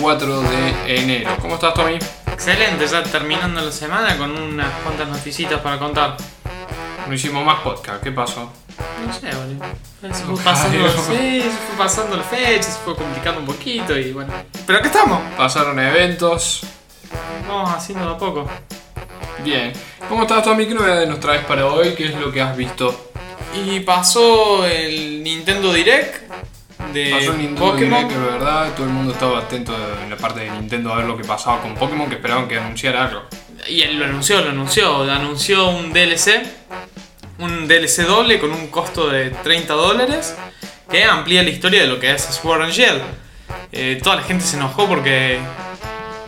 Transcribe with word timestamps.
4 0.00 0.40
de 0.42 1.00
enero. 1.00 1.30
¿Cómo 1.40 1.54
estás, 1.54 1.74
Tommy? 1.74 1.98
Excelente, 2.30 2.86
ya 2.86 3.02
terminando 3.02 3.60
la 3.60 3.72
semana 3.72 4.16
con 4.18 4.30
unas 4.30 4.70
cuantas 4.82 5.08
noticitas 5.08 5.60
para 5.60 5.78
contar. 5.78 6.16
No 7.06 7.14
hicimos 7.14 7.44
más 7.44 7.60
podcast, 7.60 8.02
¿qué 8.02 8.12
pasó? 8.12 8.50
No 9.06 9.12
sé, 9.12 9.30
boludo. 9.34 10.14
Se 10.14 10.24
fue, 10.24 10.44
pasando, 10.44 10.88
sí, 10.88 11.40
se 11.42 11.50
fue 11.50 11.76
pasando 11.78 12.16
la 12.16 12.22
fecha, 12.22 12.64
se 12.64 12.78
fue 12.80 12.94
complicando 12.94 13.40
un 13.40 13.46
poquito 13.46 13.96
y 13.96 14.12
bueno. 14.12 14.32
Pero 14.66 14.78
aquí 14.78 14.88
estamos. 14.88 15.20
Pasaron 15.36 15.78
eventos. 15.78 16.62
Vamos 17.48 17.70
haciéndolo 17.70 18.12
a 18.12 18.18
poco. 18.18 18.50
Bien. 19.42 19.72
¿Cómo 20.08 20.22
estás, 20.22 20.44
Tommy? 20.44 20.66
¿Qué 20.66 20.74
novedades 20.74 21.08
nos 21.08 21.20
traes 21.20 21.44
para 21.44 21.66
hoy? 21.66 21.94
¿Qué 21.94 22.06
es 22.06 22.14
lo 22.14 22.30
que 22.30 22.42
has 22.42 22.56
visto? 22.56 23.12
Y 23.54 23.80
pasó 23.80 24.66
el 24.66 25.22
Nintendo 25.22 25.72
Direct 25.72 26.25
de 26.92 27.10
Pasó 27.10 27.32
el 27.32 27.38
Nintendo 27.38 27.72
Pokémon. 27.72 28.08
Direct, 28.08 28.12
de 28.12 28.30
verdad. 28.32 28.74
Todo 28.74 28.86
el 28.86 28.92
mundo 28.92 29.12
estaba 29.12 29.38
atento 29.38 29.74
en 30.02 30.10
la 30.10 30.16
parte 30.16 30.40
de 30.40 30.50
Nintendo 30.50 30.92
a 30.92 30.96
ver 30.96 31.06
lo 31.06 31.16
que 31.16 31.24
pasaba 31.24 31.60
con 31.60 31.74
Pokémon, 31.74 32.08
que 32.08 32.16
esperaban 32.16 32.48
que 32.48 32.58
anunciara 32.58 33.06
algo. 33.06 33.22
Y 33.68 33.82
él 33.82 33.98
lo 33.98 34.04
anunció, 34.04 34.40
lo 34.40 34.50
anunció. 34.50 35.02
Anunció 35.10 35.68
un 35.70 35.92
DLC. 35.92 36.42
Un 37.38 37.68
DLC 37.68 38.06
doble 38.06 38.38
con 38.38 38.52
un 38.52 38.68
costo 38.68 39.08
de 39.08 39.30
30 39.30 39.74
dólares. 39.74 40.34
Que 40.90 41.04
amplía 41.04 41.42
la 41.42 41.50
historia 41.50 41.82
de 41.82 41.88
lo 41.88 41.98
que 41.98 42.12
es 42.12 42.22
Sword 42.22 42.62
and 42.62 42.72
Shield. 42.72 43.02
Eh, 43.72 44.00
toda 44.02 44.16
la 44.16 44.22
gente 44.22 44.44
se 44.44 44.56
enojó 44.56 44.86
porque. 44.86 45.38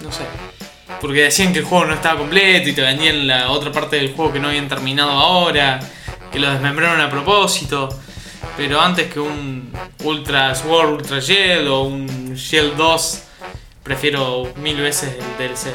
No 0.02 0.12
sé. 0.12 0.24
Porque 1.00 1.22
decían 1.22 1.52
que 1.52 1.60
el 1.60 1.64
juego 1.64 1.84
no 1.84 1.94
estaba 1.94 2.18
completo 2.18 2.68
y 2.68 2.72
te 2.72 2.82
vendían 2.82 3.26
la 3.26 3.50
otra 3.50 3.70
parte 3.70 3.96
del 3.96 4.12
juego 4.14 4.32
que 4.32 4.40
no 4.40 4.48
habían 4.48 4.68
terminado 4.68 5.10
ahora. 5.10 5.80
Que 6.32 6.38
lo 6.38 6.50
desmembraron 6.50 7.00
a 7.00 7.08
propósito. 7.08 7.88
Pero 8.56 8.80
antes 8.80 9.12
que 9.12 9.20
un 9.20 9.72
Ultra 10.04 10.54
Sword, 10.54 10.90
Ultra 10.94 11.20
Shield 11.20 11.68
o 11.68 11.82
un 11.82 12.34
Shield 12.34 12.76
2, 12.76 13.22
prefiero 13.82 14.52
mil 14.56 14.76
veces 14.80 15.14
el 15.14 15.48
DLC. 15.48 15.68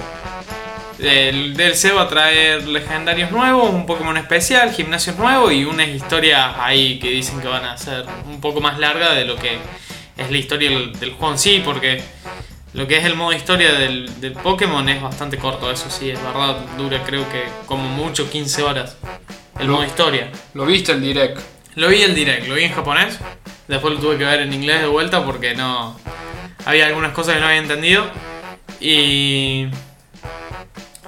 El 1.00 1.56
DLC 1.58 1.96
va 1.96 2.04
a 2.04 2.08
traer 2.08 2.68
legendarios 2.68 3.32
nuevos, 3.32 3.70
un 3.72 3.86
Pokémon 3.86 4.16
especial, 4.18 4.72
gimnasios 4.72 5.18
nuevos 5.18 5.52
y 5.52 5.66
unas 5.66 5.88
historias 5.88 6.56
ahí 6.60 7.00
que 7.00 7.10
dicen 7.10 7.42
que 7.42 7.48
van 7.48 7.66
a 7.66 7.78
ser 7.78 8.06
un 8.28 8.40
poco 8.40 8.62
más 8.62 8.78
largas 8.80 9.16
de 9.16 9.26
lo 9.26 9.36
que 9.36 9.58
es 10.18 10.30
la 10.32 10.38
historia 10.38 10.70
del, 10.70 10.98
del 11.00 11.12
juego 11.14 11.34
en 11.34 11.40
sí, 11.40 11.62
porque 11.66 12.02
lo 12.74 12.88
que 12.88 12.98
es 12.98 13.06
el 13.06 13.16
modo 13.16 13.34
historia 13.34 13.74
del, 13.74 14.22
del 14.22 14.34
Pokémon 14.34 14.88
es 14.88 15.02
bastante 15.02 15.38
corto, 15.38 15.72
eso 15.72 15.90
sí, 15.90 16.12
es 16.12 16.22
verdad, 16.24 16.58
dura 16.78 17.02
creo 17.04 17.28
que 17.30 17.44
como 17.66 17.84
mucho 17.90 18.30
15 18.30 18.62
horas 18.64 18.96
el 19.60 19.68
Lo- 19.68 19.74
modo 19.74 19.86
historia. 19.86 20.30
¿Lo 20.54 20.66
viste 20.66 20.92
el 20.92 21.02
Direct? 21.02 21.40
Lo 21.76 21.88
vi 21.88 22.02
el 22.02 22.14
direct, 22.14 22.48
lo 22.48 22.56
vi 22.56 22.66
en 22.66 22.74
japonés. 22.74 23.20
Después 23.68 23.94
lo 23.96 24.00
tuve 24.00 24.18
que 24.18 24.26
ver 24.26 24.42
en 24.42 24.54
inglés 24.54 24.82
de 24.82 24.88
vuelta 24.88 25.24
porque 25.26 25.56
no. 25.56 25.98
Había 26.66 26.88
algunas 26.88 27.12
cosas 27.14 27.36
que 27.36 27.42
no 27.42 27.48
había 27.48 27.60
entendido. 27.60 28.06
Y. 28.80 29.68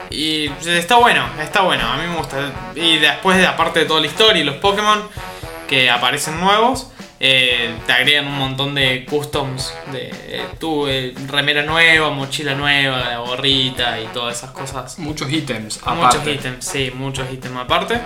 Y 0.09 0.51
está 0.67 0.97
bueno, 0.97 1.25
está 1.41 1.61
bueno, 1.61 1.85
a 1.85 1.97
mí 1.97 2.07
me 2.07 2.17
gusta. 2.17 2.51
Y 2.75 2.97
después, 2.99 3.37
de, 3.37 3.47
aparte 3.47 3.79
de 3.79 3.85
toda 3.85 4.01
la 4.01 4.07
historia 4.07 4.41
y 4.41 4.45
los 4.45 4.55
Pokémon 4.57 5.01
que 5.67 5.89
aparecen 5.89 6.39
nuevos, 6.39 6.91
eh, 7.27 7.75
te 7.87 7.91
agregan 7.91 8.27
un 8.27 8.37
montón 8.37 8.75
de 8.75 9.03
customs. 9.05 9.73
De 9.91 10.11
eh, 10.27 10.45
tu 10.59 10.87
eh, 10.87 11.11
remera 11.27 11.63
nueva, 11.63 12.11
mochila 12.11 12.53
nueva, 12.53 13.17
gorrita 13.17 13.99
y 13.99 14.05
todas 14.13 14.37
esas 14.37 14.51
cosas. 14.51 14.99
Muchos 14.99 15.31
ítems, 15.31 15.79
aparte. 15.81 16.19
Muchos 16.19 16.33
ítems, 16.35 16.65
sí, 16.65 16.91
muchos 16.93 17.31
ítems 17.33 17.57
aparte. 17.57 17.99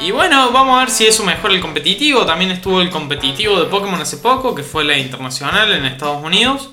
Y 0.00 0.10
bueno, 0.10 0.52
vamos 0.52 0.76
a 0.76 0.80
ver 0.80 0.90
si 0.90 1.06
eso 1.06 1.22
mejora 1.22 1.52
el 1.52 1.60
competitivo. 1.60 2.24
También 2.24 2.50
estuvo 2.50 2.80
el 2.80 2.88
competitivo 2.88 3.60
de 3.60 3.66
Pokémon 3.66 4.00
hace 4.00 4.16
poco, 4.16 4.54
que 4.54 4.62
fue 4.62 4.84
la 4.84 4.96
internacional 4.96 5.70
en 5.72 5.84
Estados 5.84 6.22
Unidos. 6.24 6.70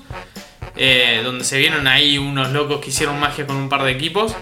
eh, 0.76 1.20
donde 1.22 1.44
se 1.44 1.58
vieron 1.58 1.86
ahí 1.86 2.18
unos 2.18 2.50
locos 2.50 2.80
que 2.80 2.88
hicieron 2.88 3.20
magia 3.20 3.46
con 3.46 3.56
un 3.56 3.68
par 3.68 3.84
de 3.84 3.92
equipos. 3.92 4.34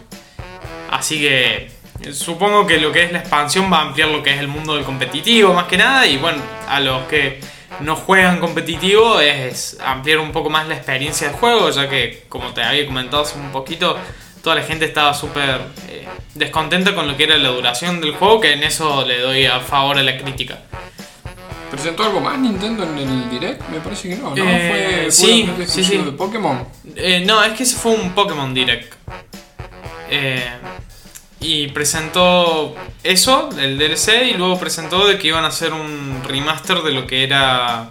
Así 0.91 1.19
que 1.21 1.72
supongo 2.13 2.67
que 2.67 2.79
lo 2.79 2.91
que 2.93 3.05
es 3.05 3.13
la 3.13 3.21
expansión 3.21 3.73
va 3.73 3.79
a 3.79 3.83
ampliar 3.83 4.09
lo 4.09 4.23
que 4.23 4.35
es 4.35 4.41
el 4.41 4.49
mundo 4.49 4.75
del 4.75 4.85
competitivo 4.85 5.55
más 5.55 5.67
que 5.67 5.77
nada. 5.77 6.07
Y 6.07 6.17
bueno, 6.17 6.43
a 6.69 6.81
los 6.81 7.05
que 7.05 7.41
no 7.81 7.97
juegan 7.97 8.41
competitivo 8.41 9.21
es 9.21 9.79
ampliar 9.85 10.19
un 10.19 10.33
poco 10.33 10.51
más 10.51 10.67
la 10.67 10.75
experiencia 10.75 11.29
del 11.29 11.37
juego, 11.37 11.71
ya 11.71 11.89
que 11.89 12.25
como 12.29 12.53
te 12.53 12.63
había 12.63 12.87
comentado 12.87 13.23
hace 13.23 13.39
un 13.39 13.51
poquito, 13.53 13.97
toda 14.43 14.57
la 14.57 14.63
gente 14.63 14.85
estaba 14.85 15.15
súper 15.15 15.61
eh, 15.89 16.07
descontenta 16.35 16.95
con 16.95 17.07
lo 17.09 17.17
que 17.17 17.25
era 17.25 17.39
la 17.39 17.49
duración 17.51 18.01
del 18.01 18.13
juego, 18.15 18.41
que 18.41 18.53
en 18.53 18.63
eso 18.63 19.05
le 19.07 19.21
doy 19.21 19.47
a 19.47 19.61
favor 19.61 19.99
a 19.99 20.03
la 20.03 20.19
crítica. 20.19 20.59
¿Presentó 21.71 22.05
algo 22.05 22.21
más 22.21 22.39
Nintendo 22.39 22.85
en 22.85 22.99
el 22.99 23.31
Direct? 23.31 23.67
Me 23.71 23.79
parece 23.81 24.11
que 24.11 24.17
no, 24.17 24.35
¿no? 24.37 24.37
Eh, 24.37 25.07
fue 25.09 25.11
sí, 25.11 25.51
sí, 25.67 25.83
sí. 25.83 25.97
de 25.97 26.13
Pokémon. 26.13 26.69
Eh, 26.95 27.25
no, 27.27 27.43
es 27.43 27.55
que 27.55 27.63
ese 27.63 27.77
fue 27.77 27.93
un 27.93 28.11
Pokémon 28.11 28.53
Direct. 28.53 28.93
Eh, 30.11 30.45
y 31.43 31.69
presentó 31.69 32.75
eso, 33.03 33.51
el 33.59 33.79
DLC, 33.79 34.29
y 34.31 34.35
luego 34.35 34.59
presentó 34.59 35.07
de 35.07 35.19
que 35.19 35.29
iban 35.29 35.45
a 35.45 35.49
hacer 35.49 35.73
un 35.73 36.23
remaster 36.27 36.83
de 36.83 36.93
lo 36.93 37.07
que 37.07 37.25
era... 37.25 37.91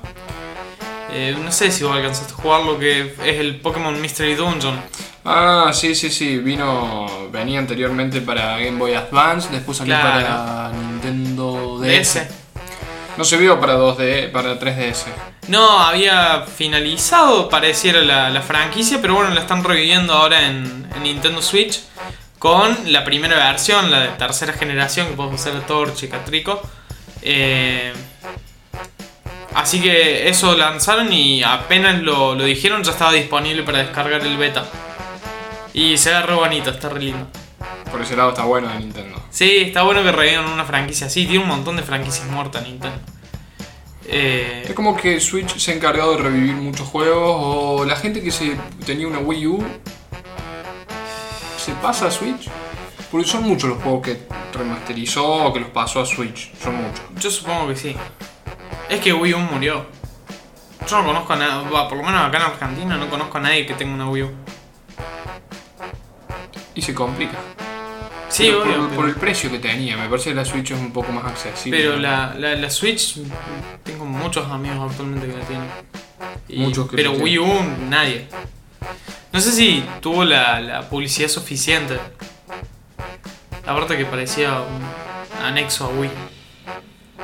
eh, 1.11 1.35
no 1.43 1.51
sé 1.51 1.71
si 1.71 1.83
vos 1.83 1.95
alcanzaste 1.95 2.33
a 2.33 2.35
jugar 2.37 2.63
lo 2.63 2.79
que 2.79 3.13
es 3.25 3.39
el 3.39 3.57
Pokémon 3.59 3.99
Mystery 4.01 4.35
Dungeon. 4.35 4.79
Ah, 5.25 5.69
sí, 5.73 5.93
sí, 5.93 6.09
sí. 6.09 6.37
Vino, 6.37 7.29
venía 7.31 7.59
anteriormente 7.59 8.21
para 8.21 8.57
Game 8.57 8.77
Boy 8.79 8.93
Advance, 8.95 9.49
después 9.51 9.77
salió 9.77 9.93
Claro. 9.99 10.25
para 10.25 10.71
Nintendo 10.73 11.79
DS. 11.79 12.13
DS. 12.15 12.27
No 13.17 13.23
se 13.25 13.37
vio 13.37 13.59
para 13.59 13.75
2D, 13.77 14.31
para 14.31 14.57
3DS. 14.59 15.03
No, 15.47 15.79
había 15.79 16.43
finalizado, 16.47 17.49
pareciera 17.49 17.99
la, 18.01 18.29
la 18.29 18.41
franquicia, 18.41 18.99
pero 19.01 19.15
bueno, 19.15 19.31
la 19.31 19.41
están 19.41 19.63
reviviendo 19.63 20.13
ahora 20.13 20.47
en, 20.47 20.87
en 20.95 21.03
Nintendo 21.03 21.41
Switch 21.41 21.81
con 22.41 22.75
la 22.91 23.03
primera 23.03 23.35
versión, 23.35 23.91
la 23.91 23.99
de 23.99 24.07
tercera 24.17 24.51
generación, 24.53 25.05
que 25.09 25.13
podemos 25.13 25.39
usar 25.39 25.63
Torch 25.67 26.01
y 26.01 26.07
Catrico. 26.07 26.59
Eh, 27.21 27.93
así 29.53 29.79
que 29.79 30.27
eso 30.27 30.57
lanzaron 30.57 31.13
y 31.13 31.43
apenas 31.43 32.01
lo, 32.01 32.33
lo 32.33 32.43
dijeron, 32.43 32.83
ya 32.83 32.93
estaba 32.93 33.11
disponible 33.11 33.61
para 33.61 33.77
descargar 33.77 34.25
el 34.25 34.37
beta. 34.37 34.65
Y 35.75 35.99
se 35.99 36.09
ve 36.09 36.19
re 36.23 36.33
bonito, 36.33 36.71
está 36.71 36.89
re 36.89 37.01
lindo. 37.01 37.27
Por 37.91 38.01
ese 38.01 38.17
lado 38.17 38.29
está 38.29 38.43
bueno 38.43 38.69
de 38.69 38.79
Nintendo. 38.79 39.23
Sí, 39.29 39.57
está 39.57 39.83
bueno 39.83 40.01
que 40.01 40.11
revivan 40.11 40.49
una 40.49 40.65
franquicia 40.65 41.05
así, 41.05 41.27
tiene 41.27 41.43
un 41.43 41.47
montón 41.47 41.75
de 41.75 41.83
franquicias 41.83 42.25
muertas 42.27 42.63
Nintendo. 42.63 42.97
Eh, 44.07 44.63
Es 44.65 44.73
como 44.73 44.97
que 44.97 45.19
Switch 45.19 45.55
se 45.59 45.71
ha 45.71 45.75
encargado 45.75 46.17
de 46.17 46.23
revivir 46.23 46.55
muchos 46.55 46.87
juegos 46.87 47.35
o 47.37 47.85
la 47.85 47.97
gente 47.97 48.23
que 48.23 48.31
se 48.31 48.57
tenía 48.83 49.07
una 49.07 49.19
Wii 49.19 49.45
U 49.45 49.63
se 51.61 51.73
pasa 51.75 52.07
a 52.07 52.11
Switch. 52.11 52.49
Porque 53.11 53.27
son 53.27 53.43
muchos 53.43 53.69
los 53.69 53.81
juegos 53.83 54.01
que 54.03 54.21
remasterizó 54.53 55.25
o 55.25 55.53
que 55.53 55.59
los 55.59 55.69
pasó 55.69 55.99
a 56.01 56.05
Switch. 56.05 56.51
Son 56.61 56.75
muchos. 56.75 57.01
Yo 57.19 57.29
supongo 57.29 57.67
que 57.67 57.75
sí. 57.75 57.95
Es 58.89 58.99
que 59.01 59.11
Wii 59.13 59.33
U 59.33 59.39
murió. 59.39 59.85
Yo 60.89 60.97
no 60.99 61.05
conozco 61.05 61.33
a 61.33 61.35
nadie, 61.35 61.69
por 61.69 61.97
lo 61.97 62.03
menos 62.03 62.21
acá 62.21 62.37
en 62.37 62.43
Argentina 62.43 62.97
no 62.97 63.09
conozco 63.09 63.37
a 63.37 63.41
nadie 63.41 63.65
que 63.65 63.73
tenga 63.73 63.93
una 63.93 64.09
Wii 64.09 64.23
U. 64.23 64.31
Y 66.73 66.81
se 66.81 66.93
complica. 66.93 67.37
Sí, 68.29 68.43
Pero 68.45 68.61
obvio. 68.63 68.73
por, 68.77 68.83
pero, 68.87 68.95
por 68.95 69.09
el 69.09 69.15
precio 69.15 69.51
que 69.51 69.59
tenía. 69.59 69.97
Me 69.97 70.07
parece 70.07 70.29
que 70.29 70.35
la 70.35 70.45
Switch 70.45 70.71
es 70.71 70.79
un 70.79 70.91
poco 70.93 71.11
más 71.11 71.25
accesible. 71.25 71.77
pero 71.77 71.97
la, 71.97 72.33
la, 72.37 72.55
la 72.55 72.69
Switch, 72.69 73.17
tengo 73.83 74.05
muchos 74.05 74.49
amigos 74.49 74.89
actualmente 74.91 75.27
que 75.27 75.37
la 75.37 75.45
tienen. 75.45 75.67
Y- 76.47 76.59
Muchos 76.59 76.89
que 76.89 76.95
pero 76.95 77.11
Wii 77.11 77.37
U, 77.39 77.47
nadie. 77.89 78.27
No 79.33 79.39
sé 79.39 79.51
si 79.51 79.83
tuvo 80.01 80.23
la, 80.25 80.59
la 80.59 80.81
publicidad 80.89 81.29
suficiente. 81.29 81.97
Aparte 83.65 83.97
que 83.97 84.05
parecía 84.05 84.59
un 84.61 85.43
anexo 85.45 85.85
a 85.85 85.89
Wii, 85.89 86.09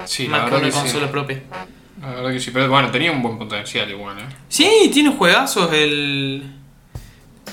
Sí, 0.06 0.28
la 0.28 0.38
más 0.38 0.40
que 0.40 0.46
verdad 0.46 0.60
una 0.60 0.68
que 0.68 0.72
sí. 0.74 0.80
consola 0.80 1.12
propia. 1.12 1.42
La 2.02 2.10
verdad 2.12 2.32
que 2.32 2.40
sí. 2.40 2.52
Pero 2.52 2.70
bueno, 2.70 2.90
tenía 2.92 3.12
un 3.12 3.22
buen 3.22 3.38
potencial 3.38 3.90
igual, 3.90 4.20
¿eh? 4.20 4.24
Sí, 4.48 4.90
tiene 4.94 5.10
juegazos. 5.12 5.72
El. 5.74 6.54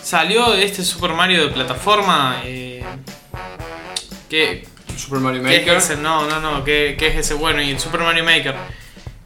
Salió 0.00 0.54
este 0.54 0.84
Super 0.84 1.12
Mario 1.14 1.46
de 1.46 1.48
plataforma. 1.52 2.42
Eh... 2.44 2.84
Que, 4.28 4.66
Super 4.96 5.18
Mario 5.18 5.42
¿Qué 5.42 5.58
Maker. 5.60 5.76
es 5.78 5.84
ese? 5.90 5.96
No, 5.96 6.26
no, 6.28 6.40
no. 6.40 6.62
¿Qué, 6.62 6.94
qué 6.98 7.08
es 7.08 7.16
ese? 7.16 7.34
Bueno, 7.34 7.60
y 7.62 7.70
el 7.70 7.80
Super 7.80 8.00
Mario 8.02 8.22
Maker. 8.22 8.54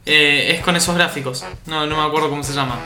Eh, 0.05 0.55
es 0.55 0.61
con 0.63 0.75
esos 0.75 0.95
gráficos. 0.95 1.45
No, 1.67 1.85
no 1.85 1.97
me 1.97 2.03
acuerdo 2.07 2.29
cómo 2.29 2.43
se 2.43 2.53
llama. 2.53 2.79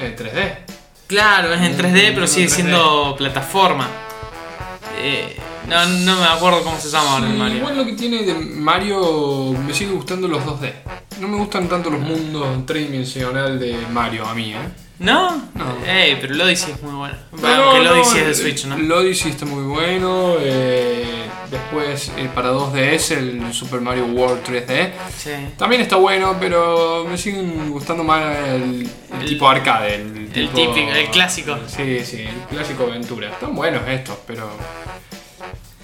eh, 0.00 0.14
3D. 0.18 0.72
Claro, 1.12 1.52
es 1.52 1.60
en 1.60 1.72
Mm, 1.72 1.76
3D, 1.76 2.00
pero 2.08 2.20
no, 2.22 2.26
sigue 2.26 2.46
3D. 2.46 2.54
siendo 2.54 3.14
plataforma. 3.18 3.86
Eh, 4.98 5.36
no, 5.68 5.84
no 5.84 6.16
me 6.16 6.24
acuerdo 6.24 6.62
cómo 6.62 6.78
se 6.80 6.88
llama 6.88 7.12
ahora 7.16 7.26
el 7.26 7.34
Mario. 7.36 7.56
Igual 7.58 7.76
lo 7.76 7.84
que 7.84 7.92
tiene 7.92 8.22
de 8.22 8.32
Mario 8.34 9.52
me 9.66 9.74
sigue 9.74 9.92
gustando 9.92 10.26
los 10.26 10.42
2D. 10.42 10.72
No 11.20 11.28
me 11.28 11.36
gustan 11.36 11.68
tanto 11.68 11.90
los 11.90 12.00
mundos 12.00 12.64
tridimensional 12.64 13.58
de 13.60 13.76
Mario 13.92 14.26
a 14.26 14.34
mí, 14.34 14.54
¿eh? 14.54 14.56
¿No? 15.00 15.32
No. 15.54 15.76
Ey, 15.86 16.16
pero 16.20 16.32
el 16.32 16.40
Odyssey 16.40 16.72
es 16.72 16.82
muy 16.82 16.94
bueno. 16.94 17.14
No, 17.32 17.38
Bueno, 17.40 17.62
aunque 17.64 17.78
el 17.78 17.84
no, 17.84 17.90
Odyssey 17.92 18.18
es 18.20 18.24
de 18.24 18.30
el- 18.30 18.34
Switch, 18.36 18.64
¿no? 18.66 18.76
El 18.76 18.90
Odyssey 18.90 19.30
está 19.32 19.44
muy 19.44 19.64
bueno. 19.64 20.36
eh, 20.40 21.21
Después 21.52 22.10
eh, 22.16 22.30
para 22.34 22.50
2DS 22.50 23.10
el 23.18 23.52
Super 23.52 23.80
Mario 23.82 24.06
World 24.06 24.42
3D. 24.42 24.90
Sí. 25.16 25.30
También 25.58 25.82
está 25.82 25.96
bueno, 25.96 26.34
pero 26.40 27.04
me 27.06 27.18
siguen 27.18 27.70
gustando 27.70 28.02
más 28.02 28.36
el, 28.38 28.88
el 29.12 29.20
El- 29.20 29.26
tipo 29.28 29.46
arcade. 29.48 29.96
El, 29.96 30.16
el 30.16 30.28
tipo- 30.32 30.52
típico, 30.54 30.90
el 30.90 31.08
clásico. 31.10 31.58
Sí, 31.66 32.00
sí, 32.06 32.22
el 32.22 32.40
clásico 32.50 32.84
aventura. 32.84 33.28
Están 33.28 33.54
buenos 33.54 33.86
estos, 33.86 34.16
pero. 34.26 34.48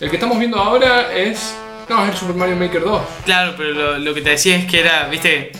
El 0.00 0.08
que 0.08 0.16
estamos 0.16 0.38
viendo 0.38 0.58
ahora 0.58 1.12
es. 1.14 1.54
No, 1.88 2.02
es 2.04 2.10
el 2.12 2.16
Super 2.16 2.36
Mario 2.36 2.56
Maker 2.56 2.82
2. 2.82 3.02
Claro, 3.26 3.54
pero 3.56 3.70
lo, 3.74 3.98
lo 3.98 4.14
que 4.14 4.22
te 4.22 4.30
decía 4.30 4.56
es 4.56 4.64
que 4.64 4.80
era, 4.80 5.06
viste, 5.08 5.52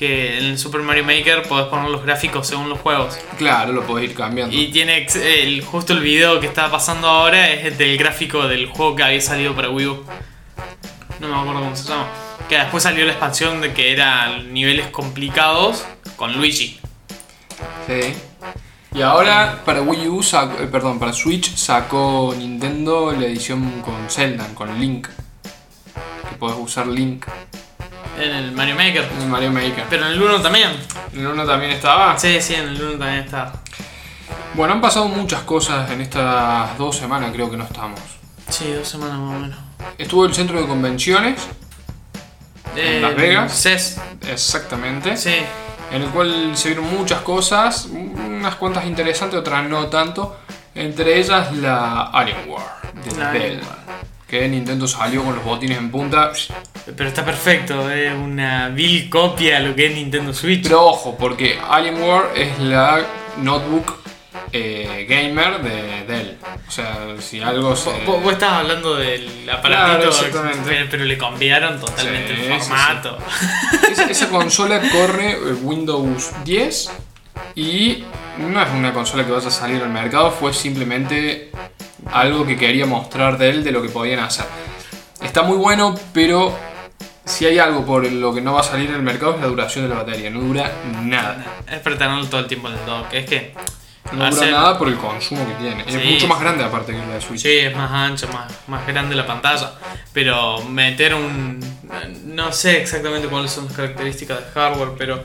que 0.00 0.38
en 0.38 0.46
el 0.46 0.58
Super 0.58 0.80
Mario 0.80 1.04
Maker 1.04 1.42
podés 1.42 1.66
poner 1.66 1.90
los 1.90 2.02
gráficos 2.02 2.46
según 2.46 2.70
los 2.70 2.80
juegos. 2.80 3.18
Claro, 3.36 3.74
lo 3.74 3.86
podés 3.86 4.08
ir 4.08 4.16
cambiando. 4.16 4.56
Y 4.56 4.68
tiene 4.68 5.06
el, 5.14 5.62
justo 5.62 5.92
el 5.92 6.00
video 6.00 6.40
que 6.40 6.46
está 6.46 6.70
pasando 6.70 7.06
ahora 7.06 7.50
es 7.50 7.66
el 7.66 7.76
del 7.76 7.98
gráfico 7.98 8.48
del 8.48 8.64
juego 8.64 8.96
que 8.96 9.02
había 9.02 9.20
salido 9.20 9.54
para 9.54 9.68
Wii 9.68 9.86
U. 9.88 10.04
No 11.20 11.28
me 11.28 11.34
acuerdo 11.34 11.60
cómo 11.60 11.76
se 11.76 11.86
llama. 11.86 12.06
Que 12.48 12.56
después 12.56 12.82
salió 12.82 13.04
la 13.04 13.10
expansión 13.10 13.60
de 13.60 13.74
que 13.74 13.92
eran 13.92 14.54
niveles 14.54 14.86
complicados 14.86 15.84
con 16.16 16.32
Luigi. 16.32 16.80
Sí. 17.86 18.14
Y 18.94 19.02
ahora 19.02 19.60
para 19.66 19.82
Wii 19.82 20.08
U, 20.08 20.22
eh, 20.22 20.66
perdón, 20.72 20.98
para 20.98 21.12
Switch 21.12 21.54
sacó 21.56 22.34
Nintendo 22.38 23.12
la 23.12 23.26
edición 23.26 23.82
con 23.82 24.08
Zelda, 24.08 24.48
con 24.54 24.80
Link. 24.80 25.08
Que 26.30 26.36
podés 26.38 26.56
usar 26.58 26.86
Link 26.86 27.26
En 28.22 28.34
el 28.34 28.52
Mario 28.52 28.74
Maker. 28.76 29.08
en 29.16 29.22
el 29.22 29.28
Mario 29.28 29.50
Maker. 29.52 29.84
Pero 29.88 30.06
en 30.06 30.12
el 30.12 30.22
1 30.22 30.40
también. 30.42 30.70
¿En 31.12 31.20
el 31.20 31.26
1 31.28 31.46
también 31.46 31.72
estaba? 31.72 32.18
Sí, 32.18 32.40
sí, 32.40 32.54
en 32.54 32.68
el 32.68 32.80
1 32.82 32.98
también 32.98 33.24
está. 33.24 33.52
Bueno, 34.54 34.74
han 34.74 34.80
pasado 34.80 35.08
muchas 35.08 35.42
cosas 35.42 35.90
en 35.90 36.00
estas 36.00 36.76
dos 36.76 36.96
semanas, 36.96 37.30
creo 37.32 37.50
que 37.50 37.56
no 37.56 37.64
estamos. 37.64 38.00
Sí, 38.48 38.72
dos 38.72 38.88
semanas 38.88 39.18
más 39.18 39.36
o 39.36 39.38
menos. 39.40 39.58
Estuvo 39.96 40.26
el 40.26 40.34
centro 40.34 40.60
de 40.60 40.66
convenciones, 40.66 41.40
¿En 42.76 43.02
Las 43.02 43.16
Vegas? 43.16 43.52
CES. 43.52 44.00
exactamente, 44.28 45.16
Sí. 45.16 45.34
en 45.92 46.02
el 46.02 46.08
cual 46.10 46.52
se 46.56 46.68
vieron 46.68 46.88
muchas 46.94 47.20
cosas, 47.22 47.86
unas 47.86 48.54
cuantas 48.56 48.84
interesantes, 48.86 49.38
otras 49.38 49.68
no 49.68 49.86
tanto. 49.86 50.36
Entre 50.74 51.18
ellas 51.18 51.52
la 51.56 52.02
Alienware 52.12 52.62
de 53.04 53.16
La 53.18 53.32
Dell, 53.32 53.42
Alienware. 53.44 53.66
Que 54.30 54.48
Nintendo 54.48 54.86
salió 54.86 55.24
con 55.24 55.34
los 55.34 55.44
botines 55.44 55.76
en 55.78 55.90
punta. 55.90 56.32
Pero 56.96 57.08
está 57.08 57.24
perfecto, 57.24 57.90
es 57.90 58.12
una 58.14 58.68
vil 58.68 59.10
copia 59.10 59.58
de 59.60 59.68
lo 59.68 59.74
que 59.74 59.86
es 59.88 59.94
Nintendo 59.94 60.32
Switch. 60.32 60.62
Pero 60.62 60.86
ojo, 60.86 61.16
porque 61.18 61.58
Alienware 61.68 62.30
es 62.36 62.58
la 62.60 63.04
notebook 63.38 63.98
eh, 64.52 65.06
gamer 65.08 65.60
de 65.62 66.04
Dell. 66.06 66.38
O 66.66 66.70
sea, 66.70 66.96
si 67.18 67.40
algo 67.40 67.74
se... 67.74 67.90
Vos, 68.06 68.22
vos- 68.22 68.32
estabas 68.32 68.60
hablando 68.60 68.94
del 68.96 69.26
Claro, 69.44 69.58
aparatito, 69.58 70.08
exactamente. 70.10 70.86
pero, 70.90 71.04
le 71.04 71.18
cambiaron 71.18 71.80
totalmente 71.80 72.36
Sí, 72.36 72.42
el 72.46 72.60
sí, 72.60 72.68
formato. 72.68 73.18
Esa, 73.90 74.04
esa 74.04 74.28
consola 74.28 74.80
corre 74.92 75.32
eh, 75.32 75.36
Windows 75.62 76.30
10 76.44 76.90
y 77.56 78.04
no 78.38 78.62
es 78.62 78.68
una 78.70 78.92
consola 78.92 79.24
que 79.26 79.32
vaya 79.32 79.48
a 79.48 79.50
salir 79.50 79.82
al 79.82 79.88
mercado, 79.90 80.30
fue 80.30 80.52
simplemente 80.54 81.50
algo 82.12 82.46
que 82.46 82.56
quería 82.56 82.86
mostrar 82.86 83.38
de 83.38 83.50
él 83.50 83.64
de 83.64 83.72
lo 83.72 83.82
que 83.82 83.88
podían 83.88 84.20
hacer. 84.20 84.46
Está 85.22 85.42
muy 85.42 85.56
bueno, 85.56 85.94
pero 86.12 86.56
si 87.24 87.46
hay 87.46 87.58
algo 87.58 87.84
por 87.84 88.10
lo 88.10 88.34
que 88.34 88.40
no 88.40 88.54
va 88.54 88.60
a 88.60 88.64
salir 88.64 88.90
al 88.90 89.02
mercado 89.02 89.34
es 89.34 89.40
la 89.40 89.46
duración 89.46 89.84
de 89.84 89.90
la 89.90 90.02
batería, 90.02 90.30
no 90.30 90.40
dura 90.40 90.72
nada. 91.02 91.62
Es 91.70 91.78
para 91.80 91.96
tenerlo 91.96 92.26
todo 92.26 92.40
el 92.40 92.46
tiempo 92.46 92.68
en 92.68 92.74
el 92.74 92.86
dock. 92.86 93.12
Es 93.12 93.26
que 93.26 93.54
No 94.12 94.30
dura 94.30 94.50
nada 94.50 94.78
por 94.78 94.88
el 94.88 94.96
consumo 94.96 95.46
que 95.46 95.54
tiene. 95.54 95.84
Es 95.86 96.04
mucho 96.04 96.26
más 96.26 96.40
grande 96.40 96.64
aparte 96.64 96.92
que 96.92 96.98
la 96.98 97.14
de 97.14 97.20
Switch. 97.20 97.42
Sí, 97.42 97.58
es 97.58 97.76
más 97.76 97.90
ancho, 97.90 98.28
más, 98.28 98.50
más 98.66 98.86
grande 98.86 99.14
la 99.14 99.26
pantalla. 99.26 99.72
Pero 100.12 100.62
meter 100.64 101.14
un. 101.14 101.60
No 102.24 102.52
sé 102.52 102.80
exactamente 102.80 103.28
cuáles 103.28 103.52
son 103.52 103.66
las 103.66 103.74
características 103.74 104.40
del 104.40 104.52
hardware, 104.52 104.92
pero 104.96 105.22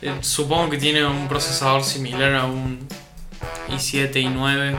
eh, 0.00 0.14
supongo 0.20 0.70
que 0.70 0.78
tiene 0.78 1.04
un 1.04 1.28
procesador 1.28 1.82
similar 1.82 2.34
a 2.34 2.44
un 2.44 2.86
i7, 3.68 4.12
i9. 4.12 4.76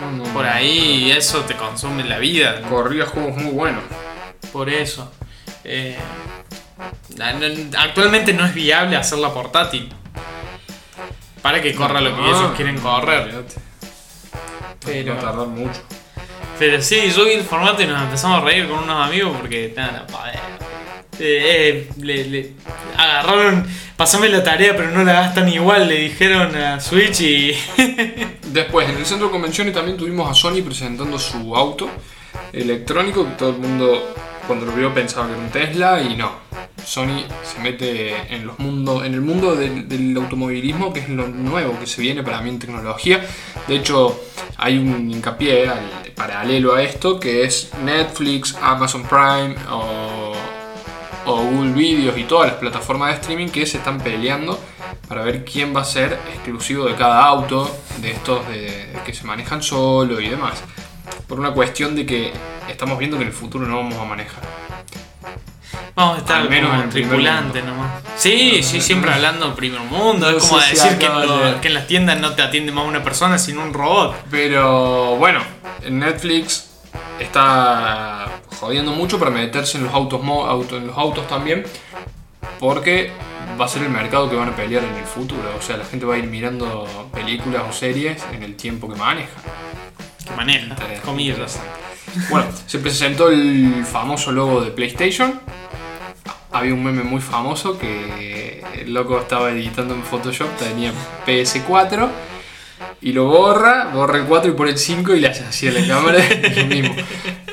No, 0.00 0.10
no. 0.12 0.24
Por 0.32 0.46
ahí, 0.46 1.10
eso 1.12 1.40
te 1.40 1.54
consume 1.54 2.04
la 2.04 2.18
vida. 2.18 2.60
Corría 2.62 3.06
juegos 3.06 3.36
muy 3.36 3.52
buenos. 3.52 3.82
Por 4.52 4.68
eso. 4.68 5.10
Eh, 5.64 5.96
actualmente 7.78 8.32
no 8.32 8.44
es 8.46 8.54
viable 8.54 8.96
hacerla 8.96 9.32
portátil. 9.32 9.92
Para 11.42 11.60
que 11.62 11.74
corra 11.74 12.00
lo 12.00 12.14
que 12.14 12.22
ellos 12.22 12.38
Ah, 12.42 12.52
quieren 12.56 12.78
correr. 12.78 13.44
Pero- 14.84 15.14
Va 15.14 15.18
a 15.18 15.22
tardar 15.22 15.46
mucho. 15.46 15.80
Pero 16.58 16.82
sí, 16.82 17.10
yo 17.16 17.24
vi 17.24 17.32
el 17.32 17.44
formato 17.44 17.82
y 17.82 17.86
nos 17.86 18.02
empezamos 18.02 18.42
a 18.42 18.44
reír 18.44 18.68
con 18.68 18.80
unos 18.80 19.06
amigos 19.08 19.34
porque 19.38 19.72
nada, 19.74 20.06
eh, 21.18 21.88
eh, 21.88 21.90
le, 21.98 22.24
le 22.26 22.52
agarraron, 22.98 23.66
pasame 23.96 24.28
la 24.28 24.42
tarea 24.44 24.76
pero 24.76 24.90
no 24.90 25.02
la 25.02 25.12
gastan 25.14 25.48
igual, 25.48 25.88
le 25.88 25.96
dijeron 26.00 26.54
a 26.54 26.78
Switch 26.80 27.20
y 27.22 27.52
Después, 28.52 28.88
en 28.88 28.96
el 28.96 29.06
centro 29.06 29.26
de 29.28 29.32
convenciones 29.32 29.72
también 29.74 29.96
tuvimos 29.96 30.28
a 30.28 30.34
Sony 30.34 30.62
presentando 30.64 31.18
su 31.18 31.54
auto 31.56 31.88
electrónico. 32.52 33.24
que 33.24 33.30
Todo 33.32 33.50
el 33.50 33.58
mundo, 33.58 34.14
cuando 34.46 34.66
lo 34.66 34.72
vio, 34.72 34.92
pensaba 34.92 35.26
que 35.26 35.32
era 35.34 35.40
un 35.42 35.50
Tesla 35.50 36.02
y 36.02 36.16
no. 36.16 36.32
Sony 36.84 37.22
se 37.44 37.60
mete 37.62 38.34
en, 38.34 38.46
los 38.46 38.58
mundos, 38.58 39.04
en 39.04 39.14
el 39.14 39.20
mundo 39.20 39.54
del, 39.54 40.16
automovilismo, 40.16 40.92
que 40.92 41.00
es 41.00 41.08
lo 41.08 41.28
nuevo 41.28 41.78
que 41.78 41.86
se 41.86 42.00
viene 42.02 42.22
para 42.22 42.40
mí 42.40 42.48
en 42.48 42.58
tecnología. 42.58 43.24
De 43.68 43.76
hecho, 43.76 44.18
hay 44.56 44.78
un 44.78 45.10
hincapié 45.10 45.68
al- 45.68 46.12
paralelo 46.16 46.74
a 46.74 46.82
esto, 46.82 47.20
que 47.20 47.44
es 47.44 47.70
Netflix, 47.84 48.56
Amazon 48.60 49.04
Prime 49.04 49.54
o 49.70 51.36
Google 51.42 51.72
Videos 51.72 52.18
y 52.18 52.24
todas 52.24 52.48
las 52.50 52.58
plataformas 52.58 53.10
de 53.10 53.20
streaming 53.20 53.48
que 53.48 53.66
se 53.66 53.78
están 53.78 53.98
peleando 54.00 54.58
para 55.10 55.24
ver 55.24 55.44
quién 55.44 55.74
va 55.74 55.80
a 55.80 55.84
ser 55.84 56.12
exclusivo 56.32 56.84
de 56.84 56.94
cada 56.94 57.24
auto, 57.24 57.68
de 58.00 58.12
estos 58.12 58.46
de, 58.46 58.92
que 59.04 59.12
se 59.12 59.24
manejan 59.24 59.60
solo 59.60 60.20
y 60.20 60.28
demás. 60.28 60.62
Por 61.26 61.40
una 61.40 61.50
cuestión 61.50 61.96
de 61.96 62.06
que 62.06 62.32
estamos 62.68 62.96
viendo 62.96 63.16
que 63.16 63.24
en 63.24 63.30
el 63.30 63.34
futuro 63.34 63.66
no 63.66 63.78
vamos 63.78 63.98
a 63.98 64.04
manejar. 64.04 64.40
vamos 65.96 66.14
a 66.14 66.18
estar 66.20 66.36
Al 66.42 66.48
menos 66.48 66.70
como 66.70 66.82
en 66.84 66.90
tripulante 66.90 67.60
nomás. 67.60 68.04
Sí, 68.16 68.62
sí, 68.62 68.80
siempre 68.80 69.12
hablando 69.12 69.52
primer 69.52 69.80
mundo, 69.80 70.30
es 70.30 70.44
como 70.44 70.60
decir 70.60 70.96
que, 70.96 71.08
que 71.60 71.66
en 71.66 71.74
las 71.74 71.88
tiendas 71.88 72.20
no 72.20 72.36
te 72.36 72.42
atiende 72.42 72.70
más 72.70 72.86
una 72.86 73.02
persona 73.02 73.36
sino 73.36 73.64
un 73.64 73.74
robot. 73.74 74.14
Pero 74.30 75.16
bueno, 75.16 75.40
en 75.82 75.98
Netflix 75.98 76.70
está 77.18 78.28
jodiendo 78.60 78.92
mucho 78.92 79.18
para 79.18 79.32
meterse 79.32 79.76
en 79.76 79.86
los 79.86 79.92
autos, 79.92 80.20
en 80.20 80.86
los 80.86 80.96
autos 80.96 81.26
también, 81.26 81.64
porque 82.60 83.12
va 83.60 83.66
a 83.66 83.68
ser 83.68 83.82
el 83.82 83.90
mercado 83.90 84.30
que 84.30 84.36
van 84.36 84.48
a 84.48 84.56
pelear 84.56 84.82
en 84.84 84.94
el 84.94 85.04
futuro. 85.04 85.42
O 85.58 85.62
sea, 85.62 85.76
la 85.76 85.84
gente 85.84 86.06
va 86.06 86.14
a 86.14 86.18
ir 86.18 86.24
mirando 86.26 86.86
películas 87.12 87.62
o 87.68 87.72
series 87.72 88.22
en 88.32 88.42
el 88.42 88.56
tiempo 88.56 88.88
que 88.88 88.96
maneja. 88.96 89.28
Que 90.24 90.30
maneja, 90.34 90.76
comillas. 91.04 91.58
Bueno, 92.30 92.46
se 92.66 92.78
presentó 92.78 93.28
el 93.28 93.84
famoso 93.84 94.32
logo 94.32 94.60
de 94.62 94.70
PlayStation. 94.70 95.40
Había 96.52 96.74
un 96.74 96.82
meme 96.82 97.02
muy 97.04 97.20
famoso 97.20 97.78
que 97.78 98.64
el 98.80 98.92
loco 98.92 99.20
estaba 99.20 99.50
editando 99.50 99.94
en 99.94 100.02
Photoshop, 100.02 100.48
tenía 100.58 100.92
PS4 101.26 102.08
y 103.02 103.12
lo 103.12 103.26
borra, 103.26 103.90
borra 103.94 104.18
el 104.18 104.24
4 104.24 104.50
y 104.50 104.54
pone 104.54 104.70
el 104.72 104.78
5 104.78 105.14
y 105.14 105.20
le 105.20 105.28
hace 105.28 105.44
así 105.44 105.68
a 105.68 105.72
la 105.72 105.86
cámara. 105.86 106.18
lo 106.56 106.64
mismo. 106.64 106.96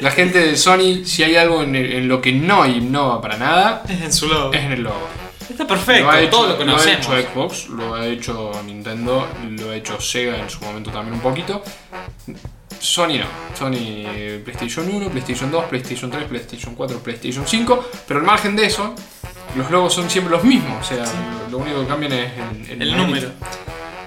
La 0.01 0.09
gente 0.11 0.39
de 0.39 0.55
Sony, 0.57 1.03
si 1.05 1.21
hay 1.23 1.35
algo 1.35 1.61
en, 1.61 1.75
el- 1.75 1.91
en 1.93 2.07
lo 2.07 2.21
que 2.21 2.31
no 2.31 2.65
innova 2.65 3.21
para 3.21 3.37
nada, 3.37 3.83
Es 3.87 4.01
en 4.01 4.13
su 4.13 4.27
logo. 4.27 4.53
es 4.53 4.63
en 4.63 4.71
el 4.71 4.81
logo. 4.83 5.07
Está 5.49 5.65
perfecto, 5.65 6.03
Lo 6.03 6.11
ha 6.11 6.21
hecho, 6.21 6.29
todo 6.29 6.41
lo 6.43 6.47
lo 6.49 6.53
ha 6.53 6.57
conocemos. 6.57 7.07
hecho 7.07 7.29
Xbox, 7.29 7.69
lo 7.69 7.95
ha 7.95 8.05
hecho 8.05 8.51
Nintendo, 8.65 9.27
lo 9.49 9.71
ha 9.71 9.75
hecho 9.75 9.99
Sega 10.01 10.37
en 10.37 10.49
su 10.49 10.59
momento 10.59 10.91
también 10.91 11.15
un 11.15 11.21
poquito. 11.21 11.63
Sony 12.79 13.17
no. 13.19 13.25
Sony 13.57 14.39
PlayStation 14.43 14.87
1, 14.89 15.09
PlayStation 15.09 15.49
2, 15.49 15.65
PlayStation 15.65 16.11
3, 16.11 16.25
PlayStation 16.25 16.75
4, 16.75 16.99
PlayStation 16.99 17.47
5. 17.47 17.89
Pero 18.07 18.19
al 18.19 18.25
margen 18.25 18.55
de 18.55 18.65
eso, 18.65 18.93
los 19.55 19.71
logos 19.71 19.93
son 19.93 20.09
siempre 20.09 20.31
los 20.31 20.43
mismos. 20.43 20.85
O 20.85 20.87
sea, 20.87 21.03
lo, 21.49 21.51
lo 21.51 21.57
único 21.59 21.81
que 21.81 21.87
cambian 21.87 22.13
es 22.13 22.31
el, 22.69 22.95
número. 22.95 23.31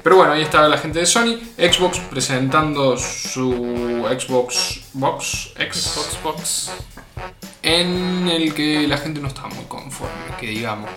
Pero 0.03 0.17
bueno, 0.17 0.33
ahí 0.33 0.43
estaba 0.43 0.69
la 0.69 0.79
gente 0.79 1.01
de 1.01 1.07
Sony. 1.07 1.39
Xbox 1.59 1.99
presentando 1.99 2.97
su 2.97 4.07
Xbox 4.09 4.81
Box 4.93 5.53
X. 5.57 5.83
Xbox 5.83 6.23
Box. 6.23 6.71
En 7.63 8.29
el 8.29 8.55
que 8.55 8.87
la 8.89 8.97
gente 8.97 9.21
no 9.21 9.29
está 9.29 9.47
muy 9.49 9.65
conforme, 9.65 10.37
que 10.39 10.47
digamos. 10.47 10.91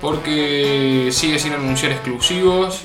Porque 0.00 1.10
sigue 1.12 1.38
sin 1.38 1.52
anunciar 1.52 1.92
exclusivos. 1.92 2.82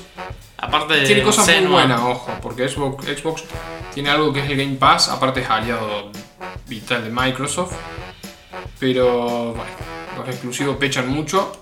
Aparte 0.58 1.02
Tiene 1.02 1.22
cosas 1.22 1.48
muy 1.60 1.72
buenas, 1.72 2.00
ojo, 2.00 2.30
porque 2.42 2.68
Xbox, 2.68 3.04
Xbox 3.06 3.44
tiene 3.92 4.10
algo 4.10 4.32
que 4.32 4.40
es 4.40 4.50
el 4.50 4.56
Game 4.56 4.76
Pass, 4.76 5.08
aparte 5.08 5.40
es 5.40 5.50
aliado 5.50 6.10
vital 6.66 7.04
de 7.04 7.10
Microsoft. 7.10 7.74
Pero 8.78 9.54
bueno, 9.54 9.70
los 10.18 10.28
exclusivos 10.28 10.76
pechan 10.76 11.08
mucho. 11.08 11.60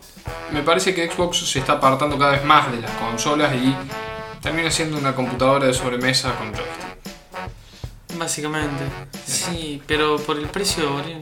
Me 0.52 0.62
parece 0.62 0.94
que 0.94 1.10
Xbox 1.10 1.38
se 1.50 1.58
está 1.58 1.74
apartando 1.74 2.18
cada 2.18 2.32
vez 2.32 2.44
más 2.44 2.70
de 2.72 2.80
las 2.80 2.90
consolas 2.92 3.54
y 3.54 3.74
termina 4.40 4.70
siendo 4.70 4.98
una 4.98 5.14
computadora 5.14 5.66
de 5.66 5.74
sobremesa 5.74 6.34
con 6.36 6.52
joystick. 6.52 6.93
Básicamente. 8.24 8.84
sí, 9.26 9.82
pero 9.86 10.16
por 10.16 10.38
el 10.38 10.46
precio, 10.46 10.90
boludo. 10.90 11.20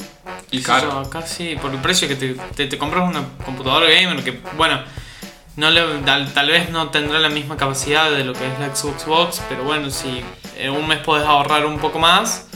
Y 0.52 0.62
caro. 0.62 0.90
yo, 0.90 0.99
Acá 1.00 1.23
sí, 1.23 1.56
por 1.61 1.73
el 1.73 1.80
precio 1.80 2.06
que 2.06 2.14
te, 2.14 2.35
te, 2.54 2.66
te 2.66 2.78
compras 2.78 3.09
una 3.09 3.25
computadora 3.44 3.87
gamer 3.90 4.23
que, 4.23 4.40
bueno, 4.56 4.80
no 5.56 5.71
le, 5.71 5.82
tal, 6.04 6.32
tal 6.32 6.49
vez 6.49 6.71
no 6.71 6.90
tendrá 6.90 7.18
la 7.18 7.28
misma 7.28 7.56
capacidad 7.56 8.11
de 8.11 8.25
lo 8.25 8.32
que 8.32 8.47
es 8.47 8.59
la 8.61 8.75
Xbox 8.75 9.04
Box, 9.06 9.42
pero 9.49 9.64
bueno, 9.64 9.90
si 9.90 10.23
en 10.56 10.71
un 10.71 10.87
mes 10.87 10.99
podés 11.00 11.26
ahorrar 11.26 11.66
un 11.66 11.78
poco 11.78 11.99
más, 11.99 12.47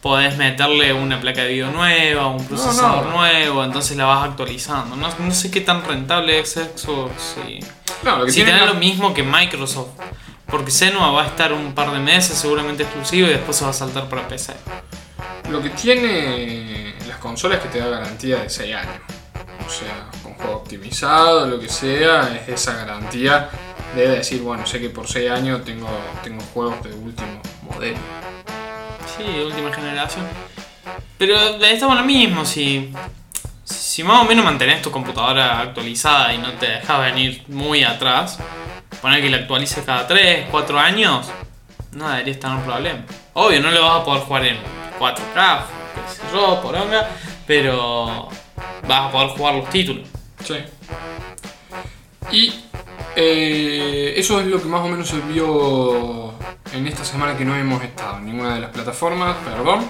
podés 0.00 0.36
meterle 0.36 0.92
una 0.92 1.20
placa 1.20 1.42
de 1.42 1.48
video 1.48 1.70
nueva, 1.70 2.28
un 2.28 2.46
procesador 2.46 3.06
no. 3.06 3.12
nuevo, 3.18 3.62
entonces 3.62 3.96
la 3.96 4.06
vas 4.06 4.28
actualizando. 4.28 4.96
No, 4.96 5.08
no 5.18 5.30
sé 5.32 5.50
qué 5.50 5.60
tan 5.60 5.84
rentable 5.84 6.38
es 6.38 6.52
Xbox 6.52 7.36
No, 8.02 8.18
lo 8.18 8.24
que 8.24 8.32
si 8.32 8.42
tiene 8.42 8.64
lo 8.66 8.74
mismo 8.74 9.12
que 9.12 9.22
Microsoft. 9.22 9.90
Porque 10.48 10.70
Senua 10.70 11.10
va 11.10 11.24
a 11.24 11.26
estar 11.26 11.52
un 11.52 11.74
par 11.74 11.90
de 11.90 11.98
meses 11.98 12.38
seguramente 12.38 12.84
exclusivo 12.84 13.26
y 13.28 13.30
después 13.30 13.56
se 13.56 13.64
va 13.64 13.70
a 13.70 13.74
saltar 13.74 14.08
para 14.08 14.28
PC. 14.28 14.54
Lo 15.50 15.60
que 15.60 15.70
tiene 15.70 16.94
las 17.08 17.18
consolas 17.18 17.58
es 17.58 17.64
que 17.64 17.70
te 17.70 17.78
da 17.78 17.88
garantía 17.88 18.38
de 18.38 18.50
6 18.50 18.74
años. 18.74 19.00
O 19.66 19.70
sea, 19.70 20.10
con 20.22 20.34
juego 20.34 20.56
optimizado, 20.58 21.46
lo 21.46 21.58
que 21.58 21.68
sea, 21.68 22.36
es 22.36 22.48
esa 22.48 22.76
garantía 22.76 23.50
de 23.94 24.08
decir, 24.08 24.42
bueno, 24.42 24.66
sé 24.66 24.80
que 24.80 24.90
por 24.90 25.08
6 25.08 25.30
años 25.30 25.64
tengo, 25.64 25.88
tengo 26.22 26.42
juegos 26.54 26.82
de 26.84 26.92
último 26.92 27.40
modelo. 27.62 27.98
Sí, 29.16 29.24
de 29.24 29.46
última 29.46 29.72
generación. 29.72 30.26
Pero 31.18 31.36
estamos 31.64 31.96
lo 31.96 32.04
mismo, 32.04 32.44
si, 32.44 32.92
si 33.64 34.04
más 34.04 34.22
o 34.22 34.24
menos 34.24 34.44
mantenés 34.44 34.82
tu 34.82 34.90
computadora 34.90 35.60
actualizada 35.60 36.32
y 36.34 36.38
no 36.38 36.52
te 36.52 36.66
dejas 36.66 37.00
venir 37.00 37.42
muy 37.48 37.82
atrás, 37.82 38.38
poner 39.00 39.22
que 39.22 39.30
la 39.30 39.38
actualices 39.38 39.84
cada 39.84 40.06
3, 40.06 40.48
4 40.50 40.78
años, 40.78 41.26
no 41.92 42.08
deberías 42.08 42.38
tener 42.38 42.56
un 42.56 42.64
problema. 42.64 43.04
Obvio, 43.34 43.60
no 43.60 43.70
lo 43.70 43.82
vas 43.82 44.00
a 44.00 44.04
poder 44.04 44.22
jugar 44.22 44.44
en 44.46 44.56
4K, 44.98 45.60
qué 45.94 46.14
sé 46.14 46.22
yo, 46.32 46.60
poronga, 46.62 47.08
pero 47.46 48.28
vas 48.86 49.00
a 49.00 49.10
poder 49.10 49.28
jugar 49.30 49.54
los 49.54 49.70
títulos. 49.70 50.06
Sí. 50.44 50.56
Y 52.32 52.54
eh, 53.14 54.14
eso 54.16 54.40
es 54.40 54.46
lo 54.46 54.60
que 54.60 54.68
más 54.68 54.82
o 54.82 54.88
menos 54.88 55.08
se 55.08 55.18
vio 55.20 56.34
en 56.72 56.86
esta 56.86 57.04
semana 57.04 57.36
que 57.36 57.44
no 57.44 57.56
hemos 57.56 57.82
estado 57.82 58.18
en 58.18 58.26
ninguna 58.26 58.54
de 58.54 58.60
las 58.60 58.70
plataformas, 58.70 59.36
perdón. 59.44 59.86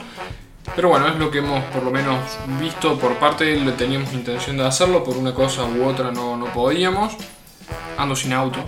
Pero 0.75 0.89
bueno, 0.89 1.09
es 1.09 1.17
lo 1.17 1.31
que 1.31 1.39
hemos 1.39 1.63
por 1.67 1.83
lo 1.83 1.91
menos 1.91 2.19
visto 2.61 2.99
por 2.99 3.15
parte, 3.17 3.57
le 3.57 3.73
teníamos 3.73 4.13
intención 4.13 4.57
de 4.57 4.67
hacerlo, 4.67 5.03
por 5.03 5.17
una 5.17 5.33
cosa 5.33 5.65
u 5.65 5.85
otra 5.85 6.11
no, 6.11 6.37
no 6.37 6.47
podíamos. 6.47 7.17
Ando 7.97 8.15
sin 8.15 8.33
auto, 8.33 8.59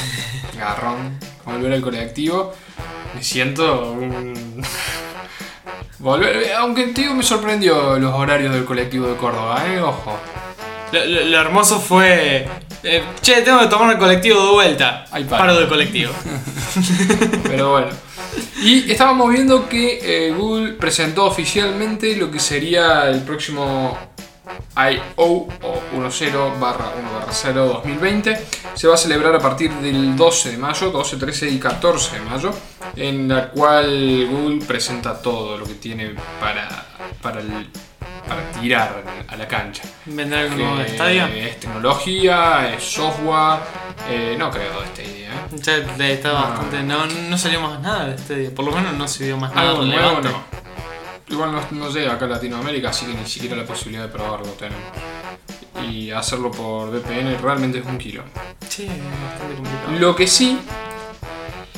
garrón, 0.58 1.18
volver 1.44 1.72
al 1.72 1.80
colectivo, 1.82 2.52
me 3.14 3.22
siento 3.22 3.92
un... 3.92 4.62
Volver, 5.98 6.52
aunque 6.58 6.86
digo, 6.88 7.14
me 7.14 7.22
sorprendió 7.22 7.98
los 7.98 8.12
horarios 8.12 8.52
del 8.52 8.64
colectivo 8.66 9.06
de 9.08 9.16
Córdoba, 9.16 9.64
eh, 9.66 9.80
ojo. 9.80 10.14
Lo, 10.92 11.04
lo- 11.04 11.24
lo 11.24 11.40
hermoso 11.40 11.80
fue. 11.80 12.46
eh, 12.82 13.02
che, 13.22 13.40
tengo 13.42 13.60
que 13.60 13.66
tomar 13.66 13.92
el 13.92 13.98
colectivo 13.98 14.44
de 14.44 14.52
vuelta. 14.52 15.06
Para. 15.10 15.26
Paro 15.26 15.56
del 15.58 15.68
colectivo. 15.68 16.12
Pero 17.44 17.70
bueno. 17.72 17.88
Y 18.62 18.90
estábamos 18.92 19.30
viendo 19.32 19.68
que 19.68 19.98
eh, 20.28 20.32
Google 20.32 20.72
presentó 20.74 21.24
oficialmente 21.24 22.14
lo 22.16 22.30
que 22.30 22.38
sería 22.40 23.08
el 23.08 23.22
próximo 23.22 23.96
I.O. 24.76 25.48
o 25.62 26.08
10 26.08 26.32
barra 26.60 26.92
1 26.98 27.12
barra 27.12 27.32
0 27.32 27.66
2020. 27.84 28.46
Se 28.74 28.86
va 28.88 28.94
a 28.94 28.96
celebrar 28.98 29.34
a 29.34 29.38
partir 29.40 29.72
del 29.74 30.14
12 30.16 30.52
de 30.52 30.58
mayo, 30.58 30.90
12, 30.90 31.16
13 31.16 31.50
y 31.50 31.58
14 31.58 32.16
de 32.16 32.22
mayo, 32.22 32.50
en 32.94 33.28
la 33.28 33.48
cual 33.50 34.26
Google 34.30 34.64
presenta 34.66 35.20
todo 35.20 35.56
lo 35.58 35.64
que 35.66 35.74
tiene 35.74 36.14
para, 36.40 36.68
para, 37.22 37.40
el- 37.40 37.68
para 38.28 38.50
tirar 38.60 39.02
a 39.28 39.36
la 39.36 39.48
cancha. 39.48 39.82
¿Vendrá 40.04 40.40
algo 40.40 40.56
Que 40.56 40.62
nuevo 40.62 40.76
de 40.78 40.88
Stadia? 40.90 41.28
Es 41.36 41.60
tecnología, 41.60 42.72
es 42.74 42.82
software, 42.84 43.60
eh, 44.10 44.36
no 44.38 44.50
creo 44.50 44.80
de 44.80 44.86
esta 44.86 45.02
idea. 45.02 45.30
¿eh? 45.30 45.86
Ya 45.96 46.06
está 46.08 46.32
bastante. 46.32 46.82
No, 46.82 47.06
no 47.06 47.38
salió 47.38 47.60
más 47.60 47.80
nada 47.80 48.06
de 48.06 48.14
este 48.16 48.36
día. 48.36 48.50
Por 48.54 48.64
lo 48.64 48.72
menos 48.72 48.92
no 48.94 49.08
se 49.08 49.24
vio 49.24 49.36
más 49.36 49.54
nada 49.54 49.70
Algo 49.70 49.84
nuevo 49.84 50.20
no. 50.20 50.65
Igual 51.28 51.52
no, 51.52 51.60
no 51.72 51.90
llega 51.90 52.12
acá 52.12 52.26
a 52.26 52.28
Latinoamérica, 52.28 52.90
así 52.90 53.06
que 53.06 53.14
ni 53.14 53.26
siquiera 53.26 53.56
la 53.56 53.64
posibilidad 53.64 54.04
de 54.04 54.12
probarlo 54.12 54.46
tenemos. 54.52 54.84
Y 55.88 56.10
hacerlo 56.10 56.50
por 56.50 56.90
VPN 56.90 57.38
realmente 57.42 57.78
es 57.78 57.86
un 57.86 57.98
kilo. 57.98 58.22
Sí, 58.68 58.84
es 58.84 59.22
bastante 59.22 59.56
complicado. 59.56 59.98
Lo 59.98 60.16
que 60.16 60.26
sí, 60.26 60.58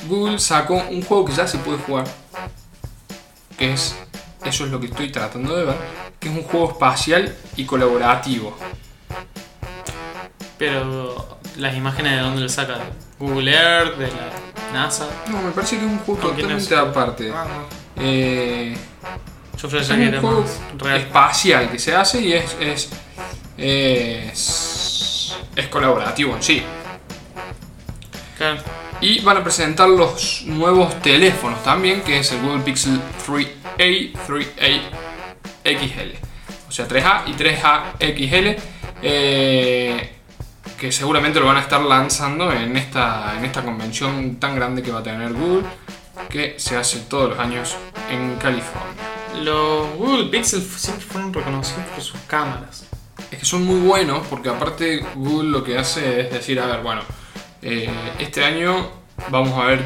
Google 0.07 0.38
sacó 0.38 0.75
un 0.75 1.02
juego 1.02 1.25
que 1.25 1.33
ya 1.33 1.47
se 1.47 1.59
puede 1.59 1.78
jugar. 1.78 2.07
Que 3.57 3.73
es, 3.73 3.97
eso 4.45 4.64
es 4.64 4.71
lo 4.71 4.78
que 4.81 4.87
estoy 4.87 5.11
tratando 5.11 5.57
de 5.57 5.64
ver, 5.64 5.76
que 6.21 6.28
es 6.28 6.37
un 6.37 6.45
juego 6.45 6.73
espacial 6.73 7.35
y 7.57 7.64
colaborativo. 7.64 8.57
Pero 10.59 11.38
las 11.57 11.75
imágenes 11.75 12.12
de 12.12 12.19
dónde 12.19 12.40
lo 12.43 12.49
saca, 12.49 12.75
de 12.75 12.85
Google 13.19 13.52
Earth, 13.52 13.97
de 13.97 14.09
la 14.09 14.31
NASA. 14.73 15.09
No, 15.28 15.43
me 15.43 15.50
parece 15.50 15.78
que 15.78 15.87
es 15.87 15.90
un 15.90 15.99
juego 15.99 16.21
¿Con 16.21 16.35
quién 16.35 16.49
totalmente 16.49 16.76
aparte. 16.76 17.33
Ah, 17.35 17.47
no. 17.47 18.02
Eh, 18.02 18.76
Yo 19.61 19.69
pensé 19.69 19.95
que 19.95 20.00
un 20.00 20.09
era 20.09 20.21
juego 20.21 20.41
más 20.43 20.61
real. 20.79 20.97
espacial 21.00 21.71
que 21.71 21.79
se 21.79 21.95
hace 21.95 22.21
y 22.21 22.33
es, 22.33 22.57
es, 22.61 22.91
es, 23.57 25.37
es 25.57 25.67
colaborativo 25.69 26.37
en 26.37 26.43
sí. 26.43 26.62
Claro. 28.37 28.61
Y 29.00 29.21
van 29.21 29.37
a 29.38 29.43
presentar 29.45 29.88
los 29.88 30.43
nuevos 30.47 31.00
teléfonos 31.03 31.62
también, 31.62 32.03
que 32.03 32.19
es 32.19 32.33
el 32.33 32.41
Google 32.41 32.62
Pixel 32.62 33.00
3a, 33.27 34.12
3a 34.27 34.81
XL. 35.65 36.27
O 36.69 36.73
sea, 36.73 36.87
3A 36.88 37.23
y 37.27 37.33
3A 37.35 37.83
XL. 37.99 38.61
eh, 39.03 40.12
que 40.79 40.93
seguramente 40.93 41.41
lo 41.41 41.47
van 41.47 41.57
a 41.57 41.61
estar 41.61 41.81
lanzando 41.81 42.53
en 42.53 42.77
esta, 42.77 43.35
en 43.37 43.45
esta 43.45 43.62
convención 43.62 44.37
tan 44.37 44.55
grande 44.55 44.83
que 44.83 44.93
va 44.93 45.00
a 45.00 45.03
tener 45.03 45.33
Google, 45.33 45.65
que 46.31 46.55
se 46.59 46.77
hace 46.77 47.00
todos 47.00 47.31
los 47.31 47.38
años 47.38 47.77
en 48.11 48.37
California. 48.37 49.08
Los 49.42 49.97
Google 49.97 50.26
Pixel 50.30 50.62
siempre 50.62 51.04
fueron 51.04 51.33
reconocidos 51.33 51.87
por 51.95 52.02
sus 52.02 52.21
cámaras. 52.26 52.87
Es 53.30 53.38
que 53.38 53.45
son 53.45 53.64
muy 53.64 53.80
buenos 53.80 54.26
porque 54.28 54.49
aparte 54.49 55.04
Google 55.14 55.50
lo 55.50 55.64
que 55.64 55.78
hace 55.78 56.21
es 56.21 56.30
decir, 56.30 56.59
a 56.61 56.66
ver, 56.66 56.83
bueno, 56.83 57.02
eh, 57.62 57.88
este 58.18 58.45
año 58.45 58.90
vamos 59.30 59.52
a 59.59 59.66
ver 59.66 59.85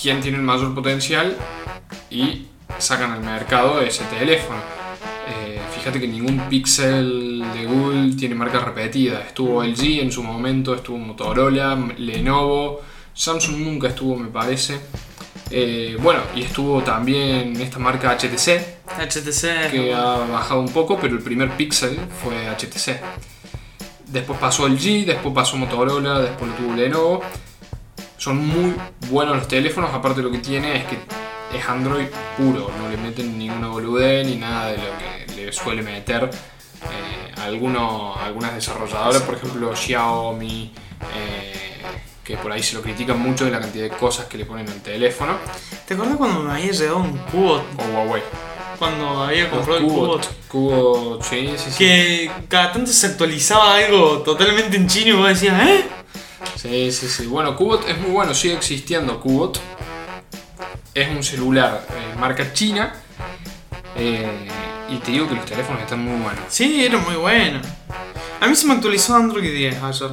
quién 0.00 0.20
tiene 0.20 0.38
el 0.38 0.44
mayor 0.44 0.74
potencial 0.74 1.36
y 2.10 2.46
sacan 2.78 3.12
al 3.12 3.22
mercado 3.22 3.80
ese 3.80 4.04
teléfono. 4.04 4.60
Eh, 5.28 5.60
fíjate 5.74 6.00
que 6.00 6.08
ningún 6.08 6.40
Pixel 6.48 7.44
de 7.54 7.66
Google 7.66 8.14
tiene 8.16 8.34
marca 8.34 8.60
repetida. 8.60 9.20
Estuvo 9.20 9.62
LG 9.62 10.00
en 10.00 10.12
su 10.12 10.22
momento, 10.22 10.74
estuvo 10.74 10.98
Motorola, 10.98 11.76
Lenovo, 11.98 12.80
Samsung 13.14 13.58
nunca 13.58 13.88
estuvo 13.88 14.16
me 14.16 14.28
parece. 14.28 14.80
Eh, 15.50 15.96
bueno, 16.00 16.20
y 16.34 16.42
estuvo 16.42 16.82
también 16.82 17.60
esta 17.60 17.78
marca 17.78 18.10
HTC, 18.16 18.60
HTC. 18.98 19.70
que 19.70 19.92
ha 19.94 20.16
bajado 20.16 20.60
un 20.60 20.68
poco, 20.72 20.98
pero 20.98 21.14
el 21.16 21.22
primer 21.22 21.50
Pixel 21.56 21.98
fue 22.22 22.48
HTC. 22.48 23.00
Después 24.06 24.38
pasó 24.38 24.66
el 24.66 24.78
G, 24.78 25.04
después 25.04 25.34
pasó 25.34 25.56
Motorola, 25.56 26.20
después 26.20 26.50
lo 26.50 26.56
tuvo 26.56 26.74
Lenovo. 26.74 27.22
Son 28.18 28.36
muy 28.46 28.74
buenos 29.10 29.36
los 29.36 29.48
teléfonos, 29.48 29.92
aparte 29.92 30.22
lo 30.22 30.30
que 30.30 30.38
tiene 30.38 30.76
es 30.76 30.84
que 30.84 30.98
es 31.56 31.68
Android 31.68 32.06
puro, 32.36 32.70
no 32.78 32.88
le 32.88 32.96
meten 32.96 33.36
ninguna 33.38 33.68
boludez 33.68 34.26
ni 34.26 34.36
nada 34.36 34.68
de 34.68 34.76
lo 34.78 34.84
que 34.98 35.34
le 35.46 35.52
suele 35.52 35.82
meter 35.82 36.24
eh, 36.24 37.32
alguno- 37.42 38.14
algunas 38.16 38.54
desarrolladoras, 38.54 39.22
por 39.22 39.34
ejemplo 39.34 39.74
Xiaomi, 39.74 40.72
eh, 41.16 41.82
que 42.24 42.36
por 42.36 42.52
ahí 42.52 42.62
se 42.62 42.74
lo 42.74 42.82
critican 42.82 43.18
mucho 43.18 43.44
de 43.44 43.50
la 43.50 43.60
cantidad 43.60 43.84
de 43.84 43.96
cosas 43.96 44.26
que 44.26 44.38
le 44.38 44.44
ponen 44.46 44.68
al 44.68 44.80
teléfono, 44.82 45.36
¿Te 45.86 45.94
acuerdas 45.94 46.16
cuando 46.16 46.40
me 46.40 46.52
había 46.52 46.70
llegado 46.72 46.98
un 46.98 47.18
cubo? 47.18 47.54
o 47.78 47.82
Huawei. 47.94 48.22
Cuando 48.78 49.22
había 49.24 49.48
comprado 49.50 49.78
el 49.78 49.84
cubo. 49.84 50.00
Cubot, 50.06 50.48
Cubot, 50.48 51.22
sí, 51.22 51.54
sí, 51.56 51.70
sí. 51.70 51.78
Que 51.78 52.30
cada 52.48 52.72
tanto 52.72 52.90
se 52.90 53.06
actualizaba 53.08 53.76
algo 53.76 54.18
totalmente 54.22 54.76
en 54.76 54.86
chino 54.88 55.10
y 55.10 55.12
vos 55.18 55.28
decías, 55.28 55.60
¿eh? 55.68 55.84
Sí, 56.56 56.90
sí, 56.92 57.08
sí. 57.08 57.26
Bueno, 57.26 57.54
Cubot 57.56 57.88
es 57.88 57.98
muy 57.98 58.10
bueno, 58.10 58.34
sigue 58.34 58.54
existiendo 58.54 59.20
Cubot. 59.20 59.60
Es 60.94 61.08
un 61.10 61.22
celular 61.22 61.86
eh, 61.90 62.18
marca 62.18 62.52
china. 62.52 62.92
eh, 63.96 64.48
y 64.88 64.96
te 64.96 65.12
digo 65.12 65.26
que 65.28 65.34
los 65.36 65.46
teléfonos 65.46 65.80
están 65.82 66.00
muy 66.04 66.20
buenos. 66.22 66.44
Sí, 66.48 66.84
era 66.84 66.98
muy 66.98 67.14
bueno. 67.14 67.60
A 68.40 68.46
mí 68.46 68.54
se 68.56 68.66
me 68.66 68.74
actualizó 68.74 69.14
Android 69.14 69.50
10 69.50 69.82
ayer. 69.82 70.10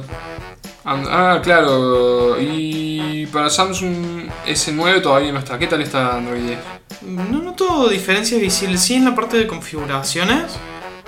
And- 0.84 1.06
Ah, 1.10 1.40
claro. 1.42 2.40
Y 2.40 3.26
para 3.26 3.50
Samsung 3.50 4.28
S9 4.46 5.02
todavía 5.02 5.32
no 5.32 5.38
está. 5.38 5.58
¿Qué 5.58 5.66
tal 5.66 5.82
está 5.82 6.16
Android 6.16 6.42
10? 6.42 6.58
No 7.02 7.38
noto 7.42 7.88
diferencias 7.88 8.40
visibles. 8.40 8.80
Sí, 8.82 8.94
en 8.94 9.04
la 9.04 9.14
parte 9.14 9.36
de 9.36 9.46
configuraciones. 9.46 10.44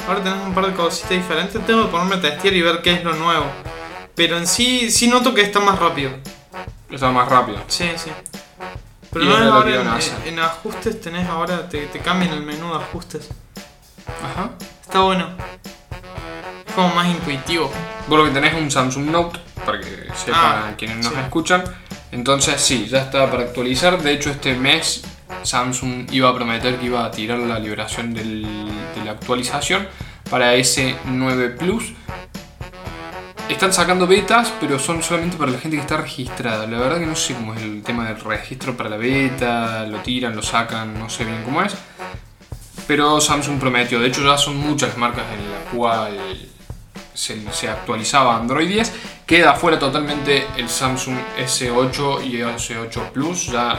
Ahora 0.07 0.23
tenemos 0.23 0.47
un 0.49 0.55
par 0.55 0.67
de 0.67 0.73
cositas 0.75 1.11
diferentes. 1.11 1.65
Tengo 1.67 1.85
que 1.87 1.91
ponerme 1.91 2.17
a 2.17 2.21
testear 2.21 2.55
y 2.55 2.63
ver 2.63 2.83
qué 2.83 2.93
es 2.95 3.05
lo 3.05 3.15
nuevo. 3.15 3.47
Pero 4.15 4.37
en 4.37 4.47
sí, 4.47 4.91
sí 4.91 5.09
noto 5.09 5.33
que 5.35 5.41
está 5.43 5.61
más 5.61 5.79
rápido. 5.79 6.11
Está 6.91 7.11
más 7.11 7.29
rápido. 7.29 7.59
Sí, 7.69 7.91
sí. 7.97 8.11
Pero 9.11 9.25
no 9.27 9.37
es 9.39 9.43
ahora 9.45 9.71
en, 10.25 10.29
en 10.35 10.39
ajustes 10.39 11.01
tenés 11.01 11.29
ahora, 11.29 11.69
te, 11.69 11.87
te 11.87 11.99
cambian 11.99 12.33
el 12.33 12.43
menú 12.43 12.71
de 12.71 12.77
ajustes. 12.77 13.29
Ajá. 14.23 14.51
Está 14.83 15.01
bueno. 15.01 15.29
Como 16.75 16.95
más 16.95 17.07
intuitivo. 17.09 17.71
Vos 18.09 18.19
lo 18.19 18.25
que 18.25 18.31
tenés 18.31 18.55
es 18.55 18.61
un 18.61 18.71
Samsung 18.71 19.11
Note, 19.11 19.39
para 19.65 19.79
que 19.81 19.87
sepan 20.15 20.35
Ah, 20.35 20.73
quienes 20.77 20.99
nos 20.99 21.13
sí. 21.13 21.21
escuchan. 21.21 21.65
Entonces 22.11 22.61
sí, 22.61 22.87
ya 22.91 23.03
está 23.03 23.31
para 23.31 23.45
actualizar. 23.45 24.01
De 24.03 24.13
hecho 24.13 24.31
este 24.31 24.55
mes 24.55 25.03
Samsung 25.43 26.09
iba 26.13 26.29
a 26.29 26.35
prometer 26.35 26.77
que 26.77 26.87
iba 26.87 27.05
a 27.05 27.11
tirar 27.11 27.39
la 27.39 27.59
liberación 27.59 28.13
del- 28.15 28.43
de 28.95 29.05
la 29.05 29.13
actualización 29.13 29.87
para 30.31 30.55
S9 30.55 31.57
Plus. 31.57 31.93
Están 33.49 33.73
sacando 33.73 34.07
betas, 34.07 34.53
pero 34.61 34.79
son 34.79 35.03
solamente 35.03 35.37
para 35.37 35.51
la 35.51 35.59
gente 35.59 35.77
que 35.77 35.83
está 35.83 35.97
registrada. 35.99 36.67
La 36.67 36.79
verdad 36.79 36.99
que 36.99 37.07
no 37.07 37.17
sé 37.17 37.35
cómo 37.35 37.55
es 37.55 37.63
el 37.63 37.83
tema 37.83 38.07
del 38.09 38.19
registro 38.21 38.77
para 38.77 38.89
la 38.89 38.97
beta, 38.97 39.85
lo 39.87 39.99
tiran, 39.99 40.35
lo 40.35 40.43
sacan, 40.43 40.99
no 40.99 41.11
sé 41.11 41.25
bien 41.25 41.43
cómo 41.45 41.63
es. 41.63 41.75
Pero 42.87 43.21
Samsung 43.21 43.59
prometió, 43.61 44.01
de 44.01 44.09
hecho 44.09 44.23
ya 44.25 44.37
son 44.39 44.57
muchas 44.57 44.91
las 44.91 44.99
marcas 44.99 45.25
en 45.35 45.51
la 45.51 45.59
cual 45.71 46.19
se, 47.15 47.53
se 47.53 47.69
actualizaba 47.69 48.37
Android 48.37 48.69
10. 48.69 48.93
Queda 49.27 49.55
fuera 49.55 49.79
totalmente 49.79 50.47
el 50.57 50.69
Samsung 50.69 51.17
S8 51.39 52.25
y 52.25 52.37
S8 52.39 53.11
Plus. 53.11 53.47
Ya 53.47 53.79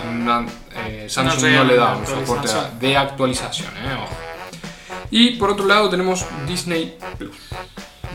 eh, 0.87 1.05
Samsung 1.09 1.51
no, 1.51 1.63
le 1.63 1.75
da 1.75 1.95
un 1.95 2.05
soporte 2.05 2.49
de 2.79 2.97
actualización. 2.97 3.71
eh, 3.77 3.97
ojo. 4.01 4.15
Y 5.11 5.31
por 5.31 5.51
otro 5.51 5.65
lado 5.65 5.89
tenemos 5.89 6.25
Disney 6.47 6.97
Plus. 7.17 7.35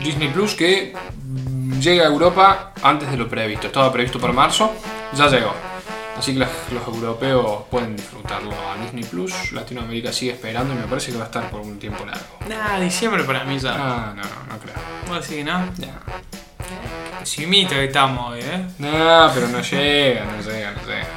Disney 0.03 0.29
Plus 0.29 0.53
que 0.53 0.93
mm, 1.15 1.79
llega 1.79 2.03
a 2.03 2.07
Europa 2.07 2.73
antes 2.81 3.09
de 3.09 3.17
lo 3.17 3.27
previsto. 3.29 3.67
Estaba 3.67 3.91
previsto 3.91 4.19
para 4.19 4.33
marzo, 4.33 4.73
ya 5.13 5.27
llegó. 5.27 5.53
Así 6.19 6.33
que 6.33 6.39
los 6.39 6.85
europeos 6.85 7.63
pueden 7.71 7.95
disfrutarlo 7.95 8.51
a 8.51 8.75
Disney 8.83 9.05
Plus. 9.05 9.53
Latinoamérica 9.53 10.11
sigue 10.11 10.33
esperando 10.33 10.73
y 10.73 10.77
me 10.77 10.83
parece 10.83 11.13
que 11.13 11.17
va 11.17 11.23
a 11.23 11.27
estar 11.27 11.49
por 11.49 11.61
un 11.61 11.79
tiempo 11.79 12.05
largo. 12.05 12.25
Nah, 12.49 12.77
diciembre 12.77 13.23
para 13.23 13.45
mí 13.45 13.57
ya. 13.57 13.73
Ah, 13.73 14.13
no, 14.13 14.21
no, 14.21 14.53
no 14.53 14.59
creo. 14.59 14.75
¿Vos 15.07 15.21
decís 15.21 15.37
que 15.37 15.43
no? 15.45 15.73
Ya. 15.77 15.97
Simita 17.23 17.75
que 17.75 17.85
estamos 17.85 18.31
hoy, 18.31 18.41
¿eh? 18.41 18.65
No, 18.79 19.31
pero 19.33 19.47
no 19.47 19.61
llega, 19.61 20.25
no 20.25 20.41
llega, 20.41 20.71
no 20.71 20.81
llega. 20.85 21.07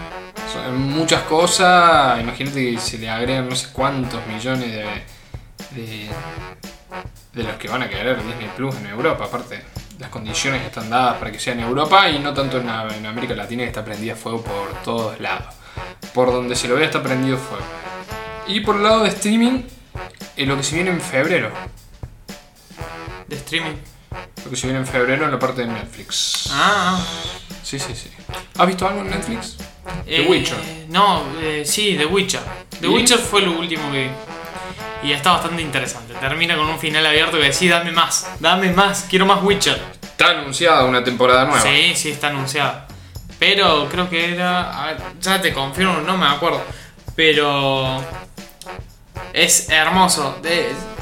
Son 0.53 0.81
muchas 0.91 1.23
cosas, 1.23 2.21
imagínate 2.21 2.73
que 2.73 2.79
se 2.79 2.99
le 2.99 3.11
agregan 3.11 3.49
no 3.49 3.57
sé 3.57 3.69
cuántos 3.73 4.25
millones 4.27 4.71
de, 4.71 4.85
de, 5.71 6.11
de 7.33 7.43
los 7.43 7.57
que 7.57 7.69
van 7.69 7.83
a 7.83 7.89
querer 7.89 8.23
Disney 8.25 8.51
Plus 8.57 8.77
en 8.77 8.87
Europa. 8.87 9.25
Aparte, 9.25 9.63
las 10.03 10.11
condiciones 10.11 10.63
están 10.67 10.91
dadas 10.91 11.17
para 11.17 11.31
que 11.33 11.39
sea 11.39 11.55
en 11.55 11.61
Europa 11.61 12.09
y 12.11 12.19
no 12.19 12.35
tanto 12.35 12.59
en, 12.59 12.69
en 12.69 13.07
América 13.07 13.35
Latina 13.35 13.63
que 13.63 13.69
está 13.69 13.85
prendida 13.85 14.15
fuego 14.17 14.43
por 14.43 14.73
todos 14.85 15.19
lados. 15.21 15.55
Por 16.13 16.31
donde 16.33 16.55
se 16.57 16.69
lo 16.69 16.75
vea 16.75 16.87
está 16.87 17.03
prendido 17.03 17.39
fuego. 17.39 17.65
Y 18.49 18.61
por 18.61 18.77
el 18.77 18.83
lado 18.83 19.05
de 19.05 19.09
streaming, 19.11 19.63
eh, 20.37 20.45
lo 20.45 20.57
que 20.57 20.63
se 20.65 20.75
viene 20.75 20.91
en 20.91 21.01
febrero. 21.01 21.51
De 23.29 23.37
streaming. 23.37 23.77
Lo 24.45 24.51
que 24.51 24.57
se 24.57 24.67
viene 24.67 24.81
en 24.81 24.87
febrero 24.87 25.25
en 25.25 25.31
la 25.31 25.39
parte 25.39 25.63
de 25.63 25.69
Netflix. 25.69 26.49
Ah. 26.53 27.01
Sí, 27.63 27.79
sí, 27.79 27.95
sí. 27.95 28.11
¿Has 28.59 28.67
visto 28.67 28.87
algo 28.87 29.01
en 29.03 29.11
Netflix? 29.11 29.57
The 30.05 30.23
Eh, 30.23 30.27
Witcher. 30.29 30.59
No, 30.89 31.23
eh, 31.41 31.63
sí, 31.65 31.95
The 31.97 32.07
Witcher. 32.07 32.41
The 32.81 32.87
¿Y? 32.89 32.91
Witcher 32.91 33.19
fue 33.19 33.41
lo 33.43 33.53
último 33.59 33.91
que. 33.93 34.11
Y 35.03 35.13
está 35.13 35.33
bastante 35.33 35.63
interesante. 35.63 36.15
Termina 36.15 36.57
con 36.57 36.67
un 36.69 36.79
final 36.79 37.05
abierto 37.05 37.37
que 37.39 37.45
decís, 37.45 37.69
dame 37.71 37.91
más, 37.91 38.27
dame 38.39 38.73
más, 38.73 39.07
quiero 39.11 39.27
más 39.27 39.43
Witcher. 39.43 39.81
Está 40.03 40.31
anunciada 40.31 40.85
una 40.85 41.03
temporada 41.03 41.45
nueva. 41.45 41.61
Sí, 41.61 41.93
sí, 41.97 42.11
está 42.13 42.29
anunciada. 42.29 42.87
Pero 43.39 43.89
creo 43.91 44.09
que 44.09 44.33
era. 44.35 44.83
a 44.83 44.87
ver, 44.87 44.97
ya 45.21 45.41
te 45.43 45.53
confirmo, 45.53 45.95
no 46.07 46.17
me 46.17 46.27
acuerdo. 46.27 46.63
Pero. 47.17 48.01
Es 49.33 49.69
hermoso. 49.71 50.41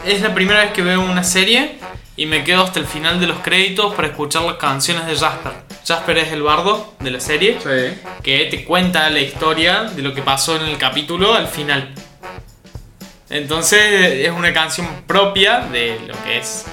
Es 0.07 0.21
la 0.23 0.33
primera 0.35 0.61
vez 0.61 0.73
que 0.73 0.83
veo 0.83 1.01
una 1.01 1.25
serie 1.25 1.79
y 2.17 2.27
me 2.27 2.45
quedo 2.45 2.63
hasta 2.63 2.79
el 2.79 2.87
final 2.87 3.21
de 3.21 3.27
los 3.27 3.39
créditos 3.41 3.95
para 3.95 4.09
escuchar 4.09 4.43
las 4.43 4.57
canciones 4.57 5.07
de 5.07 5.17
Jasper. 5.17 5.53
Jasper 5.87 6.19
es 6.19 6.33
el 6.33 6.43
bardo 6.43 6.95
de 7.01 7.11
la 7.11 7.21
serie 7.21 7.59
Sí. 7.63 7.99
que 8.23 8.47
te 8.47 8.65
cuenta 8.65 9.09
la 9.11 9.21
historia 9.21 9.85
de 9.85 10.03
lo 10.03 10.15
que 10.15 10.23
pasó 10.23 10.57
en 10.57 10.63
el 10.63 10.79
capítulo 10.79 11.35
al 11.35 11.49
final. 11.49 11.93
Entonces 13.31 14.27
es 14.27 14.33
una 14.33 14.53
canción 14.53 14.87
propia 15.07 15.61
de 15.61 16.01
lo 16.07 16.21
que 16.25 16.39
es 16.39 16.65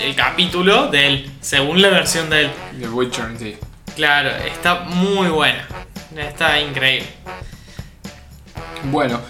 el 0.00 0.14
capítulo 0.14 0.88
de 0.88 1.06
él, 1.08 1.30
según 1.40 1.82
la 1.82 1.88
versión 1.88 2.30
de 2.30 2.42
él. 2.42 2.50
The 2.80 2.88
Witcher, 2.88 3.26
sí. 3.38 3.56
Claro, 3.96 4.30
está 4.30 4.80
muy 4.84 5.28
buena. 5.28 5.66
Está 6.16 6.60
increíble. 6.60 7.08
Bueno, 8.84 9.20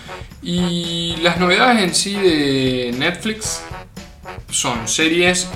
y 0.42 1.16
las 1.22 1.38
novedades 1.38 1.82
en 1.82 1.94
sí 1.94 2.14
de 2.14 2.92
Netflix 2.96 3.62
son 4.50 4.86
series, 4.88 5.48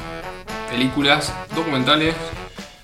películas, 0.71 1.33
documentales 1.55 2.15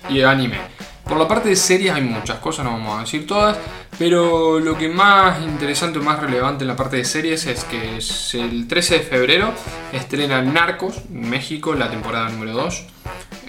y 0.09 0.21
anime. 0.21 0.72
Por 1.07 1.17
la 1.17 1.27
parte 1.27 1.49
de 1.49 1.55
series 1.55 1.93
hay 1.93 2.01
muchas 2.01 2.39
cosas, 2.39 2.65
no 2.65 2.71
vamos 2.71 2.97
a 2.97 3.01
decir 3.01 3.27
todas, 3.27 3.57
pero 3.99 4.59
lo 4.59 4.77
que 4.77 4.87
más 4.89 5.41
interesante 5.41 5.99
o 5.99 6.01
más 6.01 6.19
relevante 6.19 6.63
en 6.63 6.69
la 6.69 6.75
parte 6.75 6.97
de 6.97 7.05
series 7.05 7.45
es 7.45 7.65
que 7.65 7.97
es 7.97 8.33
el 8.35 8.67
13 8.67 8.99
de 8.99 8.99
febrero 9.01 9.53
estrena 9.91 10.41
Narcos, 10.41 10.95
México, 11.09 11.73
la 11.75 11.89
temporada 11.89 12.29
número 12.29 12.53
2. 12.53 12.85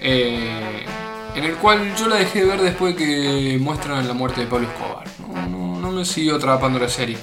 eh, 0.01 0.85
en 1.35 1.43
el 1.43 1.55
cual 1.55 1.93
yo 1.97 2.07
la 2.07 2.15
dejé 2.17 2.41
de 2.41 2.45
ver 2.47 2.61
después 2.61 2.95
de 2.95 3.03
que 3.05 3.57
muestran 3.59 4.07
la 4.07 4.13
muerte 4.13 4.41
de 4.41 4.47
Pablo 4.47 4.67
Escobar. 4.67 5.05
No, 5.19 5.47
no- 5.47 5.79
no 5.81 5.91
me 5.91 6.05
siguió 6.05 6.35
atrapando 6.37 6.79
la 6.79 6.87
serie. 6.87 7.17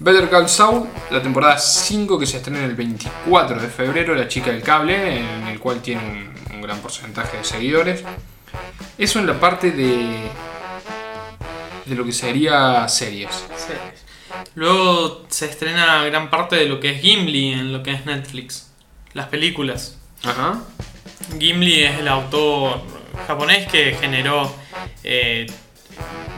Better 0.00 0.28
Call 0.30 0.48
Saul, 0.48 0.88
la 1.10 1.22
temporada 1.22 1.58
5 1.58 2.18
que 2.18 2.26
se 2.26 2.38
estrena 2.38 2.64
el 2.64 2.74
24 2.74 3.60
de 3.60 3.68
febrero, 3.68 4.14
La 4.16 4.26
chica 4.26 4.50
del 4.50 4.62
cable, 4.62 5.18
en 5.20 5.46
el 5.48 5.60
cual 5.60 5.80
tiene 5.80 6.30
un 6.52 6.60
gran 6.62 6.78
porcentaje 6.78 7.36
de 7.38 7.44
seguidores. 7.44 8.02
Eso 8.98 9.18
en 9.18 9.26
la 9.26 9.38
parte 9.40 9.70
de, 9.70 10.28
de 11.86 11.94
lo 11.94 12.04
que 12.04 12.12
sería 12.12 12.86
series. 12.88 13.30
Luego 14.54 15.24
se 15.28 15.46
estrena 15.46 16.04
gran 16.04 16.30
parte 16.30 16.56
de 16.56 16.66
lo 16.66 16.80
que 16.80 16.90
es 16.90 17.00
Gimli 17.02 17.52
en 17.52 17.72
lo 17.72 17.82
que 17.82 17.92
es 17.92 18.06
Netflix. 18.06 18.70
Las 19.14 19.26
películas. 19.28 19.98
Ajá. 20.24 20.60
Gimli 21.38 21.82
es 21.84 21.98
el 21.98 22.08
autor 22.08 22.80
japonés 23.26 23.66
que 23.70 23.94
generó 24.00 24.54
eh, 25.04 25.46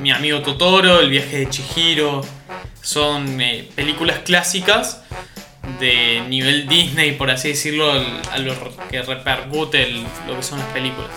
Mi 0.01 0.11
amigo 0.13 0.41
Totoro, 0.43 1.01
El 1.01 1.11
viaje 1.11 1.39
de 1.41 1.49
Chihiro. 1.51 2.23
Son 2.83 3.41
eh, 3.41 3.69
películas 3.75 4.19
clásicas 4.25 5.03
de 5.81 6.23
nivel 6.29 6.69
Disney, 6.69 7.13
por 7.13 7.31
así 7.31 7.49
decirlo, 7.49 7.91
a 8.31 8.39
lo 8.39 8.55
que 8.91 9.01
repercute 9.03 9.83
el- 9.85 10.05
lo 10.27 10.37
que 10.37 10.43
son 10.43 10.59
las 10.59 10.69
películas. 10.69 11.11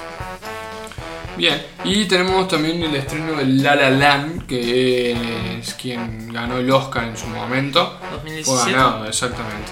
Bien, 1.38 1.62
y 1.84 2.06
tenemos 2.06 2.47
también 2.47 2.82
el 2.82 2.95
estreno 2.95 3.34
de 3.34 3.45
La 3.45 3.76
La 3.76 3.91
Land, 3.91 4.47
que 4.47 5.60
es 5.60 5.73
quien 5.76 6.34
ganó 6.34 6.58
el 6.58 6.69
Oscar 6.71 7.04
en 7.04 7.15
su 7.15 7.28
momento. 7.28 7.97
Fue 8.00 8.10
2017. 8.17 8.71
ganado, 8.71 9.06
exactamente. 9.06 9.71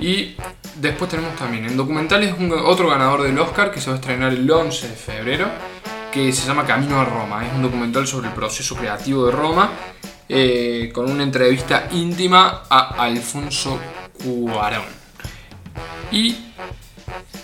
Y 0.00 0.34
después 0.76 1.10
tenemos 1.10 1.36
también 1.36 1.66
en 1.66 1.76
documentales 1.76 2.34
un- 2.38 2.52
otro 2.52 2.88
ganador 2.88 3.22
del 3.22 3.38
Oscar 3.38 3.70
que 3.70 3.80
se 3.80 3.90
va 3.90 3.96
a 3.96 3.98
estrenar 4.00 4.32
el 4.32 4.50
11 4.50 4.88
de 4.88 4.94
febrero, 4.94 5.48
que 6.10 6.32
se 6.32 6.46
llama 6.46 6.64
Camino 6.66 6.98
a 6.98 7.04
Roma. 7.04 7.46
Es 7.46 7.52
un 7.52 7.62
documental 7.62 8.06
sobre 8.06 8.28
el 8.28 8.34
proceso 8.34 8.74
creativo 8.74 9.26
de 9.26 9.32
Roma, 9.32 9.70
eh, 10.30 10.90
con 10.94 11.10
una 11.10 11.22
entrevista 11.24 11.88
íntima 11.92 12.62
a 12.70 12.94
Alfonso 13.04 13.78
Cuarón. 14.24 14.82
Y 16.10 16.36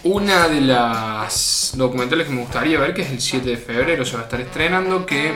una 0.05 0.49
de 0.49 0.61
las 0.61 1.73
documentales 1.77 2.27
que 2.27 2.33
me 2.33 2.41
gustaría 2.43 2.79
ver, 2.79 2.95
que 2.95 3.03
es 3.03 3.11
el 3.11 3.21
7 3.21 3.49
de 3.51 3.57
febrero, 3.57 4.05
se 4.05 4.15
va 4.15 4.21
a 4.21 4.25
estar 4.25 4.41
estrenando, 4.41 5.05
que 5.05 5.33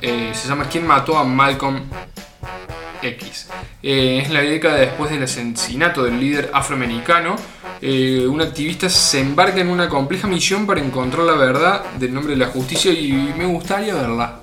eh, 0.00 0.30
se 0.34 0.48
llama 0.48 0.66
¿Quién 0.70 0.86
mató 0.86 1.18
a 1.18 1.24
Malcolm 1.24 1.82
X? 3.02 3.48
Eh, 3.82 4.20
es 4.22 4.30
la 4.30 4.40
década 4.40 4.76
después 4.76 5.10
del 5.10 5.22
asesinato 5.24 6.02
del 6.04 6.20
líder 6.20 6.50
afroamericano. 6.52 7.36
eh, 7.82 8.26
un 8.28 8.40
activista 8.42 8.88
se 8.90 9.20
embarca 9.20 9.60
en 9.60 9.68
una 9.68 9.88
compleja 9.88 10.28
misión 10.28 10.66
para 10.66 10.80
encontrar 10.80 11.24
la 11.24 11.32
verdad 11.34 11.84
del 11.98 12.12
nombre 12.14 12.34
de 12.34 12.38
la 12.38 12.48
justicia 12.48 12.92
y 12.92 13.12
me 13.36 13.46
gustaría 13.46 13.94
verla. 13.94 14.38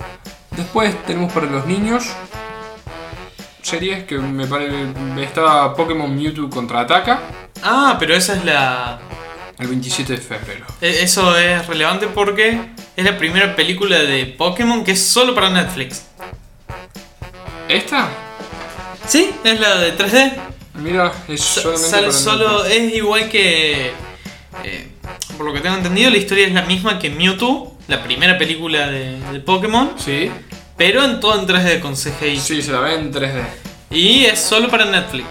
Después 0.56 0.96
tenemos 1.06 1.32
para 1.32 1.46
los 1.46 1.66
niños 1.68 2.06
series 3.62 4.06
que 4.06 4.18
me 4.18 4.48
parece. 4.48 4.88
Estaba 5.22 5.76
Pokémon 5.76 6.16
Mewtwo 6.16 6.50
contraataca 6.50 7.20
Ah, 7.64 7.96
pero 8.00 8.16
esa 8.16 8.36
es 8.36 8.46
la. 8.46 9.00
El 9.60 9.68
27 9.68 10.14
de 10.14 10.18
febrero. 10.20 10.66
e- 10.82 11.02
Eso 11.04 11.38
es 11.38 11.66
relevante 11.68 12.08
porque 12.08 12.60
es 12.96 13.06
la 13.06 13.18
primera 13.18 13.56
película 13.56 13.98
de 14.00 14.26
Pokémon 14.26 14.84
que 14.84 14.92
es 14.92 15.04
solo 15.04 15.34
para 15.36 15.50
Netflix. 15.50 16.04
¿Esta? 17.68 18.10
Sí, 19.08 19.30
es 19.44 19.60
la 19.60 19.76
de 19.78 19.98
3D. 19.98 20.34
Mira, 20.76 21.12
es 21.28 21.42
solamente 21.42 21.90
sale 21.90 22.08
para 22.08 22.18
solo, 22.18 22.64
Netflix. 22.64 22.78
es 22.84 22.94
igual 22.96 23.30
que. 23.30 23.92
eh, 24.64 24.88
por 25.38 25.46
lo 25.46 25.54
que 25.54 25.60
tengo 25.60 25.76
entendido, 25.76 26.10
la 26.10 26.18
historia 26.18 26.48
es 26.48 26.54
la 26.54 26.62
misma 26.64 27.00
que 27.00 27.10
Mewtwo, 27.10 27.78
la 27.88 28.04
primera 28.04 28.38
película 28.38 28.88
de, 28.88 29.20
de 29.20 29.40
Pokémon. 29.40 29.92
Sí. 29.98 30.32
pero 30.78 31.04
en 31.04 31.20
todo 31.20 31.40
en 31.40 31.48
3D 31.48 31.80
con 31.80 31.96
CGI. 31.96 32.40
Sí, 32.40 32.62
se 32.62 32.72
la 32.72 32.80
ve 32.82 32.94
en 32.96 33.12
3D. 33.14 33.44
Y 33.92 34.26
es 34.26 34.40
solo 34.40 34.70
para 34.70 34.86
Netflix. 34.86 35.28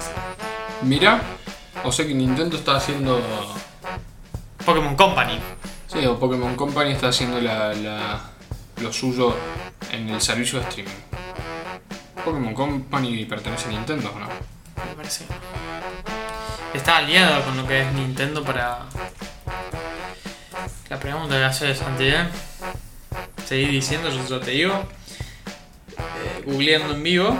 Mira, 0.83 1.23
o 1.85 1.93
sea 1.93 2.07
que 2.07 2.15
Nintendo 2.15 2.57
está 2.57 2.77
haciendo. 2.77 3.21
Pokémon 4.67 4.95
Company. 4.97 5.39
Sí, 5.87 6.05
o 6.05 6.19
Pokémon 6.19 6.55
Company 6.57 6.91
está 6.93 7.09
haciendo 7.09 7.41
la, 7.41 7.73
la- 7.75 8.21
lo 8.83 8.93
suyo 8.93 9.35
en 9.93 10.09
el 10.11 10.21
servicio 10.21 10.59
de 10.61 10.69
streaming. 10.69 10.93
Pokémon 12.25 12.53
Company 12.53 13.25
pertenece 13.25 13.69
a 13.69 13.71
Nintendo, 13.73 14.13
¿o 14.15 14.19
¿no? 14.19 14.27
Me 14.27 14.95
parece. 14.97 15.25
Está 16.75 16.99
aliado 16.99 17.43
con 17.45 17.57
lo 17.57 17.67
que 17.67 17.83
es 17.83 17.93
Nintendo 17.93 18.43
para. 18.45 18.81
La 20.91 20.99
pregunta 21.01 21.37
que 21.37 21.45
hace 21.45 21.75
Santi, 21.75 22.05
¿eh? 22.09 22.27
Seguí 23.47 23.67
diciendo, 23.67 24.09
yo 24.29 24.41
te 24.41 24.51
digo. 24.51 24.75
Eh, 25.97 26.43
googleando 26.45 26.95
en 26.95 27.03
vivo. 27.03 27.37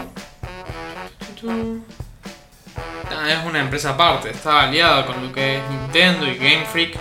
Es 3.09 3.45
una 3.45 3.59
empresa 3.59 3.91
aparte, 3.91 4.31
está 4.31 4.61
aliada 4.61 5.05
con 5.05 5.25
lo 5.25 5.31
que 5.31 5.57
es 5.57 5.69
Nintendo 5.69 6.27
y 6.27 6.35
Game 6.35 6.65
Freak. 6.65 6.97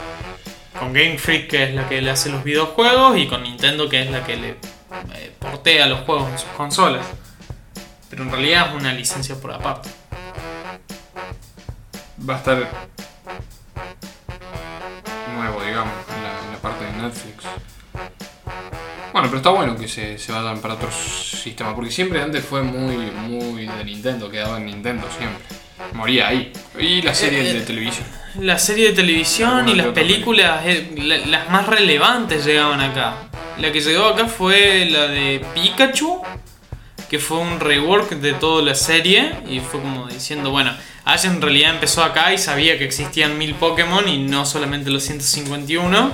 Con 0.79 0.92
Game 0.92 1.19
Freak 1.19 1.49
que 1.49 1.64
es 1.64 1.75
la 1.75 1.88
que 1.88 2.01
le 2.01 2.11
hace 2.11 2.31
los 2.31 2.45
videojuegos 2.45 3.16
y 3.16 3.27
con 3.27 3.42
Nintendo 3.42 3.88
que 3.88 4.03
es 4.03 4.11
la 4.11 4.25
que 4.25 4.37
le 4.37 4.51
eh, 4.51 5.33
portea 5.38 5.87
los 5.87 6.01
juegos 6.01 6.31
en 6.31 6.38
sus 6.38 6.49
consolas. 6.51 7.07
Pero 8.11 8.23
en 8.23 8.31
realidad 8.31 8.69
es 8.69 8.81
una 8.81 8.92
licencia 8.92 9.35
por 9.37 9.53
aparte. 9.53 9.88
Va 12.29 12.35
a 12.35 12.38
estar 12.38 12.57
nuevo, 15.37 15.62
digamos, 15.62 15.95
en 16.14 16.23
la, 16.23 16.45
en 16.45 16.53
la 16.53 16.59
parte 16.61 16.85
de 16.85 16.92
Netflix. 16.92 17.45
Bueno, 19.12 19.29
pero 19.29 19.37
está 19.38 19.51
bueno 19.51 19.77
que 19.77 19.88
se, 19.88 20.19
se 20.19 20.33
vayan 20.33 20.61
para 20.61 20.75
otros 20.75 20.95
sistemas, 20.95 21.75
porque 21.75 21.90
siempre 21.90 22.21
antes 22.21 22.45
fue 22.45 22.62
muy, 22.62 23.11
muy 23.11 23.66
de 23.66 23.85
Nintendo, 23.85 24.31
quedaba 24.31 24.59
en 24.59 24.66
Nintendo 24.66 25.07
siempre. 25.16 25.66
Moría 25.92 26.29
ahí. 26.29 26.53
Y 26.79 27.03
la 27.03 27.14
serie 27.14 27.40
Eh, 27.40 27.51
eh, 27.51 27.55
de 27.55 27.61
televisión. 27.61 28.07
La 28.40 28.59
serie 28.59 28.88
de 28.88 28.92
televisión 28.94 29.68
y 29.68 29.75
las 29.75 29.87
películas, 29.88 30.61
eh, 30.66 30.92
la- 30.99 31.16
las 31.18 31.49
más 31.51 31.66
relevantes 31.66 32.44
llegaban 32.44 32.81
acá. 32.81 33.14
La 33.59 33.72
que 33.72 33.81
llegó 33.81 34.05
acá 34.07 34.27
fue 34.27 34.87
la 34.90 35.07
de 35.09 35.42
Pikachu, 35.55 36.22
que 37.09 37.18
fue 37.18 37.38
un 37.38 37.59
rework 37.61 38.11
de 38.11 38.35
toda 38.35 38.62
la 38.62 38.75
serie 38.75 39.33
y 39.49 39.61
fue 39.61 39.81
como 39.81 40.07
diciendo, 40.07 40.51
bueno, 40.51 40.75
Ash 41.07 41.25
en 41.25 41.40
realidad 41.40 41.70
empezó 41.72 42.03
acá 42.03 42.33
y 42.35 42.38
sabía 42.38 42.77
que 42.79 42.85
existían 42.85 43.38
mil 43.38 43.55
Pokémon 43.55 44.07
y 44.09 44.18
no 44.18 44.44
solamente 44.44 44.90
los 44.90 45.03
151. 45.05 46.12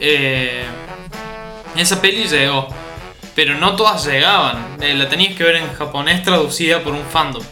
Eh, 0.00 0.64
esa 1.76 2.00
peli 2.00 2.24
llegó, 2.24 2.68
pero 3.34 3.56
no 3.56 3.74
todas 3.76 4.06
llegaban. 4.06 4.76
Eh, 4.80 4.94
la 4.94 5.08
tenías 5.08 5.34
que 5.36 5.44
ver 5.44 5.56
en 5.56 5.72
japonés 5.74 6.22
traducida 6.22 6.82
por 6.82 6.94
un 6.94 7.04
fandom. 7.04 7.42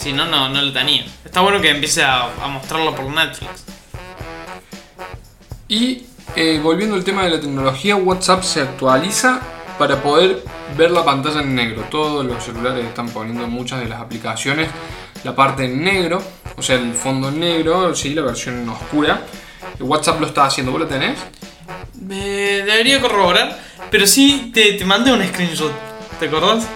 Si 0.00 0.14
no, 0.14 0.24
no, 0.24 0.48
no 0.48 0.62
lo 0.62 0.72
tenía. 0.72 1.04
Está 1.24 1.42
bueno 1.42 1.60
que 1.60 1.70
empiece 1.70 2.02
a, 2.02 2.24
a 2.42 2.48
mostrarlo 2.48 2.94
por 2.94 3.04
Netflix. 3.04 3.64
Y 5.68 6.06
eh, 6.36 6.58
volviendo 6.62 6.96
al 6.96 7.04
tema 7.04 7.24
de 7.24 7.30
la 7.30 7.40
tecnología, 7.40 7.96
WhatsApp 7.96 8.42
se 8.42 8.62
actualiza 8.62 9.40
para 9.78 10.02
poder 10.02 10.42
ver 10.76 10.90
la 10.90 11.04
pantalla 11.04 11.42
en 11.42 11.54
negro. 11.54 11.84
Todos 11.90 12.24
los 12.24 12.42
celulares 12.42 12.86
están 12.86 13.10
poniendo 13.10 13.44
en 13.44 13.50
muchas 13.50 13.80
de 13.80 13.88
las 13.88 14.00
aplicaciones 14.00 14.68
la 15.22 15.34
parte 15.34 15.66
en 15.66 15.84
negro, 15.84 16.22
o 16.56 16.62
sea, 16.62 16.76
el 16.76 16.94
fondo 16.94 17.28
en 17.28 17.40
negro, 17.40 17.94
sí, 17.94 18.14
la 18.14 18.22
versión 18.22 18.66
oscura. 18.68 19.22
WhatsApp 19.78 20.18
lo 20.18 20.26
está 20.26 20.46
haciendo, 20.46 20.72
¿vos 20.72 20.80
lo 20.80 20.86
tenés? 20.86 21.18
Me 22.00 22.62
debería 22.62 23.00
corroborar, 23.00 23.58
pero 23.90 24.06
sí 24.06 24.50
te, 24.54 24.72
te 24.72 24.84
mandé 24.86 25.12
un 25.12 25.22
screenshot. 25.22 25.72
¿Te 26.18 26.26
acordás? 26.26 26.66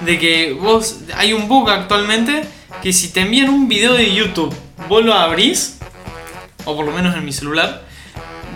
De 0.00 0.18
que 0.18 0.52
vos. 0.52 0.96
Hay 1.16 1.32
un 1.32 1.48
bug 1.48 1.70
actualmente 1.70 2.42
que 2.82 2.92
si 2.92 3.08
te 3.08 3.20
envían 3.20 3.48
un 3.48 3.68
video 3.68 3.94
de 3.94 4.14
YouTube, 4.14 4.54
vos 4.88 5.04
lo 5.04 5.14
abrís, 5.14 5.78
o 6.64 6.76
por 6.76 6.84
lo 6.84 6.92
menos 6.92 7.14
en 7.16 7.24
mi 7.24 7.32
celular, 7.32 7.84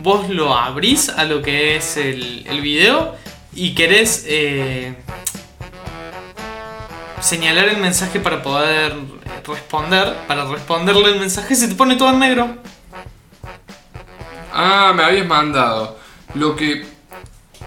vos 0.03 0.29
lo 0.29 0.57
abrís 0.57 1.09
a 1.09 1.25
lo 1.25 1.43
que 1.43 1.77
es 1.77 1.97
el, 1.97 2.47
el 2.47 2.61
video 2.61 3.15
y 3.53 3.75
querés 3.75 4.25
eh, 4.27 4.95
señalar 7.21 7.69
el 7.69 7.79
mensaje 7.79 8.21
para 8.21 8.43
poder 8.43 8.95
responder. 9.47 10.15
Para 10.27 10.45
responderle 10.45 11.13
el 11.13 11.21
mensaje 11.21 11.55
se 11.55 11.69
te 11.69 11.75
pone 11.75 11.97
todo 11.97 12.11
en 12.11 12.19
negro. 12.19 12.57
Ah, 14.53 14.93
me 14.95 15.03
habías 15.03 15.27
mandado. 15.27 15.99
Lo 16.35 16.57
que... 16.57 16.85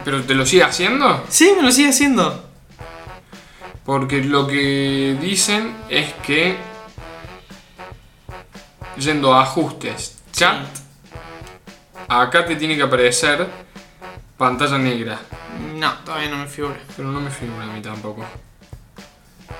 ¿Pero 0.03 0.23
te 0.23 0.33
lo 0.33 0.45
sigue 0.45 0.63
haciendo? 0.63 1.23
Sí, 1.29 1.53
me 1.55 1.63
lo 1.63 1.71
sigue 1.71 1.89
haciendo. 1.89 2.42
Porque 3.86 4.24
lo 4.24 4.48
que 4.48 5.17
dicen 5.19 5.76
es 5.89 6.13
que... 6.26 6.58
Yendo 8.98 9.34
a 9.34 9.41
ajustes, 9.41 10.22
chat, 10.32 10.67
acá 12.08 12.46
te 12.46 12.56
tiene 12.56 12.76
que 12.76 12.84
aparecer 12.84 13.48
pantalla 14.38 14.78
negra. 14.78 15.19
No, 15.76 15.93
todavía 16.06 16.30
no 16.30 16.38
me 16.38 16.48
figura. 16.48 16.78
Pero 16.96 17.10
no 17.10 17.19
me 17.19 17.32
figura 17.32 17.63
a 17.63 17.67
mí 17.67 17.82
tampoco. 17.82 18.24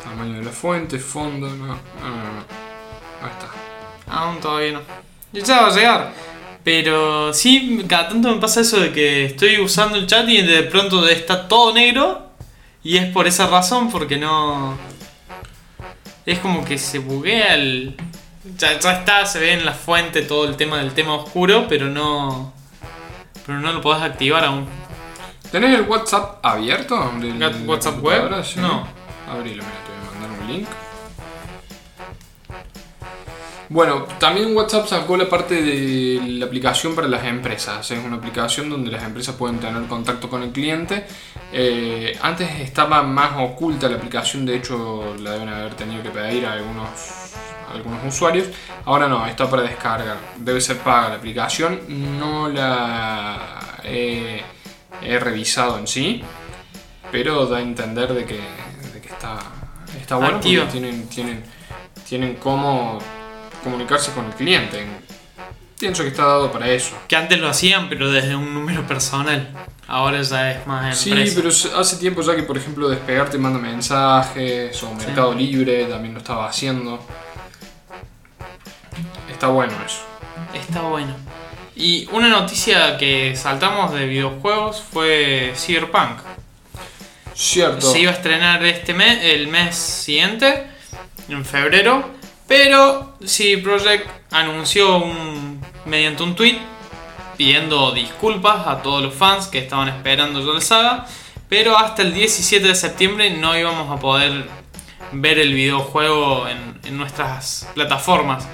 Tamaño 0.04 0.40
de 0.40 0.44
la 0.44 0.52
fuente, 0.52 1.00
fondo, 1.00 1.48
no. 1.48 1.66
No, 1.66 1.74
no, 1.74 1.78
no. 1.78 2.44
Ahí 3.22 3.32
está. 3.32 3.48
Aún 4.08 4.40
todavía 4.40 4.74
no. 4.74 4.82
Ya 5.32 5.62
va 5.62 5.68
a 5.68 5.76
llegar. 5.76 6.14
Pero 6.64 7.34
sí, 7.34 7.84
cada 7.88 8.10
tanto 8.10 8.30
me 8.34 8.40
pasa 8.40 8.62
eso 8.62 8.80
de 8.80 8.92
que 8.92 9.26
estoy 9.26 9.60
usando 9.60 9.98
el 9.98 10.08
chat 10.08 10.28
y 10.30 10.42
de 10.42 10.64
pronto 10.64 11.08
está 11.08 11.48
todo 11.48 11.74
negro. 11.74 12.33
Y 12.84 12.98
es 12.98 13.06
por 13.12 13.28
esa 13.28 13.48
razón, 13.48 13.90
porque 13.90 14.18
no. 14.18 14.78
Es 16.26 16.40
como 16.40 16.66
que 16.66 16.78
se 16.78 17.00
buguea 17.00 17.56
el. 17.56 17.96
Ya, 18.58 18.78
ya 18.78 18.92
está, 19.00 19.26
se 19.26 19.40
ve 19.40 19.54
en 19.54 19.66
la 19.66 19.74
fuente 19.74 20.22
todo 20.22 20.46
el 20.46 20.58
tema 20.58 20.78
del 20.80 20.94
tema 20.94 21.16
oscuro, 21.16 21.66
pero 21.70 21.88
no. 21.88 22.54
Pero 23.46 23.60
no 23.60 23.72
lo 23.72 23.82
podés 23.82 24.04
activar 24.04 24.44
aún. 24.44 24.68
¿Tenés 25.52 25.78
el 25.78 25.84
WhatsApp 25.84 26.44
abierto? 26.44 27.12
la 27.38 27.50
WhatsApp 27.66 28.04
web? 28.04 28.44
Sí. 28.44 28.60
No. 28.60 28.88
Abrilo, 29.30 29.64
mira, 29.64 29.76
te 29.86 29.92
voy 29.92 30.02
a 30.02 30.20
mandar 30.20 30.42
un 30.42 30.54
link. 30.54 30.68
Bueno, 33.74 34.04
también 34.20 34.56
WhatsApp 34.56 34.86
sacó 34.86 35.18
la 35.18 35.28
parte 35.28 35.60
de 35.64 36.22
la 36.24 36.46
aplicación 36.46 36.94
para 36.94 37.08
las 37.08 37.26
empresas. 37.26 37.90
Es 37.90 38.06
una 38.06 38.18
aplicación 38.18 38.70
donde 38.70 38.92
las 38.92 39.02
empresas 39.04 39.34
pueden 39.34 39.60
tener 39.60 39.82
contacto 39.88 40.30
con 40.30 40.44
el 40.44 40.52
cliente. 40.52 41.08
Eh, 41.52 42.16
antes 42.22 42.48
estaba 42.60 43.02
más 43.02 43.32
oculta 43.40 43.90
la 43.90 43.96
aplicación, 43.96 44.46
de 44.46 44.58
hecho 44.58 45.16
la 45.20 45.32
deben 45.32 45.50
haber 45.50 45.74
tenido 45.74 46.04
que 46.04 46.12
pedir 46.12 46.46
a 46.46 46.54
algunos, 46.54 46.88
a 47.68 47.74
algunos 47.74 48.06
usuarios. 48.06 48.48
Ahora 48.86 49.08
no, 49.08 49.26
está 49.26 49.50
para 49.50 49.64
descargar. 49.64 50.18
Debe 50.38 50.62
ser 50.62 50.78
paga 50.78 51.10
la 51.10 51.16
aplicación. 51.16 51.80
No 52.20 52.50
la 52.50 53.80
he, 53.84 54.44
he 55.02 55.18
revisado 55.18 55.80
en 55.80 55.88
sí, 55.88 56.22
pero 57.12 57.48
da 57.48 57.58
a 57.58 57.62
entender 57.62 58.14
de 58.14 58.24
que, 58.26 58.40
de 58.94 59.02
que 59.02 59.08
está, 59.08 59.40
está 60.00 60.18
bueno 60.18 60.40
tienen, 60.40 61.10
tienen, 61.10 61.44
tienen 62.08 62.36
cómo 62.36 63.00
comunicarse 63.64 64.12
con 64.12 64.26
el 64.26 64.32
cliente. 64.34 64.86
Pienso 65.80 66.04
que 66.04 66.10
está 66.10 66.24
dado 66.26 66.52
para 66.52 66.70
eso. 66.70 66.96
Que 67.08 67.16
antes 67.16 67.40
lo 67.40 67.50
hacían, 67.50 67.90
pero 67.90 68.12
desde 68.12 68.36
un 68.36 68.54
número 68.54 68.86
personal. 68.88 69.50
Ahora 69.88 70.22
ya 70.22 70.52
es 70.52 70.66
más 70.66 70.98
Sí, 70.98 71.10
empresa. 71.12 71.34
pero 71.36 71.50
s- 71.50 71.70
hace 71.76 71.98
tiempo 71.98 72.22
ya 72.22 72.36
que, 72.36 72.44
por 72.44 72.58
ejemplo, 72.58 72.88
Despegar 72.88 73.30
te 73.30 73.38
manda 73.38 73.60
mensajes 73.60 74.82
o 74.84 74.94
Mercado 74.94 75.34
Libre 75.34 75.86
también 75.86 76.14
lo 76.14 76.20
estaba 76.22 76.48
haciendo. 76.48 77.06
Está 79.32 79.48
bueno 79.48 79.74
eso. 79.86 80.02
Está 80.54 80.82
bueno. 80.82 81.16
Y 81.76 82.08
una 82.12 82.30
noticia 82.30 82.98
que 82.98 83.36
saltamos 83.36 83.92
de 83.94 84.06
videojuegos 84.06 84.82
fue 84.92 85.54
Cyberpunk. 85.56 86.20
Cierto. 87.34 87.82
Se 87.92 88.00
iba 88.00 88.12
a 88.12 88.14
estrenar 88.14 88.64
este 88.64 88.94
mes, 88.94 89.20
el 89.24 89.48
mes 89.48 89.76
siguiente, 89.76 90.68
en 91.28 91.44
febrero, 91.44 92.10
pero 92.54 93.18
CD 93.26 93.58
Projekt 93.58 94.08
anunció 94.30 94.98
un, 94.98 95.60
mediante 95.88 96.22
un 96.22 96.36
tweet 96.36 96.60
pidiendo 97.36 97.92
disculpas 97.94 98.68
a 98.68 98.84
todos 98.84 99.02
los 99.02 99.16
fans 99.16 99.48
que 99.48 99.58
estaban 99.58 99.90
esperando 99.90 100.40
ya 100.40 100.54
la 100.54 100.62
saga, 100.62 101.08
pero 101.50 101.76
hasta 101.76 102.04
el 102.04 102.14
17 102.14 102.68
de 102.68 102.76
septiembre 102.76 103.32
no 103.32 103.58
íbamos 103.58 103.90
a 103.90 104.00
poder 104.00 104.48
ver 105.14 105.40
el 105.40 105.52
videojuego 105.52 106.48
en, 106.48 106.96
nuestras 106.96 107.68
plataformas. 107.74 108.48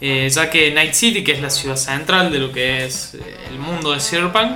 Eh, 0.00 0.28
ya 0.30 0.48
que 0.48 0.70
Night 0.70 0.92
City, 0.92 1.24
que 1.24 1.32
es 1.32 1.42
la 1.42 1.50
ciudad 1.50 1.74
central 1.74 2.30
de 2.30 2.38
lo 2.38 2.52
que 2.52 2.84
es 2.84 3.14
eh, 3.14 3.38
el 3.50 3.58
mundo 3.58 3.90
de 3.90 3.98
Cyberpunk, 3.98 4.52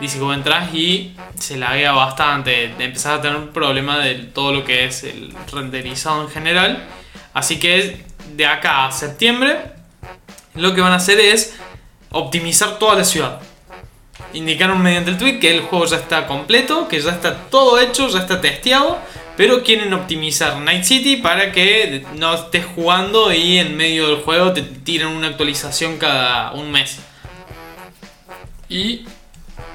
dice 0.00 0.18
que 0.18 0.32
entras 0.32 0.74
y 0.74 1.14
se 1.38 1.58
laguea 1.58 1.92
bastante, 1.92 2.72
empezás 2.78 3.18
a 3.18 3.20
tener 3.20 3.36
un 3.36 3.48
problema 3.48 3.98
de 3.98 4.14
todo 4.14 4.50
lo 4.50 4.64
que 4.64 4.86
es 4.86 5.04
el 5.04 5.34
renderizado 5.52 6.22
en 6.22 6.30
general. 6.30 6.88
Así 7.34 7.58
que 7.58 8.13
de 8.36 8.46
acá 8.46 8.86
a 8.86 8.92
septiembre 8.92 9.58
lo 10.54 10.74
que 10.74 10.80
van 10.80 10.92
a 10.92 10.96
hacer 10.96 11.20
es 11.20 11.54
optimizar 12.10 12.78
toda 12.78 12.94
la 12.96 13.04
ciudad. 13.04 13.40
indicaron 14.32 14.82
mediante 14.82 15.10
el 15.10 15.18
tweet 15.18 15.38
que 15.38 15.54
el 15.54 15.62
juego 15.62 15.84
ya 15.86 15.96
está 15.96 16.26
completo, 16.26 16.88
que 16.88 17.00
ya 17.00 17.10
está 17.10 17.36
todo 17.50 17.78
hecho, 17.80 18.08
ya 18.08 18.20
está 18.20 18.40
testeado, 18.40 18.98
pero 19.36 19.62
quieren 19.62 19.92
optimizar 19.92 20.58
Night 20.58 20.84
City 20.84 21.16
para 21.16 21.52
que 21.52 22.04
no 22.14 22.34
estés 22.34 22.64
jugando 22.74 23.32
y 23.32 23.58
en 23.58 23.76
medio 23.76 24.08
del 24.08 24.22
juego 24.22 24.52
te 24.52 24.62
tiren 24.62 25.08
una 25.08 25.28
actualización 25.28 25.98
cada 25.98 26.52
un 26.52 26.70
mes. 26.70 26.98
Y 28.68 29.04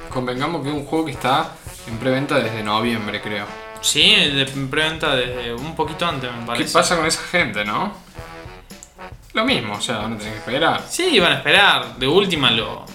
convengamos 0.10 0.64
que 0.64 0.70
es 0.70 0.76
un 0.76 0.86
juego 0.86 1.06
que 1.06 1.12
está 1.12 1.52
en 1.88 1.98
preventa 1.98 2.40
desde 2.40 2.64
noviembre, 2.64 3.22
creo. 3.22 3.46
Sí, 3.82 4.14
de 4.14 4.46
preventa 4.46 5.16
desde 5.16 5.54
un 5.54 5.76
poquito 5.76 6.06
antes, 6.06 6.30
me 6.32 6.40
¿Qué 6.40 6.46
parece. 6.46 6.74
pasa 6.74 6.98
con 6.98 7.06
esa 7.06 7.22
gente, 7.24 7.64
no? 7.64 7.94
Lo 9.34 9.46
mismo, 9.46 9.76
o 9.76 9.82
sea, 9.82 9.98
van 10.00 10.13
a 10.13 10.18
tener 10.18 10.34
que 10.34 10.39
esperar. 10.39 10.84
Sí, 10.89 11.20
van 11.20 11.34
a 11.34 11.36
esperar. 11.36 11.96
De 11.98 12.08
última 12.08 12.50
lo 12.52 12.86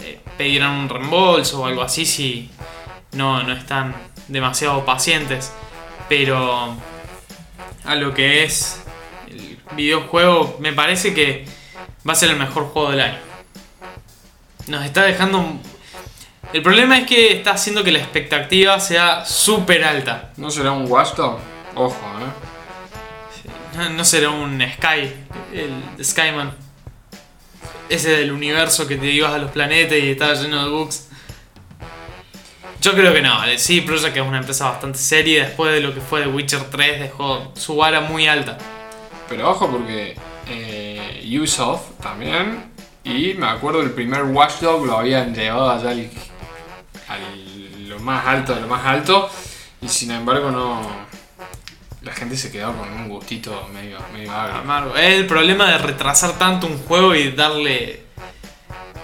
eh, 0.00 0.20
pedirán 0.38 0.72
un 0.72 0.88
reembolso 0.88 1.60
o 1.62 1.66
algo 1.66 1.82
así 1.82 2.06
si 2.06 2.50
no, 3.12 3.42
no 3.42 3.52
están 3.52 3.94
demasiado 4.28 4.84
pacientes. 4.84 5.52
Pero 6.08 6.74
a 7.84 7.94
lo 7.96 8.14
que 8.14 8.44
es 8.44 8.80
el 9.28 9.58
videojuego, 9.72 10.56
me 10.60 10.72
parece 10.72 11.12
que 11.12 11.44
va 12.08 12.12
a 12.12 12.16
ser 12.16 12.30
el 12.30 12.36
mejor 12.36 12.66
juego 12.68 12.90
del 12.90 13.00
año. 13.00 13.18
Nos 14.68 14.84
está 14.84 15.02
dejando... 15.04 15.38
un- 15.38 15.60
El 16.52 16.62
problema 16.62 16.96
es 16.98 17.06
que 17.06 17.32
está 17.32 17.52
haciendo 17.52 17.84
que 17.84 17.92
la 17.92 17.98
expectativa 17.98 18.78
sea 18.80 19.24
súper 19.26 19.84
alta. 19.84 20.32
¿No 20.36 20.50
será 20.50 20.72
un 20.72 20.90
Watchdog? 20.90 21.38
Ojo, 21.74 21.94
¿eh? 21.94 22.45
No, 23.76 23.90
no 23.90 24.04
será 24.04 24.30
un 24.30 24.60
Sky, 24.60 25.12
el 25.52 26.04
Skyman. 26.04 26.54
Ese 27.88 28.10
del 28.10 28.32
universo 28.32 28.86
que 28.88 28.96
te 28.96 29.06
ibas 29.06 29.32
a 29.32 29.38
los 29.38 29.50
planetas 29.50 29.98
y 29.98 30.10
estaba 30.10 30.34
lleno 30.34 30.64
de 30.64 30.70
bugs. 30.70 31.08
Yo 32.80 32.92
creo 32.92 33.12
que 33.12 33.22
no. 33.22 33.44
eh, 33.44 33.58
Sí, 33.58 33.80
Project 33.80 34.16
es 34.16 34.22
una 34.22 34.38
empresa 34.38 34.70
bastante 34.70 34.98
seria. 34.98 35.44
Después 35.44 35.72
de 35.72 35.80
lo 35.80 35.94
que 35.94 36.00
fue 36.00 36.22
The 36.22 36.28
Witcher 36.28 36.64
3, 36.70 37.00
dejó 37.00 37.52
su 37.54 37.76
vara 37.76 38.00
muy 38.00 38.26
alta. 38.26 38.58
Pero 39.28 39.50
ojo 39.50 39.68
porque 39.70 40.16
eh, 40.48 41.36
Ubisoft 41.38 42.00
también. 42.00 42.70
Y 43.04 43.34
me 43.34 43.46
acuerdo 43.46 43.82
el 43.82 43.90
primer 43.92 44.24
Watchdog 44.24 44.84
lo 44.84 44.98
habían 44.98 45.32
llevado 45.34 45.70
allá 45.70 45.90
al, 45.90 46.10
al- 47.08 47.88
lo 47.88 47.98
más 48.00 48.26
alto 48.26 48.54
de 48.54 48.60
lo 48.62 48.66
más 48.68 48.84
alto. 48.84 49.28
Y 49.80 49.88
sin 49.88 50.10
embargo 50.10 50.50
no. 50.50 51.06
La 52.06 52.12
gente 52.12 52.36
se 52.36 52.52
quedó 52.52 52.72
con 52.72 52.88
un 52.88 53.08
gustito 53.08 53.68
medio, 53.74 53.98
medio 54.12 54.32
agrio. 54.32 54.60
Amargo. 54.60 54.96
Es 54.96 55.14
el 55.14 55.26
problema 55.26 55.72
de 55.72 55.78
retrasar 55.78 56.38
tanto 56.38 56.68
un 56.68 56.78
juego 56.78 57.16
y 57.16 57.32
darle 57.32 58.04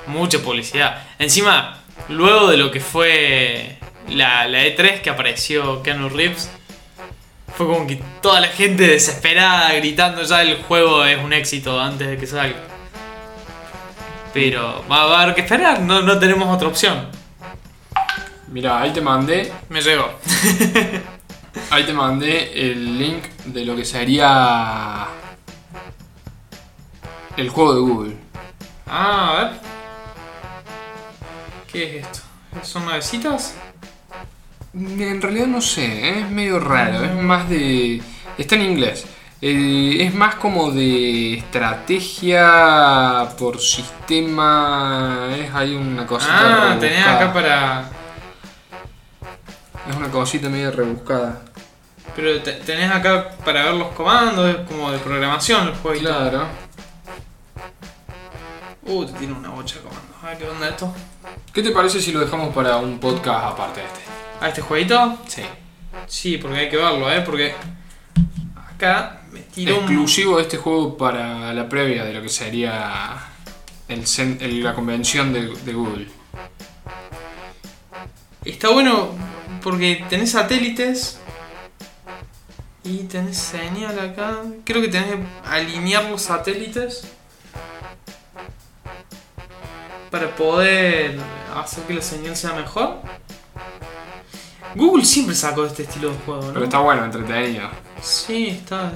mucha 0.07 0.39
publicidad. 0.39 1.03
Encima, 1.19 1.81
luego 2.09 2.47
de 2.47 2.59
lo 2.59 2.71
que 2.71 2.79
fue 2.79 3.77
la, 4.09 4.47
la 4.47 4.63
E3 4.63 5.01
que 5.01 5.11
apareció 5.11 5.83
Keanu 5.83 6.11
Reeves, 6.11 6.49
fue 7.57 7.67
como 7.67 7.89
que 7.89 8.01
toda 8.21 8.39
la 8.39 8.47
gente 8.47 8.87
desesperada 8.87 9.73
gritando 9.73 10.23
ya 10.23 10.43
el 10.43 10.63
juego 10.63 11.05
es 11.05 11.19
un 11.19 11.33
éxito 11.33 11.81
antes 11.81 12.07
de 12.07 12.17
que 12.17 12.29
salga. 12.29 12.61
Pero 14.33 14.85
va 14.89 15.03
a 15.03 15.23
haber 15.23 15.35
que 15.35 15.41
esperar, 15.41 15.81
no, 15.81 16.03
no 16.03 16.21
tenemos 16.21 16.55
otra 16.55 16.69
opción. 16.69 17.09
Mira, 18.47 18.81
ahí 18.81 18.93
te 18.93 19.01
mandé. 19.01 19.53
Me 19.69 19.81
llegó. 19.83 20.09
Ahí 21.71 21.85
te 21.85 21.93
mandé 21.93 22.71
el 22.71 22.99
link 22.99 23.25
de 23.47 23.65
lo 23.65 23.77
que 23.77 23.85
sería 23.85 25.07
el 27.37 27.49
juego 27.49 27.75
de 27.75 27.81
Google. 27.81 28.17
Ah, 28.87 29.31
a 29.31 29.45
ver. 29.45 29.53
¿Qué 31.71 31.99
es 31.99 32.07
esto? 32.07 32.21
¿Son 32.63 32.85
navecitas? 32.85 33.55
En 34.75 35.21
realidad 35.21 35.47
no 35.47 35.61
sé, 35.61 35.85
¿eh? 35.85 36.21
es 36.21 36.31
medio 36.31 36.59
raro, 36.59 37.05
es 37.05 37.15
más 37.15 37.49
de... 37.49 38.03
Está 38.39 38.55
en 38.55 38.63
inglés. 38.63 39.07
Eh, 39.45 39.97
es 40.05 40.15
más 40.15 40.37
como 40.37 40.71
de 40.71 41.35
estrategia 41.35 43.29
por 43.37 43.61
sistema. 43.61 45.31
Es 45.37 45.53
ahí 45.53 45.75
una 45.75 46.07
cosita. 46.07 46.75
Ah, 46.75 46.79
tenés 46.79 47.05
acá 47.05 47.33
para. 47.33 47.91
Es 49.89 49.97
una 49.97 50.09
cosita 50.11 50.49
medio 50.49 50.71
rebuscada. 50.71 51.43
Pero 52.15 52.41
te- 52.43 52.53
tenés 52.53 52.91
acá 52.91 53.31
para 53.45 53.65
ver 53.65 53.75
los 53.75 53.89
comandos, 53.89 54.49
es 54.51 54.57
como 54.69 54.91
de 54.91 54.99
programación 54.99 55.69
el 55.69 55.75
juego. 55.75 56.01
Claro. 56.01 56.47
Uh, 58.85 59.05
te 59.07 59.13
tiene 59.15 59.33
una 59.35 59.49
bocha 59.51 59.77
de 59.77 59.83
comandos. 59.83 60.17
A 60.23 60.27
ver 60.29 60.39
qué 60.39 60.49
onda 60.49 60.69
esto. 60.69 60.95
¿Qué 61.53 61.63
te 61.63 61.71
parece 61.71 62.01
si 62.01 62.13
lo 62.13 62.21
dejamos 62.21 62.55
para 62.55 62.77
un 62.77 62.99
podcast 62.99 63.45
aparte 63.53 63.81
de 63.81 63.87
este? 63.87 64.01
¿A 64.41 64.49
este 64.49 64.61
jueguito? 64.63 65.19
Sí. 65.27 65.43
Sí, 66.07 66.39
porque 66.39 66.59
hay 66.59 66.69
que 66.69 66.77
verlo, 66.77 67.11
¿eh? 67.11 67.21
Porque 67.23 67.55
acá 68.75 69.21
me 69.31 69.41
tiró 69.41 69.77
un... 69.79 69.85
Exclusivo 69.85 70.37
de 70.37 70.43
este 70.43 70.57
juego 70.59 70.97
para 70.97 71.53
la 71.53 71.69
previa 71.69 72.05
de 72.05 72.13
lo 72.13 72.23
que 72.23 72.29
sería 72.29 73.19
el 73.89 74.03
cen- 74.05 74.39
el- 74.41 74.63
la 74.63 74.75
convención 74.75 75.33
de, 75.33 75.49
de 75.49 75.73
Google. 75.73 76.09
Está 78.45 78.71
bueno 78.71 79.11
porque 79.63 80.05
tenés 80.09 80.33
satélites 80.33 81.19
y 82.85 82.99
tenés 83.05 83.39
señal 83.39 83.99
acá. 83.99 84.43
Creo 84.65 84.83
que 84.83 84.89
tenés 84.89 85.07
que 85.07 85.23
alinear 85.45 86.05
los 86.11 86.23
satélites 86.23 87.05
para 90.11 90.35
poder 90.35 91.19
hacer 91.57 91.85
que 91.85 91.95
la 91.95 92.03
señal 92.03 92.37
sea 92.37 92.53
mejor. 92.53 92.97
Google 94.75 95.05
siempre 95.05 95.35
sacó 95.35 95.67
este 95.67 95.83
estilo 95.83 96.11
de 96.11 96.17
juego, 96.25 96.43
¿no? 96.47 96.53
Pero 96.53 96.65
está 96.65 96.79
bueno, 96.79 97.05
entretenido. 97.05 97.69
Sí, 98.01 98.49
está. 98.49 98.93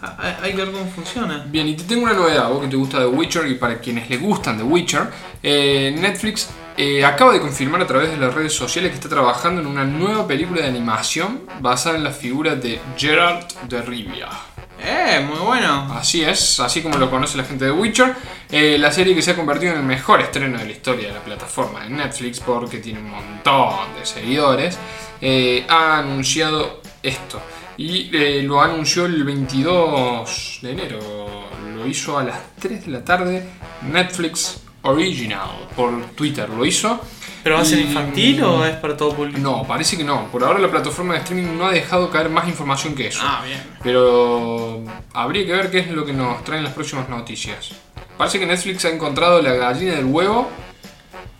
Hay 0.00 0.34
hay 0.42 0.50
que 0.52 0.64
ver 0.64 0.72
cómo 0.72 0.86
funciona. 0.90 1.44
Bien, 1.48 1.68
y 1.68 1.76
te 1.76 1.84
tengo 1.84 2.04
una 2.04 2.14
novedad, 2.14 2.48
vos 2.48 2.62
que 2.62 2.68
te 2.68 2.76
gusta 2.76 2.98
The 2.98 3.06
Witcher 3.06 3.46
y 3.48 3.54
para 3.54 3.78
quienes 3.78 4.08
le 4.08 4.16
gustan 4.18 4.56
The 4.56 4.62
Witcher, 4.62 5.10
eh, 5.42 5.94
Netflix 5.98 6.48
eh, 6.78 7.04
acaba 7.04 7.32
de 7.32 7.40
confirmar 7.40 7.82
a 7.82 7.86
través 7.86 8.10
de 8.10 8.16
las 8.16 8.32
redes 8.32 8.54
sociales 8.54 8.92
que 8.92 8.94
está 8.94 9.08
trabajando 9.08 9.60
en 9.60 9.66
una 9.66 9.84
nueva 9.84 10.28
película 10.28 10.62
de 10.62 10.68
animación 10.68 11.42
basada 11.60 11.96
en 11.96 12.04
la 12.04 12.12
figura 12.12 12.54
de 12.54 12.80
Geralt 12.96 13.52
de 13.68 13.82
Rivia. 13.82 14.28
Eh, 14.80 15.20
muy 15.28 15.38
bueno. 15.38 15.92
Así 15.92 16.22
es, 16.22 16.60
así 16.60 16.80
como 16.80 16.96
lo 16.98 17.10
conoce 17.10 17.36
la 17.36 17.42
gente 17.42 17.64
de 17.64 17.72
Witcher, 17.72 18.14
eh, 18.50 18.78
la 18.78 18.92
serie 18.92 19.12
que 19.12 19.22
se 19.22 19.32
ha 19.32 19.36
convertido 19.36 19.72
en 19.72 19.80
el 19.80 19.84
mejor 19.84 20.20
estreno 20.20 20.56
de 20.56 20.66
la 20.66 20.70
historia 20.70 21.08
de 21.08 21.14
la 21.14 21.20
plataforma 21.20 21.82
de 21.82 21.90
Netflix 21.90 22.38
porque 22.38 22.78
tiene 22.78 23.00
un 23.00 23.10
montón 23.10 23.94
de 23.98 24.06
seguidores, 24.06 24.78
eh, 25.20 25.66
ha 25.68 25.98
anunciado 25.98 26.80
esto. 27.02 27.42
Y 27.76 28.08
eh, 28.16 28.42
lo 28.44 28.60
anunció 28.60 29.06
el 29.06 29.24
22 29.24 30.60
de 30.62 30.70
enero, 30.70 31.00
lo 31.74 31.86
hizo 31.86 32.18
a 32.18 32.24
las 32.24 32.38
3 32.60 32.86
de 32.86 32.90
la 32.92 33.04
tarde 33.04 33.48
Netflix 33.82 34.62
Original 34.82 35.48
por 35.76 36.02
Twitter, 36.14 36.48
lo 36.48 36.64
hizo. 36.64 37.00
¿Pero 37.42 37.56
va 37.56 37.62
a 37.62 37.64
ser 37.64 37.78
infantil 37.78 38.42
o 38.42 38.64
es 38.64 38.76
para 38.76 38.96
todo 38.96 39.14
público? 39.14 39.38
No, 39.38 39.64
parece 39.64 39.96
que 39.96 40.04
no. 40.04 40.26
Por 40.30 40.42
ahora 40.44 40.58
la 40.58 40.68
plataforma 40.68 41.14
de 41.14 41.20
streaming 41.20 41.56
no 41.56 41.66
ha 41.66 41.70
dejado 41.70 42.10
caer 42.10 42.28
más 42.30 42.46
información 42.48 42.94
que 42.94 43.06
eso. 43.08 43.20
Ah, 43.22 43.42
bien. 43.44 43.62
Pero 43.82 44.82
habría 45.14 45.46
que 45.46 45.52
ver 45.52 45.70
qué 45.70 45.78
es 45.78 45.88
lo 45.90 46.04
que 46.04 46.12
nos 46.12 46.42
traen 46.44 46.64
las 46.64 46.72
próximas 46.74 47.08
noticias. 47.08 47.70
Parece 48.16 48.38
que 48.40 48.46
Netflix 48.46 48.84
ha 48.84 48.90
encontrado 48.90 49.40
la 49.40 49.52
gallina 49.52 49.94
del 49.94 50.06
huevo. 50.06 50.50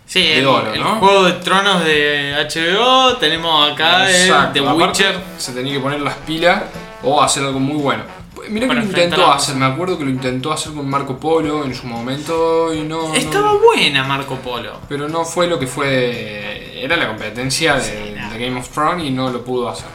Sí, 0.07 0.20
De 0.22 0.38
el, 0.38 0.46
oro, 0.46 0.72
el 0.72 0.81
¿no? 0.81 0.96
juego 1.01 1.24
de 1.24 1.33
tronos 1.35 1.85
de 1.85 2.33
HBO. 2.48 3.16
Tenemos 3.18 3.70
acá 3.72 4.09
el 4.09 4.16
Exacto. 4.29 4.53
The 4.55 4.61
Aparte, 4.61 4.85
Witcher. 4.85 5.20
Se 5.37 5.53
tenía 5.53 5.74
que 5.74 5.81
poner 5.81 6.01
las 6.01 6.14
pilas 6.18 6.62
o 7.03 7.20
hacer 7.20 7.42
algo 7.44 7.61
muy 7.61 7.77
bueno. 7.77 8.05
Mira 8.51 8.67
que 8.69 8.75
lo 8.75 8.83
intentó 8.83 9.31
hacer, 9.33 9.55
me 9.57 9.67
acuerdo 9.67 9.99
que 9.99 10.05
lo 10.05 10.11
intentó 10.11 10.53
hacer 10.53 10.73
con 10.73 10.89
Marco 10.89 11.19
Polo 11.19 11.65
en 11.65 11.75
su 11.75 11.87
momento 11.87 12.73
y 12.73 12.83
no. 12.83 13.15
Estaba 13.15 13.53
no- 13.53 13.59
buena 13.59 14.05
Marco 14.05 14.37
Polo. 14.37 14.79
pero 14.89 15.09
no 15.09 15.25
fue 15.25 15.47
lo 15.47 15.59
que 15.59 15.67
fue. 15.67 16.83
Era 16.83 16.97
la 16.97 17.09
competencia 17.09 17.75
de, 17.75 17.83
Sí, 17.83 18.15
no. 18.17 18.31
de 18.31 18.39
Game 18.47 18.59
of 18.59 18.69
Thrones 18.71 19.05
y 19.07 19.11
no 19.11 19.31
lo 19.31 19.45
pudo 19.45 19.69
hacer. 19.69 19.87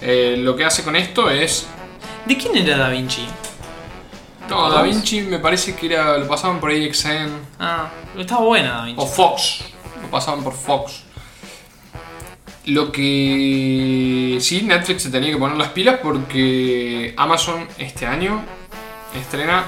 Eh, 0.00 0.36
lo 0.38 0.56
que 0.56 0.64
hace 0.64 0.82
con 0.82 0.96
esto 0.96 1.30
es. 1.30 1.66
¿De 2.26 2.36
quién 2.36 2.56
era 2.56 2.76
Da 2.76 2.88
Vinci? 2.88 3.26
No. 4.48 4.68
Da 4.70 4.82
Vinci 4.82 5.22
me 5.22 5.38
parece 5.38 5.74
que 5.74 5.86
era. 5.86 6.18
Lo 6.18 6.26
pasaban 6.28 6.60
por 6.60 6.70
AXN. 6.70 7.30
Ah, 7.58 7.88
estaba 8.18 8.42
buena 8.42 8.72
Da 8.78 8.84
Vinci. 8.84 9.00
O 9.00 9.06
Fox. 9.06 9.60
Lo 10.02 10.08
pasaban 10.10 10.42
por 10.42 10.52
Fox. 10.52 11.01
Lo 12.66 12.92
que 12.92 14.38
sí, 14.40 14.62
Netflix 14.62 15.02
se 15.02 15.10
tenía 15.10 15.30
que 15.32 15.36
poner 15.36 15.56
las 15.56 15.70
pilas 15.70 15.98
porque 16.02 17.12
Amazon 17.16 17.66
este 17.78 18.06
año 18.06 18.40
estrena. 19.18 19.64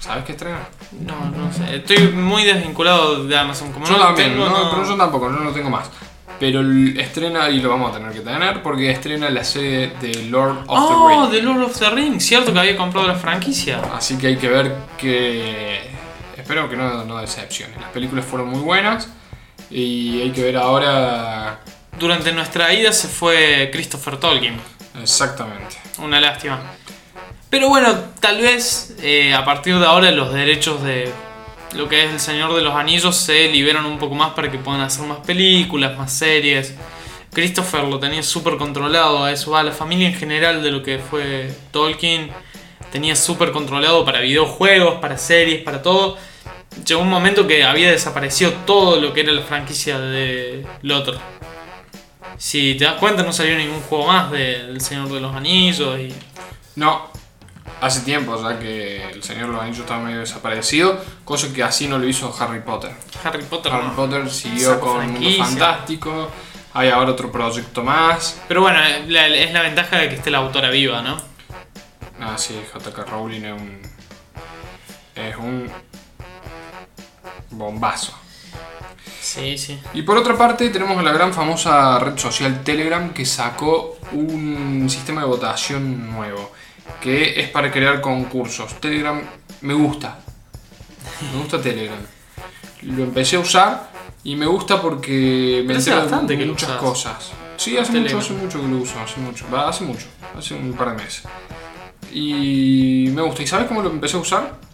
¿Sabes 0.00 0.24
qué 0.24 0.32
estrena? 0.32 0.58
No, 1.00 1.30
no 1.30 1.52
sé. 1.52 1.76
Estoy 1.76 2.08
muy 2.12 2.44
desvinculado 2.44 3.24
de 3.24 3.36
Amazon. 3.38 3.72
Como 3.72 3.86
Yo 3.86 3.96
no 3.96 4.04
también, 4.04 4.32
tengo, 4.32 4.44
no, 4.48 4.64
no- 4.64 4.70
pero 4.70 4.84
yo 4.88 4.96
tampoco, 4.96 5.28
no 5.30 5.40
lo 5.40 5.52
tengo 5.52 5.70
más. 5.70 5.90
Pero 6.38 6.60
estrena, 7.00 7.48
y 7.48 7.60
lo 7.60 7.70
vamos 7.70 7.90
a 7.90 7.98
tener 7.98 8.12
que 8.12 8.20
tener, 8.20 8.62
porque 8.62 8.90
estrena 8.90 9.30
la 9.30 9.42
serie 9.42 9.94
de 10.00 10.26
Lord 10.28 10.58
of 10.66 10.78
Oh, 10.78 11.28
the 11.30 11.38
The 11.38 11.42
Lord 11.42 11.62
of 11.62 11.78
the 11.78 11.88
Rings. 11.90 12.22
Cierto 12.24 12.52
que 12.52 12.58
había 12.60 12.76
comprado 12.76 13.06
la 13.08 13.14
franquicia. 13.14 13.80
Rings. 13.80 13.94
Así 13.94 14.18
que 14.18 14.26
hay 14.26 14.36
que 14.36 14.48
ver 14.50 14.76
que 14.98 15.80
espero 16.36 16.68
que 16.68 16.76
no, 16.76 17.04
no 17.04 17.16
decepcione. 17.16 17.74
Las 17.80 17.88
películas 17.90 18.26
fueron 18.26 18.50
muy 18.50 18.60
buenas 18.60 19.08
y 19.70 20.20
hay 20.20 20.30
que 20.30 20.42
ver 20.42 20.56
ahora 20.56 21.60
Durante 21.98 22.32
nuestra 22.32 22.72
ida 22.72 22.92
se 22.92 23.08
fue 23.08 23.70
Christopher 23.72 24.18
Tolkien. 24.18 24.60
exactamente. 25.00 25.76
Una 25.98 26.20
lástima. 26.20 26.60
Pero 27.48 27.68
bueno, 27.68 27.94
tal 28.20 28.40
vez 28.40 28.96
eh, 29.02 29.32
a 29.32 29.44
partir 29.44 29.78
de 29.78 29.86
ahora 29.86 30.10
los 30.10 30.32
derechos 30.32 30.82
de 30.82 31.12
lo 31.74 31.88
que 31.88 32.04
es 32.04 32.12
El 32.12 32.20
Señor 32.20 32.54
de 32.54 32.62
los 32.62 32.74
Anillos 32.74 33.16
se 33.16 33.48
liberan 33.48 33.86
un 33.86 33.98
poco 33.98 34.14
más 34.14 34.32
para 34.34 34.50
que 34.50 34.58
puedan 34.58 34.80
hacer 34.80 35.06
más 35.06 35.18
películas, 35.18 35.96
más 35.96 36.12
series. 36.12 36.74
Christopher 37.32 37.84
lo 37.84 37.98
tenía 37.98 38.22
súper 38.22 38.56
controlado, 38.56 39.24
a 39.24 39.32
eso 39.32 39.50
va 39.50 39.62
la 39.62 39.72
familia 39.72 40.08
en 40.08 40.14
general 40.14 40.62
de 40.62 40.70
lo 40.70 40.82
que 40.82 40.98
fue 40.98 41.54
Tolkien. 41.70 42.30
Tenía 42.90 43.14
súper 43.14 43.52
controlado 43.52 44.04
para 44.04 44.20
videojuegos, 44.20 45.00
para 45.00 45.18
series, 45.18 45.62
para 45.62 45.82
todo. 45.82 46.16
Llegó 46.84 47.00
un 47.00 47.08
momento 47.08 47.46
que 47.46 47.64
había 47.64 47.90
desaparecido 47.90 48.52
todo 48.66 49.00
lo 49.00 49.12
que 49.12 49.20
era 49.22 49.32
la 49.32 49.42
franquicia 49.42 49.98
de 49.98 50.66
Lothar. 50.82 51.18
Si 52.38 52.74
te 52.74 52.84
das 52.84 52.94
cuenta, 52.94 53.22
no 53.22 53.32
salió 53.32 53.56
ningún 53.56 53.80
juego 53.80 54.06
más 54.08 54.30
de- 54.30 54.66
del 54.66 54.80
Señor 54.80 55.08
de 55.08 55.20
los 55.20 55.34
Anillos 55.34 55.98
y 55.98 56.14
No, 56.76 57.10
hace 57.80 58.00
tiempo 58.02 58.38
ya 58.42 58.58
que 58.58 59.02
el 59.10 59.22
Señor 59.22 59.46
de 59.46 59.52
los 59.54 59.62
Anillos 59.62 59.80
estaba 59.80 60.00
medio 60.02 60.20
desaparecido, 60.20 61.02
cosa 61.24 61.50
que 61.54 61.62
así 61.62 61.88
no 61.88 61.98
lo 61.98 62.06
hizo 62.06 62.34
Harry 62.38 62.60
Potter. 62.60 62.90
Harry 63.24 63.42
Potter 63.44 63.72
Harry 63.72 63.86
no. 63.86 63.96
Potter 63.96 64.28
siguió 64.30 64.78
con 64.78 65.10
Mundo. 65.12 65.28
Fantástico, 65.44 66.30
hay 66.74 66.90
ahora 66.90 67.12
otro 67.12 67.32
proyecto 67.32 67.82
más. 67.82 68.38
Pero 68.48 68.60
bueno, 68.60 68.78
la- 69.08 69.28
es 69.28 69.52
la 69.54 69.62
ventaja 69.62 69.96
de 69.96 70.10
que 70.10 70.16
esté 70.16 70.30
la 70.30 70.38
autora 70.38 70.68
viva, 70.68 71.00
¿no? 71.00 71.16
Ah, 72.20 72.36
sí, 72.36 72.54
JK 72.74 73.06
Rowling 73.10 73.42
es 73.44 73.52
un. 73.52 73.82
Es 75.14 75.36
un. 75.36 75.70
Bombazo. 77.50 78.12
Sí, 79.20 79.58
sí. 79.58 79.78
Y 79.94 80.02
por 80.02 80.16
otra 80.16 80.36
parte, 80.36 80.68
tenemos 80.70 81.02
la 81.02 81.12
gran 81.12 81.32
famosa 81.32 81.98
red 81.98 82.16
social 82.16 82.62
Telegram 82.62 83.12
que 83.12 83.26
sacó 83.26 83.98
un 84.12 84.86
sistema 84.88 85.22
de 85.22 85.26
votación 85.26 86.10
nuevo 86.12 86.52
que 87.00 87.40
es 87.40 87.48
para 87.48 87.70
crear 87.70 88.00
concursos. 88.00 88.80
Telegram 88.80 89.20
me 89.62 89.74
gusta. 89.74 90.18
Me 91.32 91.38
gusta 91.38 91.60
Telegram. 91.60 91.98
Lo 92.82 93.04
empecé 93.04 93.36
a 93.36 93.40
usar 93.40 93.90
y 94.24 94.36
me 94.36 94.46
gusta 94.46 94.80
porque 94.80 95.62
me 95.66 95.74
entero 95.74 95.98
bastante 95.98 96.36
que 96.36 96.46
muchas 96.46 96.70
usas. 96.70 96.80
cosas. 96.80 97.30
Sí, 97.56 97.76
hace 97.76 97.92
Telegram. 97.92 98.18
mucho, 98.18 98.34
hace 98.34 98.42
mucho 98.42 98.60
que 98.60 98.68
lo 98.68 98.76
uso, 98.78 99.00
hace 99.00 99.20
mucho. 99.20 99.46
Va, 99.52 99.68
hace 99.68 99.84
mucho, 99.84 100.06
hace 100.36 100.54
un 100.54 100.72
par 100.74 100.90
de 100.96 101.02
meses. 101.02 101.22
Y 102.12 103.08
me 103.12 103.22
gusta. 103.22 103.42
¿Y 103.42 103.46
sabes 103.46 103.66
cómo 103.66 103.82
lo 103.82 103.90
empecé 103.90 104.16
a 104.16 104.20
usar? 104.20 104.65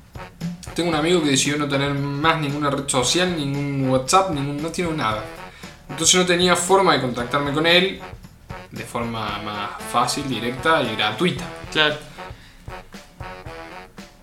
Tengo 0.74 0.88
un 0.88 0.94
amigo 0.94 1.22
que 1.22 1.30
decidió 1.30 1.58
no 1.58 1.68
tener 1.68 1.92
más 1.94 2.40
ninguna 2.40 2.70
red 2.70 2.88
social, 2.88 3.36
ningún 3.36 3.90
WhatsApp, 3.90 4.30
ningún, 4.30 4.62
no 4.62 4.70
tiene 4.70 4.92
nada. 4.92 5.22
Entonces 5.88 6.14
no 6.14 6.26
tenía 6.26 6.56
forma 6.56 6.94
de 6.94 7.00
contactarme 7.00 7.52
con 7.52 7.66
él 7.66 8.00
de 8.70 8.84
forma 8.84 9.38
más 9.44 9.70
fácil, 9.92 10.28
directa 10.28 10.82
y 10.82 10.96
gratuita. 10.96 11.44
Claro. 11.70 11.96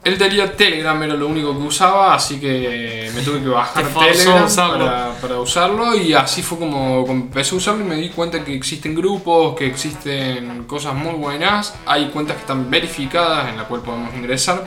Él 0.04 0.18
tenía 0.18 0.56
Telegram, 0.56 1.02
era 1.04 1.14
lo 1.14 1.28
único 1.28 1.54
que 1.54 1.66
usaba, 1.66 2.16
así 2.16 2.40
que 2.40 3.12
me 3.14 3.22
tuve 3.22 3.42
que 3.42 3.50
bajar 3.50 3.86
Telegram 4.00 4.46
usarlo. 4.46 4.86
para, 4.86 5.14
para 5.22 5.40
usarlo 5.40 5.96
y 5.96 6.14
así 6.14 6.42
fue 6.42 6.58
como 6.58 7.06
empecé 7.08 7.54
a 7.54 7.58
usarlo 7.58 7.86
y 7.86 7.88
me 7.88 7.96
di 7.96 8.10
cuenta 8.10 8.44
que 8.44 8.56
existen 8.56 8.96
grupos, 8.96 9.56
que 9.56 9.68
existen 9.68 10.64
cosas 10.64 10.96
muy 10.96 11.14
buenas, 11.14 11.76
hay 11.86 12.10
cuentas 12.10 12.38
que 12.38 12.42
están 12.42 12.72
verificadas 12.72 13.50
en 13.50 13.58
la 13.58 13.66
cual 13.66 13.82
podemos 13.82 14.16
ingresar, 14.16 14.64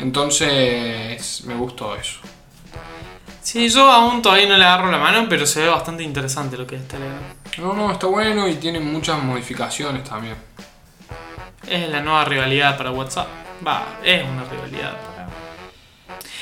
entonces 0.00 1.42
me 1.44 1.54
gustó 1.54 1.94
eso. 1.96 2.18
Sí, 3.42 3.68
yo 3.68 3.90
aún 3.90 4.22
todavía 4.22 4.48
no 4.48 4.56
le 4.56 4.64
agarro 4.64 4.90
la 4.90 4.98
mano, 4.98 5.26
pero 5.28 5.44
se 5.46 5.60
ve 5.62 5.68
bastante 5.68 6.02
interesante 6.02 6.56
lo 6.56 6.66
que 6.66 6.76
es 6.76 6.88
Telegram. 6.88 7.18
No, 7.58 7.74
no, 7.74 7.92
está 7.92 8.06
bueno 8.06 8.48
y 8.48 8.54
tiene 8.54 8.80
muchas 8.80 9.22
modificaciones 9.22 10.02
también. 10.04 10.36
Es 11.66 11.88
la 11.90 12.00
nueva 12.00 12.24
rivalidad 12.24 12.76
para 12.76 12.90
WhatsApp. 12.90 13.28
Va, 13.66 13.98
es 14.02 14.24
una 14.26 14.44
rivalidad 14.44 14.92
para. 15.00 15.28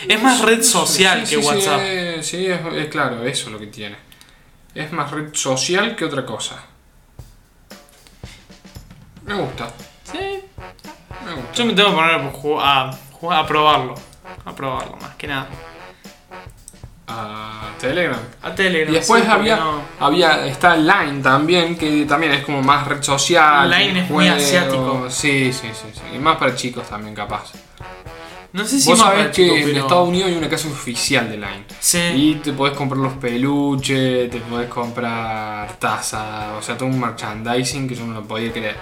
Es 0.08 0.22
más 0.22 0.40
red 0.42 0.62
social 0.62 1.26
Sí, 1.26 1.36
que 1.36 1.42
sí, 1.42 1.46
WhatsApp. 1.48 1.80
eh, 1.82 2.20
Sí, 2.22 2.46
es, 2.46 2.60
es 2.74 2.86
claro, 2.88 3.24
eso 3.24 3.46
es 3.46 3.52
lo 3.52 3.58
que 3.58 3.66
tiene. 3.66 3.96
Es 4.74 4.90
más 4.92 5.10
red 5.10 5.34
social 5.34 5.94
que 5.96 6.04
otra 6.04 6.24
cosa. 6.24 6.62
Me 9.24 9.34
gusta, 9.34 9.68
Sí. 10.04 10.18
me 11.24 11.34
gusta. 11.34 11.52
Yo 11.54 11.64
me 11.66 11.72
tengo 11.74 11.90
que 11.90 11.94
poner 11.96 12.32
a, 12.60 12.90
a, 13.30 13.46
probarlo. 13.46 13.94
A 14.44 14.54
probarlo, 14.54 14.96
más 14.96 15.14
que 15.16 15.26
nada. 15.26 15.46
A 17.08 17.70
Telegram. 17.78 18.18
A 18.42 18.54
Telegram. 18.54 18.92
Y 18.94 18.96
después 18.96 19.22
sí, 19.24 19.28
había, 19.30 19.56
no- 19.56 19.82
había, 20.00 20.46
está 20.46 20.76
Line 20.76 21.20
también, 21.22 21.76
que 21.76 22.06
también 22.06 22.32
es 22.32 22.44
como 22.44 22.62
más 22.62 22.86
red 22.86 23.02
social. 23.02 23.68
Line 23.68 24.00
es 24.00 24.10
muy 24.10 24.28
asiático. 24.28 25.06
Sí, 25.10 25.52
sí, 25.52 25.68
sí, 25.72 25.88
sí. 25.92 26.00
Y 26.14 26.18
más 26.18 26.36
para 26.38 26.54
chicos 26.54 26.88
también, 26.88 27.14
capaz. 27.14 27.52
No 28.52 28.64
sé 28.66 28.78
si 28.80 28.88
Vos 28.90 28.98
sabés 28.98 29.28
que 29.34 29.60
en 29.60 29.64
pero- 29.66 29.78
Estados 29.80 30.08
Unidos 30.08 30.28
hay 30.30 30.36
una 30.36 30.48
casa 30.48 30.68
oficial 30.68 31.28
de 31.28 31.36
Line. 31.36 31.64
Sí. 31.80 31.98
Y 32.14 32.34
te 32.36 32.52
podés 32.52 32.76
comprar 32.76 33.00
los 33.00 33.14
peluches, 33.14 34.30
te 34.30 34.38
podés 34.40 34.68
comprar 34.68 35.72
tazas, 35.78 36.52
o 36.58 36.62
sea, 36.62 36.76
todo 36.76 36.88
un 36.88 37.00
merchandising 37.00 37.88
que 37.88 37.94
yo 37.94 38.06
no 38.06 38.14
lo 38.14 38.22
podía 38.22 38.52
creer. 38.52 38.76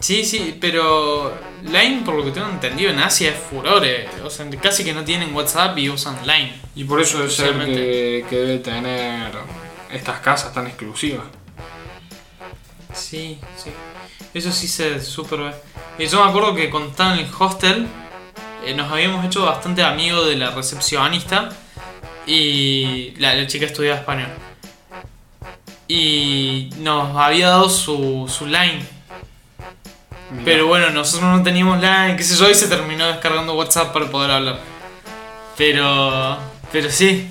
Sí, 0.00 0.24
sí, 0.24 0.56
pero 0.58 1.32
Line, 1.62 2.02
por 2.04 2.14
lo 2.14 2.24
que 2.24 2.30
tengo 2.30 2.48
entendido, 2.48 2.90
en 2.90 2.98
Asia 2.98 3.30
es 3.30 3.36
furore. 3.36 4.08
O 4.24 4.30
sea, 4.30 4.48
casi 4.60 4.82
que 4.82 4.94
no 4.94 5.04
tienen 5.04 5.34
WhatsApp 5.34 5.76
y 5.78 5.90
usan 5.90 6.16
Line. 6.26 6.54
Y 6.74 6.84
por 6.84 7.00
eso 7.00 7.18
debe 7.18 7.30
ser 7.30 7.54
que, 7.66 8.24
que 8.28 8.36
debe 8.36 8.58
tener 8.58 9.30
estas 9.92 10.20
casas 10.20 10.52
tan 10.54 10.66
exclusivas. 10.66 11.26
Sí, 12.94 13.38
sí. 13.56 13.70
Eso 14.32 14.50
sí 14.52 14.68
se 14.68 15.00
super 15.00 15.40
ve. 15.40 15.52
Y 15.98 16.06
yo 16.06 16.24
me 16.24 16.30
acuerdo 16.30 16.54
que 16.54 16.70
cuando 16.70 16.90
estaba 16.90 17.14
en 17.14 17.26
el 17.26 17.30
hostel, 17.38 17.86
eh, 18.64 18.74
nos 18.74 18.90
habíamos 18.90 19.24
hecho 19.24 19.44
bastante 19.44 19.82
amigos 19.82 20.26
de 20.26 20.36
la 20.36 20.50
recepcionista 20.50 21.50
y 22.26 23.12
la, 23.18 23.34
la 23.34 23.46
chica 23.46 23.66
estudiaba 23.66 23.98
español. 23.98 24.28
Y 25.88 26.70
nos 26.78 27.14
había 27.16 27.48
dado 27.48 27.68
su, 27.68 28.32
su 28.32 28.46
line. 28.46 28.99
Mirá. 30.30 30.44
Pero 30.44 30.66
bueno, 30.66 30.90
nosotros 30.90 31.28
no 31.30 31.42
teníamos 31.42 31.80
line, 31.80 32.16
qué 32.16 32.22
sé 32.22 32.36
yo, 32.36 32.48
y 32.48 32.54
se 32.54 32.68
terminó 32.68 33.06
descargando 33.06 33.54
WhatsApp 33.54 33.92
para 33.92 34.10
poder 34.10 34.30
hablar. 34.30 34.60
Pero. 35.56 36.38
Pero 36.72 36.90
sí, 36.90 37.28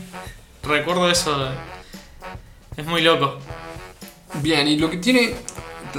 recuerdo 0.64 1.10
eso. 1.10 1.50
Es 2.76 2.86
muy 2.86 3.02
loco. 3.02 3.40
Bien, 4.36 4.68
y 4.68 4.78
lo 4.78 4.90
que 4.90 4.98
tiene. 4.98 5.34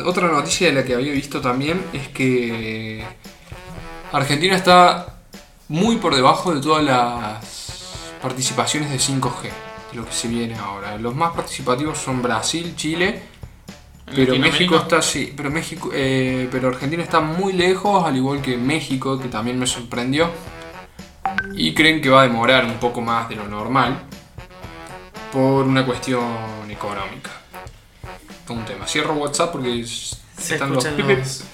Otra 0.04 0.28
noticia 0.28 0.68
de 0.68 0.74
la 0.74 0.84
que 0.84 0.94
había 0.94 1.12
visto 1.12 1.40
también 1.40 1.84
es 1.92 2.08
que. 2.08 3.04
Argentina 4.12 4.56
está 4.56 5.20
muy 5.68 5.96
por 5.96 6.14
debajo 6.14 6.52
de 6.52 6.60
todas 6.60 6.82
las 6.82 7.44
participaciones 8.20 8.90
de 8.90 8.98
5G, 8.98 9.42
de 9.42 9.96
lo 9.96 10.04
que 10.04 10.12
se 10.12 10.28
viene 10.28 10.56
ahora. 10.56 10.96
Los 10.98 11.14
más 11.14 11.32
participativos 11.32 11.98
son 11.98 12.20
Brasil, 12.20 12.74
Chile, 12.76 13.22
pero. 14.14 14.36
México 14.38 14.76
está 14.76 15.02
sí, 15.02 15.32
pero 15.36 15.50
México, 15.50 15.90
eh, 15.92 16.48
pero 16.50 16.68
Argentina 16.68 17.02
está 17.02 17.20
muy 17.20 17.52
lejos, 17.52 18.04
al 18.04 18.16
igual 18.16 18.40
que 18.42 18.56
México, 18.56 19.18
que 19.18 19.28
también 19.28 19.58
me 19.58 19.66
sorprendió. 19.66 20.30
Y 21.54 21.74
creen 21.74 22.00
que 22.00 22.08
va 22.10 22.20
a 22.20 22.24
demorar 22.24 22.64
un 22.64 22.78
poco 22.78 23.00
más 23.00 23.28
de 23.28 23.36
lo 23.36 23.46
normal 23.46 24.02
por 25.32 25.64
una 25.66 25.84
cuestión 25.86 26.24
económica. 26.70 27.30
Un 28.48 28.64
tema. 28.64 28.84
Cierro 28.86 29.14
WhatsApp 29.14 29.52
porque 29.52 29.86
Se 29.86 30.54
están 30.54 30.72
los 30.74 30.84
los- 30.84 31.44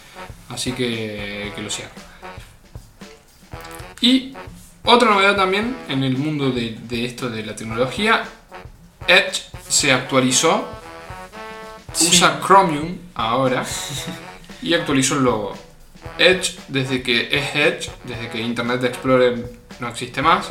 así 0.49 0.73
que, 0.73 1.53
que 1.55 1.61
lo 1.63 1.69
cierro. 1.69 1.91
Y 4.01 4.35
otra 4.85 5.11
novedad 5.11 5.37
también 5.37 5.77
en 5.89 6.05
el 6.05 6.17
mundo 6.17 6.51
de, 6.51 6.79
de 6.89 7.05
esto 7.05 7.29
de 7.29 7.45
la 7.45 7.55
tecnología, 7.57 8.25
Edge 9.07 9.43
se 9.69 9.93
actualizó. 9.93 10.67
Usa 12.01 12.41
Chromium 12.45 12.99
ahora 13.15 13.65
y 14.63 14.75
actualizó 14.75 15.15
el 15.15 15.25
logo. 15.25 15.55
Edge, 16.19 16.59
desde 16.69 17.03
que 17.03 17.29
es 17.31 17.55
Edge, 17.55 17.91
desde 18.05 18.29
que 18.29 18.41
Internet 18.41 18.83
Explorer 18.85 19.51
no 19.81 19.89
existe 19.89 20.23
más, 20.23 20.47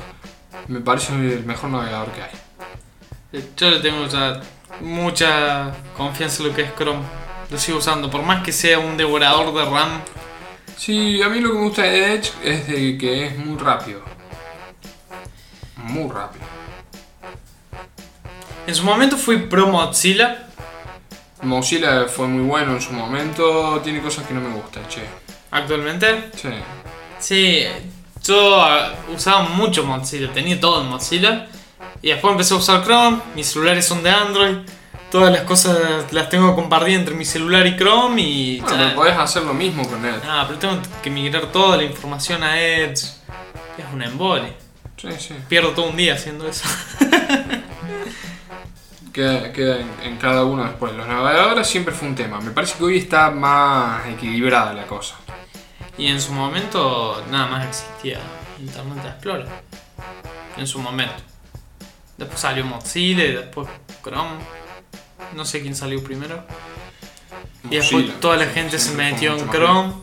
me 0.68 0.80
parece 0.82 1.14
el 1.14 1.46
mejor 1.46 1.70
navegador 1.70 2.12
que 2.12 2.22
hay. 2.22 3.44
Yo 3.58 3.70
le 3.70 3.80
tengo 3.80 4.08
ya 4.08 4.42
mucha 4.82 5.74
confianza 5.96 6.44
en 6.44 6.50
lo 6.50 6.56
que 6.56 6.64
es 6.64 6.76
Chrome. 6.76 7.04
Lo 7.50 7.58
sigo 7.58 7.78
usando, 7.78 8.10
por 8.10 8.24
más 8.24 8.44
que 8.44 8.52
sea 8.52 8.80
un 8.80 8.98
devorador 8.98 9.54
de 9.54 9.66
RAM. 9.66 10.02
Sí, 10.78 11.22
a 11.22 11.30
mí 11.30 11.40
lo 11.40 11.52
que 11.52 11.58
me 11.58 11.64
gusta 11.66 11.84
de 11.84 12.16
Edge 12.16 12.32
es 12.44 12.68
de 12.68 12.98
que 12.98 13.28
es 13.28 13.38
muy 13.38 13.58
rápido. 13.58 14.02
Muy 15.78 16.10
rápido. 16.12 16.46
En 18.68 18.74
su 18.74 18.84
momento 18.84 19.18
fui 19.18 19.38
pro 19.38 19.68
Mozilla. 19.68 20.48
Mozilla 21.46 22.06
fue 22.06 22.28
muy 22.28 22.44
bueno 22.44 22.74
en 22.74 22.82
su 22.82 22.92
momento, 22.94 23.80
tiene 23.84 24.02
cosas 24.02 24.26
que 24.28 24.34
no 24.34 24.42
me 24.42 24.50
gustan, 24.56 24.88
che. 24.88 25.02
Actualmente, 25.52 26.32
Sí. 26.36 26.50
sí, 27.20 27.64
Yo 28.24 28.62
ah, 28.62 28.94
usaba 29.16 29.44
mucho 29.44 29.84
Mozilla, 29.84 30.32
tenía 30.34 30.60
todo 30.60 30.82
en 30.82 30.90
Mozilla. 30.90 31.48
Y 32.02 32.10
después 32.10 32.32
empecé 32.32 32.54
a 32.54 32.58
usar 32.58 32.84
Chrome, 32.84 33.20
mis 33.36 33.48
celulares 33.48 33.86
son 33.88 34.04
de 34.04 34.10
Android. 34.10 34.58
Todas 35.12 35.32
las 35.32 35.42
cosas 35.44 35.78
las 36.12 36.30
tengo 36.30 36.56
compartidas 36.56 37.00
entre 37.00 37.16
mi 37.16 37.24
celular 37.24 37.66
y 37.68 37.78
Chrome 37.78 38.22
y... 38.22 38.60
Bueno, 38.60 38.78
pero 38.78 38.96
podés 38.96 39.18
hacer 39.18 39.44
lo 39.44 39.54
mismo 39.54 39.88
con 39.88 40.04
él. 40.06 40.16
Ah, 40.28 40.44
pero 40.48 40.60
tengo 40.60 40.78
que 41.02 41.10
migrar 41.10 41.52
toda 41.52 41.78
la 41.78 41.84
información 41.84 42.44
a 42.44 42.60
Edge. 42.60 43.06
Es 43.78 43.86
un 43.94 44.02
embole. 44.02 44.54
Sí, 44.98 45.10
sí. 45.20 45.36
Pierdo 45.48 45.70
todo 45.70 45.88
un 45.90 45.96
día 45.96 46.16
haciendo 46.16 46.48
eso. 46.48 46.68
Queda, 49.16 49.54
queda 49.54 49.80
en, 49.80 49.88
en 50.04 50.18
cada 50.18 50.44
uno 50.44 50.66
después. 50.66 50.92
Los 50.92 51.08
navegadores 51.08 51.66
siempre 51.66 51.94
fue 51.94 52.10
un 52.10 52.16
tema. 52.16 52.42
Me 52.42 52.52
parece 52.52 52.78
que 52.78 52.84
hoy 52.84 52.98
está 52.98 53.32
más 53.32 54.06
equilibrada 54.08 54.74
la 54.74 54.86
cosa. 54.88 55.16
Y 55.98 56.08
en 56.08 56.20
su 56.20 56.34
momento 56.34 57.24
nada 57.32 57.48
más 57.48 57.66
existía 57.66 58.20
Internet 58.60 59.06
Explorer. 59.06 59.48
En 60.58 60.68
su 60.68 60.80
momento. 60.80 61.16
Después 62.18 62.42
salió 62.42 62.66
Mozilla 62.66 63.24
y 63.24 63.32
después 63.32 63.70
Chrome. 64.04 64.36
No 65.34 65.46
sé 65.46 65.62
quién 65.62 65.78
salió 65.78 66.04
primero. 66.04 66.44
Y 67.70 67.78
después 67.78 68.20
toda 68.20 68.36
la 68.36 68.48
gente 68.48 68.78
se 68.78 68.96
metió 68.96 69.38
en 69.38 69.50
Chrome. 69.50 69.94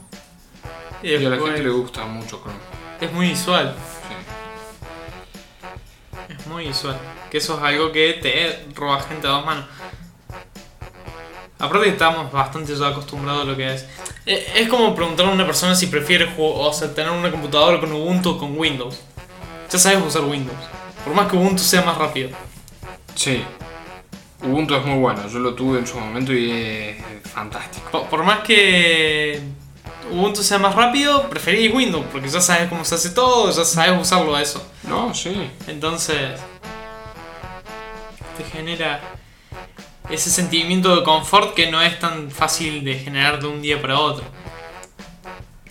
Y 1.03 1.15
a 1.17 1.21
la 1.21 1.37
gente 1.37 1.63
le 1.63 1.69
gusta 1.69 2.07
mucho 2.07 2.41
Chrome. 2.41 2.59
es 2.99 3.13
muy 3.13 3.29
visual. 3.29 3.75
Sí. 4.09 4.15
Es 6.35 6.47
muy 6.47 6.69
visual. 6.69 6.97
Que 7.33 7.39
eso 7.39 7.57
es 7.57 7.63
algo 7.63 7.91
que 7.91 8.13
te 8.21 8.67
roba 8.75 9.01
gente 9.01 9.27
a 9.27 9.31
dos 9.31 9.47
manos. 9.47 9.65
Aparte 11.59 11.85
que 11.85 11.93
estamos 11.93 12.31
bastante 12.31 12.77
ya 12.77 12.89
acostumbrados 12.89 13.45
a 13.45 13.45
lo 13.47 13.57
que 13.57 13.73
es. 13.73 13.87
Eh, 14.27 14.53
Es 14.55 14.69
como 14.69 14.95
preguntar 14.95 15.25
a 15.25 15.31
una 15.31 15.47
persona 15.47 15.75
si 15.75 15.87
prefiere 15.87 16.31
o 16.37 16.71
sea, 16.75 16.93
tener 16.93 17.11
una 17.11 17.31
computadora 17.31 17.81
con 17.81 17.91
Ubuntu 17.91 18.33
o 18.33 18.39
con 18.39 18.59
Windows. 18.59 19.01
Ya 19.71 19.79
sabes 19.79 20.03
usar 20.07 20.25
Windows. 20.25 20.59
Por 21.05 21.15
más 21.15 21.31
que 21.31 21.37
Ubuntu 21.39 21.63
sea 21.63 21.81
más 21.81 21.97
rápido. 21.97 22.29
Sí. 23.15 23.43
Ubuntu 24.43 24.75
es 24.75 24.85
muy 24.85 24.99
bueno. 24.99 25.27
Yo 25.27 25.39
lo 25.39 25.55
tuve 25.55 25.79
en 25.79 25.87
su 25.87 25.99
momento 25.99 26.35
y 26.35 26.51
es 26.51 27.31
fantástico. 27.31 27.91
Por, 27.93 28.09
por 28.09 28.25
más 28.25 28.41
que 28.41 29.41
Ubuntu 30.11 30.43
sea 30.43 30.59
más 30.59 30.75
rápido, 30.75 31.31
preferís 31.31 31.73
Windows. 31.73 32.05
Porque 32.13 32.29
ya 32.29 32.43
sabes 32.43 32.69
cómo 32.69 32.85
se 32.85 32.97
hace 32.97 33.09
todo, 33.09 33.51
ya 33.51 33.65
sabes 33.65 33.99
usarlo 33.99 34.37
a 34.37 34.43
eso. 34.43 34.63
No, 34.83 35.15
sí. 35.15 35.51
Entonces, 35.67 36.39
te 38.43 38.51
genera 38.51 39.01
ese 40.11 40.31
sentimiento 40.31 40.97
de 40.97 41.05
confort 41.05 41.55
que 41.55 41.71
no 41.71 41.81
es 41.81 41.99
tan 41.99 42.31
fácil 42.31 42.85
de 42.85 42.99
generar 42.99 43.41
de 43.41 43.47
un 43.47 43.63
día 43.63 43.81
para 43.81 43.99
otro. 43.99 44.25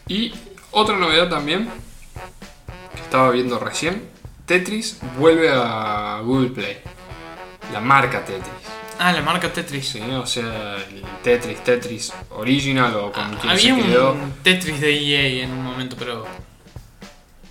Y 0.08 0.34
otra 0.72 0.98
novedad 0.98 1.30
también 1.30 1.70
que 2.96 3.02
estaba 3.02 3.32
viendo 3.32 3.60
recién. 3.60 4.10
Tetris 4.46 5.00
vuelve 5.18 5.50
a 5.54 6.22
Google 6.24 6.50
Play. 6.50 6.78
La 7.72 7.80
marca 7.80 8.26
Tetris. 8.26 8.52
Ah, 9.00 9.14
la 9.14 9.22
marca 9.22 9.52
Tetris. 9.52 9.88
Sí, 9.90 10.02
o 10.02 10.26
sea, 10.26 10.76
el 10.76 11.04
Tetris, 11.24 11.64
Tetris 11.64 12.14
Original 12.32 12.94
o 12.96 13.12
con 13.12 13.30
quien 13.36 13.50
Ah, 13.50 13.52
Había 13.54 13.76
se 13.76 13.82
quedó. 13.82 14.12
un 14.14 14.32
Tetris 14.44 14.80
de 14.82 14.92
EA 14.94 15.44
en 15.44 15.52
un 15.52 15.64
momento, 15.64 15.96
pero. 15.98 16.26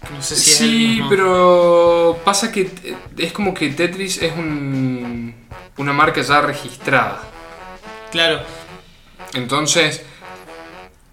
No 0.09 0.23
sé 0.23 0.37
si 0.37 0.51
Sí, 0.51 1.07
pero 1.09 2.23
pasa 2.25 2.51
que 2.53 2.63
eh, 2.85 2.97
es 3.19 3.33
como 3.33 3.55
que 3.55 3.71
Tetris 3.71 4.23
es 4.23 4.33
un, 4.37 5.35
una 5.77 5.93
marca 5.93 6.23
ya 6.23 6.41
registrada. 6.41 7.23
Claro, 8.11 8.41
Entonces, 9.35 10.05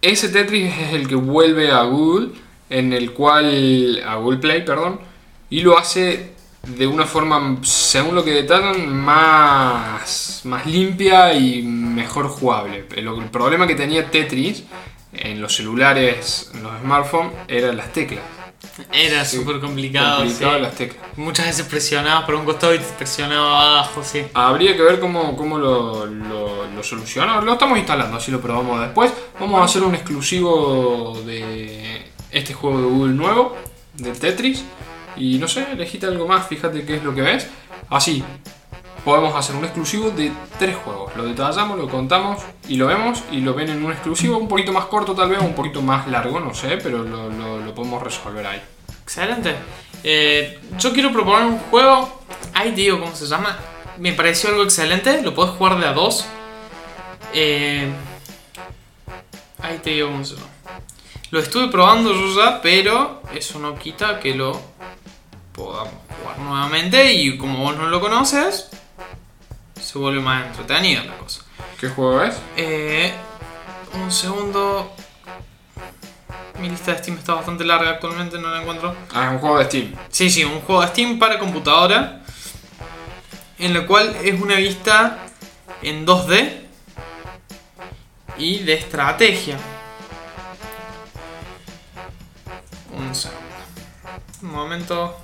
ese 0.01 0.29
Tetris 0.29 0.73
es 0.79 0.93
el 0.93 1.07
que 1.07 1.15
vuelve 1.15 1.71
a 1.71 1.83
Google, 1.83 2.29
en 2.69 2.93
el 2.93 3.13
cual. 3.13 4.01
a 4.05 4.15
Google 4.15 4.39
Play, 4.39 4.63
perdón, 4.65 5.01
y 5.49 5.61
lo 5.61 5.77
hace 5.77 6.35
de 6.63 6.87
una 6.87 7.05
forma, 7.05 7.57
según 7.63 8.15
lo 8.15 8.23
que 8.23 8.31
detallan, 8.31 8.87
más, 8.95 10.41
más 10.45 10.65
limpia 10.65 11.33
y 11.33 11.63
mejor 11.63 12.27
jugable. 12.29 12.85
El, 12.95 13.07
el 13.07 13.29
problema 13.29 13.67
que 13.67 13.75
tenía 13.75 14.09
Tetris 14.11 14.65
en 15.13 15.41
los 15.41 15.55
celulares, 15.55 16.51
en 16.53 16.63
los 16.63 16.79
smartphones, 16.81 17.33
eran 17.47 17.77
las 17.77 17.93
teclas. 17.93 18.23
Era 18.91 19.25
Sí, 19.25 19.37
súper 19.37 19.59
complicado. 19.59 20.17
Complicado 20.19 20.55
sí. 20.55 20.61
las 20.61 20.75
teclas. 20.75 21.05
Muchas 21.17 21.45
veces 21.47 21.65
presionabas 21.65 22.25
por 22.25 22.35
un 22.35 22.45
costado 22.45 22.73
y 22.73 22.79
te 22.79 22.85
presionaba 22.97 23.77
abajo, 23.77 24.03
sí. 24.03 24.23
Habría 24.33 24.75
que 24.75 24.81
ver 24.83 24.99
cómo, 24.99 25.35
cómo 25.35 25.57
lo, 25.57 26.05
lo, 26.05 26.67
lo 26.67 26.83
soluciona. 26.83 27.41
Lo 27.41 27.53
estamos 27.53 27.77
instalando, 27.77 28.17
así 28.17 28.31
lo 28.31 28.41
probamos 28.41 28.81
después. 28.81 29.11
Vamos 29.39 29.61
a 29.61 29.65
hacer 29.65 29.83
un 29.83 29.95
exclusivo 29.95 31.21
de 31.25 32.05
este 32.31 32.53
juego 32.53 32.79
de 32.79 32.87
Google 32.87 33.13
nuevo, 33.13 33.55
de 33.95 34.11
Tetris. 34.11 34.63
Y 35.15 35.39
no 35.39 35.47
sé, 35.47 35.65
elegite 35.71 36.05
algo 36.05 36.27
más, 36.27 36.47
fíjate 36.47 36.85
qué 36.85 36.97
es 36.97 37.03
lo 37.03 37.15
que 37.15 37.21
ves. 37.21 37.47
Así, 37.89 38.23
podemos 39.07 39.33
hacer 39.37 39.55
un 39.55 39.63
exclusivo 39.63 40.11
de 40.11 40.33
tres 40.59 40.75
juegos. 40.75 41.15
Lo 41.15 41.23
detallamos, 41.23 41.77
lo 41.77 41.87
contamos 41.87 42.43
y 42.67 42.75
lo 42.75 42.87
vemos. 42.87 43.23
Y 43.31 43.39
lo 43.39 43.53
ven 43.53 43.69
en 43.69 43.85
un 43.85 43.93
exclusivo 43.93 44.37
un 44.37 44.49
poquito 44.49 44.73
más 44.73 44.83
corto 44.87 45.15
tal 45.15 45.29
vez, 45.29 45.39
un 45.39 45.53
poquito 45.53 45.81
más 45.81 46.09
largo, 46.09 46.41
no 46.41 46.53
sé, 46.53 46.75
pero 46.75 47.05
lo, 47.05 47.73
podemos 47.73 48.03
resolver 48.03 48.45
ahí. 48.45 48.61
Excelente. 49.01 49.55
Eh, 50.03 50.59
yo 50.77 50.91
quiero 50.91 51.13
proponer 51.13 51.45
un 51.45 51.57
juego. 51.57 52.21
Ay, 52.53 52.71
digo, 52.71 52.99
¿cómo 52.99 53.15
se 53.15 53.27
llama? 53.27 53.57
Me 53.97 54.11
pareció 54.11 54.49
algo 54.49 54.63
excelente. 54.63 55.21
Lo 55.21 55.33
puedes 55.33 55.53
jugar 55.53 55.79
de 55.79 55.87
a 55.87 55.93
dos. 55.93 56.25
Eh, 57.33 57.89
ahí 59.59 59.77
te 59.77 59.91
digo 59.91 60.09
cómo 60.09 60.25
se 60.25 60.35
llama. 60.35 60.49
Lo 61.31 61.39
estuve 61.39 61.69
probando 61.69 62.11
yo 62.11 62.43
ya, 62.43 62.61
pero 62.61 63.21
eso 63.33 63.57
no 63.57 63.79
quita 63.79 64.19
que 64.19 64.35
lo 64.35 64.59
podamos 65.53 65.93
jugar 66.19 66.39
nuevamente. 66.39 67.13
Y 67.13 67.37
como 67.37 67.59
vos 67.59 67.77
no 67.77 67.87
lo 67.87 68.01
conoces, 68.01 68.69
se 69.79 69.97
vuelve 69.97 70.21
más 70.21 70.45
entretenida 70.47 71.03
la 71.03 71.17
cosa. 71.17 71.41
¿Qué 71.79 71.89
juego 71.89 72.23
es? 72.23 72.35
Eh, 72.55 73.13
un 73.93 74.11
segundo. 74.11 74.93
Mi 76.59 76.69
lista 76.69 76.93
de 76.93 76.97
Steam 76.97 77.17
está 77.17 77.35
bastante 77.35 77.63
larga 77.63 77.91
actualmente, 77.91 78.39
no 78.39 78.49
la 78.49 78.61
encuentro. 78.61 78.95
Ah, 79.13 79.25
es 79.25 79.31
un 79.31 79.39
juego 79.39 79.59
de 79.59 79.65
Steam. 79.65 79.95
Sí, 80.09 80.29
sí, 80.29 80.43
un 80.43 80.61
juego 80.61 80.81
de 80.81 80.87
Steam 80.87 81.19
para 81.19 81.37
computadora. 81.37 82.23
En 83.59 83.75
el 83.75 83.85
cual 83.85 84.15
es 84.23 84.39
una 84.39 84.55
vista 84.55 85.19
en 85.81 86.05
2D 86.05 86.61
y 88.37 88.59
de 88.59 88.73
estrategia. 88.73 89.57
Un 92.91 93.13
segundo. 93.13 93.47
Un 94.41 94.51
momento. 94.51 95.17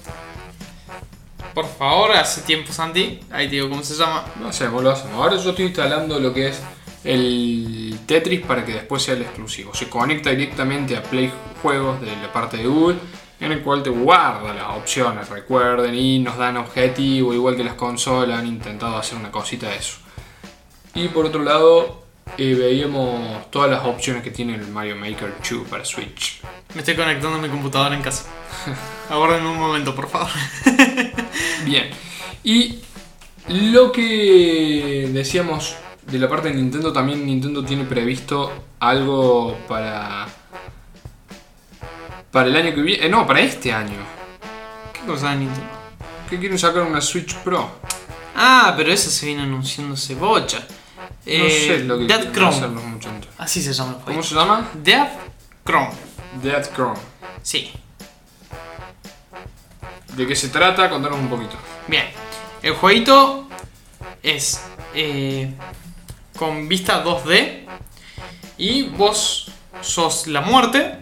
Por 1.54 1.68
favor, 1.68 2.12
hace 2.14 2.41
tiempo 2.41 2.74
Santi. 2.74 3.20
Ahí 3.32 3.47
te 3.47 3.56
digo 3.56 3.70
cómo 3.70 3.84
se 3.84 3.95
llama. 3.95 4.26
Lo 4.39 4.47
hacemos, 4.47 4.84
lo 4.84 4.91
hacemos. 4.91 5.16
Ahora 5.16 5.38
yo 5.38 5.51
estoy 5.51 5.66
instalando 5.66 6.20
lo 6.20 6.34
que 6.34 6.47
es 6.47 6.62
el 7.04 7.99
Tetris 8.06 8.41
para 8.41 8.66
que 8.66 8.74
después 8.74 9.04
sea 9.04 9.14
el 9.14 9.22
exclusivo. 9.22 9.74
Se 9.74 9.89
conecta 9.89 10.32
directamente 10.32 10.97
a 10.97 11.04
Play 11.04 11.32
Juegos 11.62 12.01
de 12.01 12.16
la 12.16 12.32
parte 12.32 12.58
de 12.58 12.66
Google, 12.66 12.97
en 13.39 13.51
el 13.51 13.62
cual 13.62 13.84
te 13.84 13.89
guarda 13.89 14.54
las 14.54 14.78
opciones, 14.78 15.30
recuerden, 15.30 15.93
y 15.95 16.20
nos 16.20 16.38
dan 16.38 16.58
objetivo, 16.58 17.34
igual 17.34 17.56
que 17.56 17.64
las 17.64 17.76
consolas, 17.76 18.39
han 18.39 18.47
intentado 18.47 18.97
hacer 18.97 19.18
una 19.18 19.32
cosita 19.32 19.70
de 19.70 19.76
eso. 19.76 19.97
Y 20.95 21.08
por 21.10 21.26
otro 21.26 21.43
lado, 21.43 22.03
eh, 22.38 22.55
veíamos 22.55 23.49
todas 23.51 23.69
las 23.69 23.86
opciones 23.86 24.24
que 24.24 24.32
tiene 24.32 24.55
el 24.55 24.67
Mario 24.67 24.95
Maker 24.95 25.36
2 25.49 25.67
para 25.67 25.86
Switch. 25.86 26.41
Me 26.74 26.80
estoy 26.80 26.95
conectando 26.95 27.38
a 27.38 27.41
mi 27.41 27.49
computadora 27.49 27.95
en 27.95 28.01
casa. 28.01 28.26
Aguarden 29.09 29.45
un 29.45 29.59
momento, 29.59 29.93
por 29.93 30.09
favor. 30.09 30.30
Bien. 31.65 31.89
Y 32.43 32.80
lo 33.49 33.91
que 33.91 35.09
decíamos 35.13 35.76
de 36.07 36.19
la 36.19 36.28
parte 36.28 36.49
de 36.49 36.55
Nintendo, 36.55 36.91
también 36.91 37.26
Nintendo 37.26 37.63
tiene 37.63 37.84
previsto 37.84 38.51
algo 38.80 39.57
para. 39.67 40.28
Para 42.32 42.47
el 42.47 42.55
año 42.55 42.74
que 42.74 42.82
viene. 42.82 43.05
eh, 43.05 43.09
no, 43.09 43.28
para 43.28 43.41
este 43.41 43.71
año. 43.71 43.99
¿Qué 44.91 45.01
cosa 45.05 45.32
de 45.32 45.38
Nintendo? 45.38 45.69
Que 46.30 46.39
quieren 46.39 46.57
sacar 46.57 46.82
una 46.82 46.99
Switch 46.99 47.36
Pro. 47.36 47.69
Ah, 48.36 48.74
pero 48.76 48.91
eso 48.91 49.11
se 49.11 49.28
viene 49.28 49.43
anunciando 49.43 49.93
hace 49.93 50.15
bocha. 51.04 51.10
No 51.26 51.45
Eh, 51.45 51.66
sé 51.68 51.80
lo 51.86 51.97
que 51.97 52.06
los 52.74 52.84
muchachos. 52.84 53.28
Así 53.38 53.62
se 53.62 53.74
llama 53.74 53.89
el 53.91 53.95
¿Cómo 53.95 54.06
juego. 54.06 54.24
se 54.24 54.36
llama? 54.36 54.70
Dead 54.76 55.10
Chrome. 55.66 55.91
Dead 56.41 56.74
Chrome. 56.74 56.99
Sí. 57.41 57.72
¿De 60.16 60.28
qué 60.28 60.36
se 60.36 60.49
trata? 60.49 60.89
Contanos 60.89 61.20
un 61.20 61.30
poquito. 61.30 61.56
Bien. 61.88 62.06
El 62.62 62.74
jueguito 62.76 63.47
es 64.22 64.62
eh, 64.93 65.54
con 66.38 66.68
vista 66.68 67.04
2D 67.04 67.66
y 68.58 68.84
vos 68.84 69.51
sos 69.82 70.28
la 70.28 70.41
muerte 70.41 70.97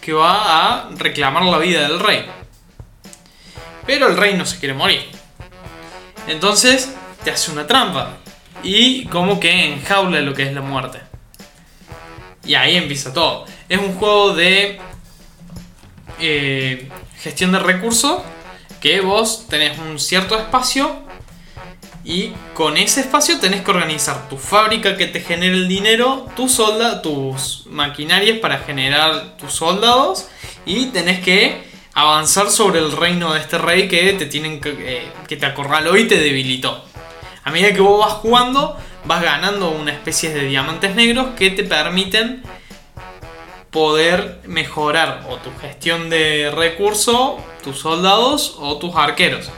que 0.00 0.12
va 0.12 0.86
a 0.86 0.88
reclamar 0.96 1.44
la 1.44 1.58
vida 1.58 1.82
del 1.82 2.00
rey. 2.00 2.26
Pero 3.86 4.08
el 4.08 4.16
rey 4.16 4.34
no 4.36 4.44
se 4.46 4.58
quiere 4.58 4.74
morir. 4.74 5.06
Entonces 6.26 6.92
te 7.24 7.30
hace 7.30 7.50
una 7.50 7.66
trampa 7.66 8.16
y 8.62 9.04
como 9.06 9.40
que 9.40 9.72
enjaula 9.72 10.20
lo 10.20 10.34
que 10.34 10.44
es 10.44 10.52
la 10.52 10.60
muerte. 10.60 11.00
Y 12.44 12.54
ahí 12.54 12.76
empieza 12.76 13.12
todo. 13.12 13.44
Es 13.68 13.78
un 13.78 13.94
juego 13.94 14.34
de 14.34 14.80
eh, 16.20 16.88
gestión 17.20 17.52
de 17.52 17.58
recursos, 17.58 18.22
que 18.80 19.00
vos 19.00 19.46
tenés 19.48 19.78
un 19.78 19.98
cierto 19.98 20.38
espacio 20.38 21.02
y 22.04 22.32
con 22.54 22.76
ese 22.76 23.00
espacio 23.00 23.38
tenés 23.38 23.62
que 23.62 23.70
organizar 23.70 24.28
tu 24.28 24.38
fábrica 24.38 24.96
que 24.96 25.06
te 25.06 25.20
genere 25.20 25.54
el 25.54 25.68
dinero, 25.68 26.26
tu 26.36 26.48
solda, 26.48 27.02
tus 27.02 27.66
maquinarias 27.66 28.38
para 28.38 28.60
generar 28.60 29.36
tus 29.36 29.52
soldados 29.52 30.28
y 30.64 30.86
tenés 30.86 31.20
que 31.20 31.68
avanzar 31.92 32.50
sobre 32.50 32.78
el 32.78 32.92
reino 32.92 33.34
de 33.34 33.40
este 33.40 33.58
rey 33.58 33.88
que 33.88 34.12
te 34.14 34.26
tienen 34.26 34.60
que, 34.60 34.70
eh, 34.70 35.12
que 35.26 35.36
te 35.36 35.46
acorraló 35.46 35.96
y 35.96 36.06
te 36.08 36.18
debilitó. 36.18 36.87
A 37.48 37.50
medida 37.50 37.72
que 37.72 37.80
vos 37.80 37.98
vas 37.98 38.12
jugando, 38.18 38.76
vas 39.06 39.22
ganando 39.22 39.70
una 39.70 39.90
especie 39.90 40.28
de 40.34 40.44
diamantes 40.44 40.94
negros 40.94 41.28
que 41.34 41.48
te 41.50 41.64
permiten 41.64 42.42
poder 43.70 44.40
mejorar 44.44 45.24
o 45.30 45.36
tu 45.36 45.50
gestión 45.58 46.10
de 46.10 46.52
recursos, 46.54 47.40
tus 47.64 47.78
soldados 47.78 48.56
o 48.58 48.76
tus 48.76 48.94
arqueros. 48.94 49.48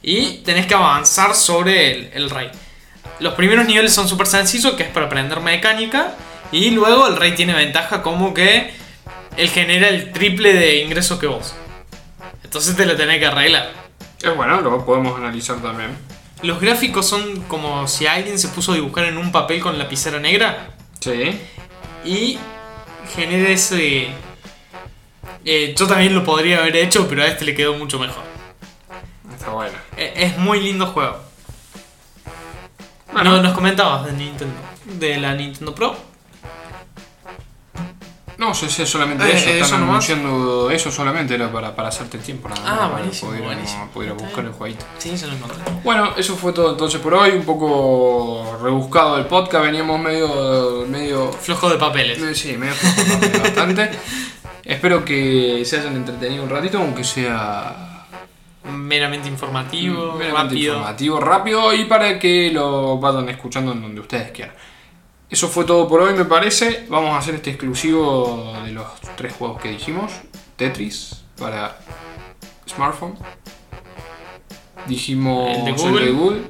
Y 0.00 0.38
tenés 0.38 0.64
que 0.64 0.72
avanzar 0.72 1.34
sobre 1.34 2.16
el, 2.16 2.30
rey. 2.30 2.50
Los 3.20 3.34
primeros 3.34 3.66
niveles 3.66 3.92
son 3.92 4.08
súper 4.08 4.26
sencillos, 4.26 4.72
que 4.72 4.84
es 4.84 4.88
para 4.88 5.04
aprender 5.04 5.40
mecánica. 5.40 6.14
Y 6.52 6.70
luego 6.70 7.06
el 7.06 7.16
rey 7.16 7.32
tiene 7.34 7.52
ventaja 7.52 8.00
como 8.00 8.32
que 8.32 8.72
él 9.36 9.50
genera 9.50 9.88
el 9.88 10.10
triple 10.12 10.54
de 10.54 10.76
ingresos 10.76 11.18
que 11.18 11.26
vos. 11.26 11.54
Entonces 12.42 12.74
te 12.74 12.86
lo 12.86 12.96
tenés 12.96 13.18
que 13.18 13.26
arreglar. 13.26 13.72
Es 14.22 14.34
bueno, 14.34 14.62
lo 14.62 14.86
podemos 14.86 15.18
analizar 15.18 15.60
también. 15.60 16.07
Los 16.42 16.60
gráficos 16.60 17.06
son 17.08 17.42
como 17.42 17.88
si 17.88 18.06
alguien 18.06 18.38
se 18.38 18.48
puso 18.48 18.72
a 18.72 18.74
dibujar 18.76 19.06
en 19.06 19.18
un 19.18 19.32
papel 19.32 19.60
con 19.60 19.76
lapicera 19.78 20.20
negra 20.20 20.70
Sí. 21.00 21.38
y 22.04 22.38
genera 23.14 23.50
ese... 23.50 24.08
eh, 25.44 25.74
yo 25.76 25.86
también 25.86 26.14
lo 26.14 26.24
podría 26.24 26.58
haber 26.58 26.76
hecho, 26.76 27.08
pero 27.08 27.22
a 27.22 27.26
este 27.26 27.44
le 27.44 27.54
quedó 27.54 27.74
mucho 27.74 27.98
mejor. 27.98 28.22
Está 29.32 29.50
bueno. 29.50 29.76
Eh, 29.96 30.12
es 30.16 30.38
muy 30.38 30.60
lindo 30.60 30.86
juego. 30.86 31.18
Bueno. 33.12 33.36
No, 33.36 33.42
nos 33.42 33.54
comentabas 33.54 34.06
de 34.06 34.12
Nintendo, 34.12 34.54
de 34.84 35.16
la 35.18 35.34
Nintendo 35.34 35.74
Pro. 35.74 35.96
No, 38.48 38.54
yo 38.54 38.68
sé 38.68 38.86
solamente 38.86 39.24
Eh, 39.24 39.36
eso. 39.36 39.50
eso 39.50 39.64
Están 39.64 39.82
anunciando 39.82 40.70
eso 40.70 40.90
solamente, 40.90 41.34
era 41.34 41.50
para, 41.52 41.74
para 41.76 41.88
hacerte 41.88 42.16
el 42.16 42.22
tiempo. 42.22 42.48
Nada, 42.48 42.62
Ah, 42.66 42.76
para 42.76 42.88
buenísimo, 43.02 43.30
poder, 43.30 43.44
buenísimo. 43.44 43.88
poder 43.92 44.12
buscar 44.14 44.44
el 44.44 44.52
jueguito. 44.52 44.84
Sí, 44.98 45.16
se 45.16 45.26
lo 45.26 45.34
encontré. 45.34 45.58
Bueno, 45.84 46.10
eso 46.16 46.36
fue 46.36 46.52
todo 46.52 46.70
entonces 46.72 47.00
por 47.00 47.14
hoy. 47.14 47.30
Un 47.30 47.44
poco 47.44 48.58
rebuscado 48.62 49.18
el 49.18 49.26
podcast. 49.26 49.64
Veníamos 49.64 50.00
medio. 50.00 50.84
medio 50.88 51.30
Flojo 51.32 51.68
de 51.70 51.76
papeles. 51.76 52.18
eh, 52.22 52.34
sí, 52.34 52.56
medio 52.56 52.74
flojo, 52.74 53.42
bastante. 53.42 53.90
Espero 54.64 55.04
que 55.04 55.62
se 55.64 55.80
hayan 55.80 55.96
entretenido 55.96 56.42
un 56.44 56.50
ratito, 56.50 56.78
aunque 56.78 57.02
sea 57.04 57.84
Meramente 58.64 59.28
informativo, 59.28 60.12
meramente 60.12 60.54
rápido. 60.54 60.74
informativo, 60.74 61.20
rápido 61.20 61.72
y 61.74 61.84
para 61.84 62.18
que 62.18 62.50
lo 62.52 62.98
vayan 62.98 63.28
escuchando 63.30 63.72
en 63.72 63.80
donde 63.80 64.00
ustedes 64.02 64.30
quieran. 64.30 64.54
Eso 65.30 65.48
fue 65.48 65.64
todo 65.64 65.86
por 65.88 66.00
hoy, 66.00 66.14
me 66.14 66.24
parece. 66.24 66.86
Vamos 66.88 67.10
a 67.10 67.18
hacer 67.18 67.34
este 67.34 67.50
exclusivo 67.50 68.54
de 68.64 68.72
los 68.72 68.86
tres 69.16 69.34
juegos 69.34 69.60
que 69.60 69.70
dijimos: 69.70 70.12
Tetris 70.56 71.22
para 71.38 71.78
smartphone. 72.68 73.18
Dijimos 74.86 75.56
El 75.58 75.64
de 75.66 75.72
Google. 75.72 76.10
Google 76.12 76.42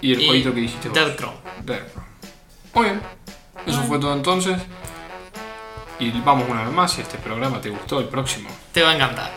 y 0.00 0.12
el 0.12 0.22
Y 0.22 0.26
jueguito 0.26 0.54
que 0.54 0.60
dijiste. 0.60 0.88
Dead 0.88 1.16
Crow. 1.16 1.32
Dead 1.64 1.86
Crow. 1.92 2.04
Muy 2.74 2.84
bien. 2.84 3.00
Eso 3.66 3.82
fue 3.82 3.98
todo 3.98 4.12
entonces. 4.12 4.60
Y 6.00 6.10
vamos 6.20 6.48
una 6.48 6.64
vez 6.64 6.72
más. 6.72 6.92
Si 6.92 7.00
este 7.00 7.18
programa 7.18 7.60
te 7.60 7.70
gustó, 7.70 8.00
el 8.00 8.06
próximo 8.06 8.48
Te 8.72 8.82
va 8.82 8.90
a 8.90 8.94
encantar. 8.94 9.30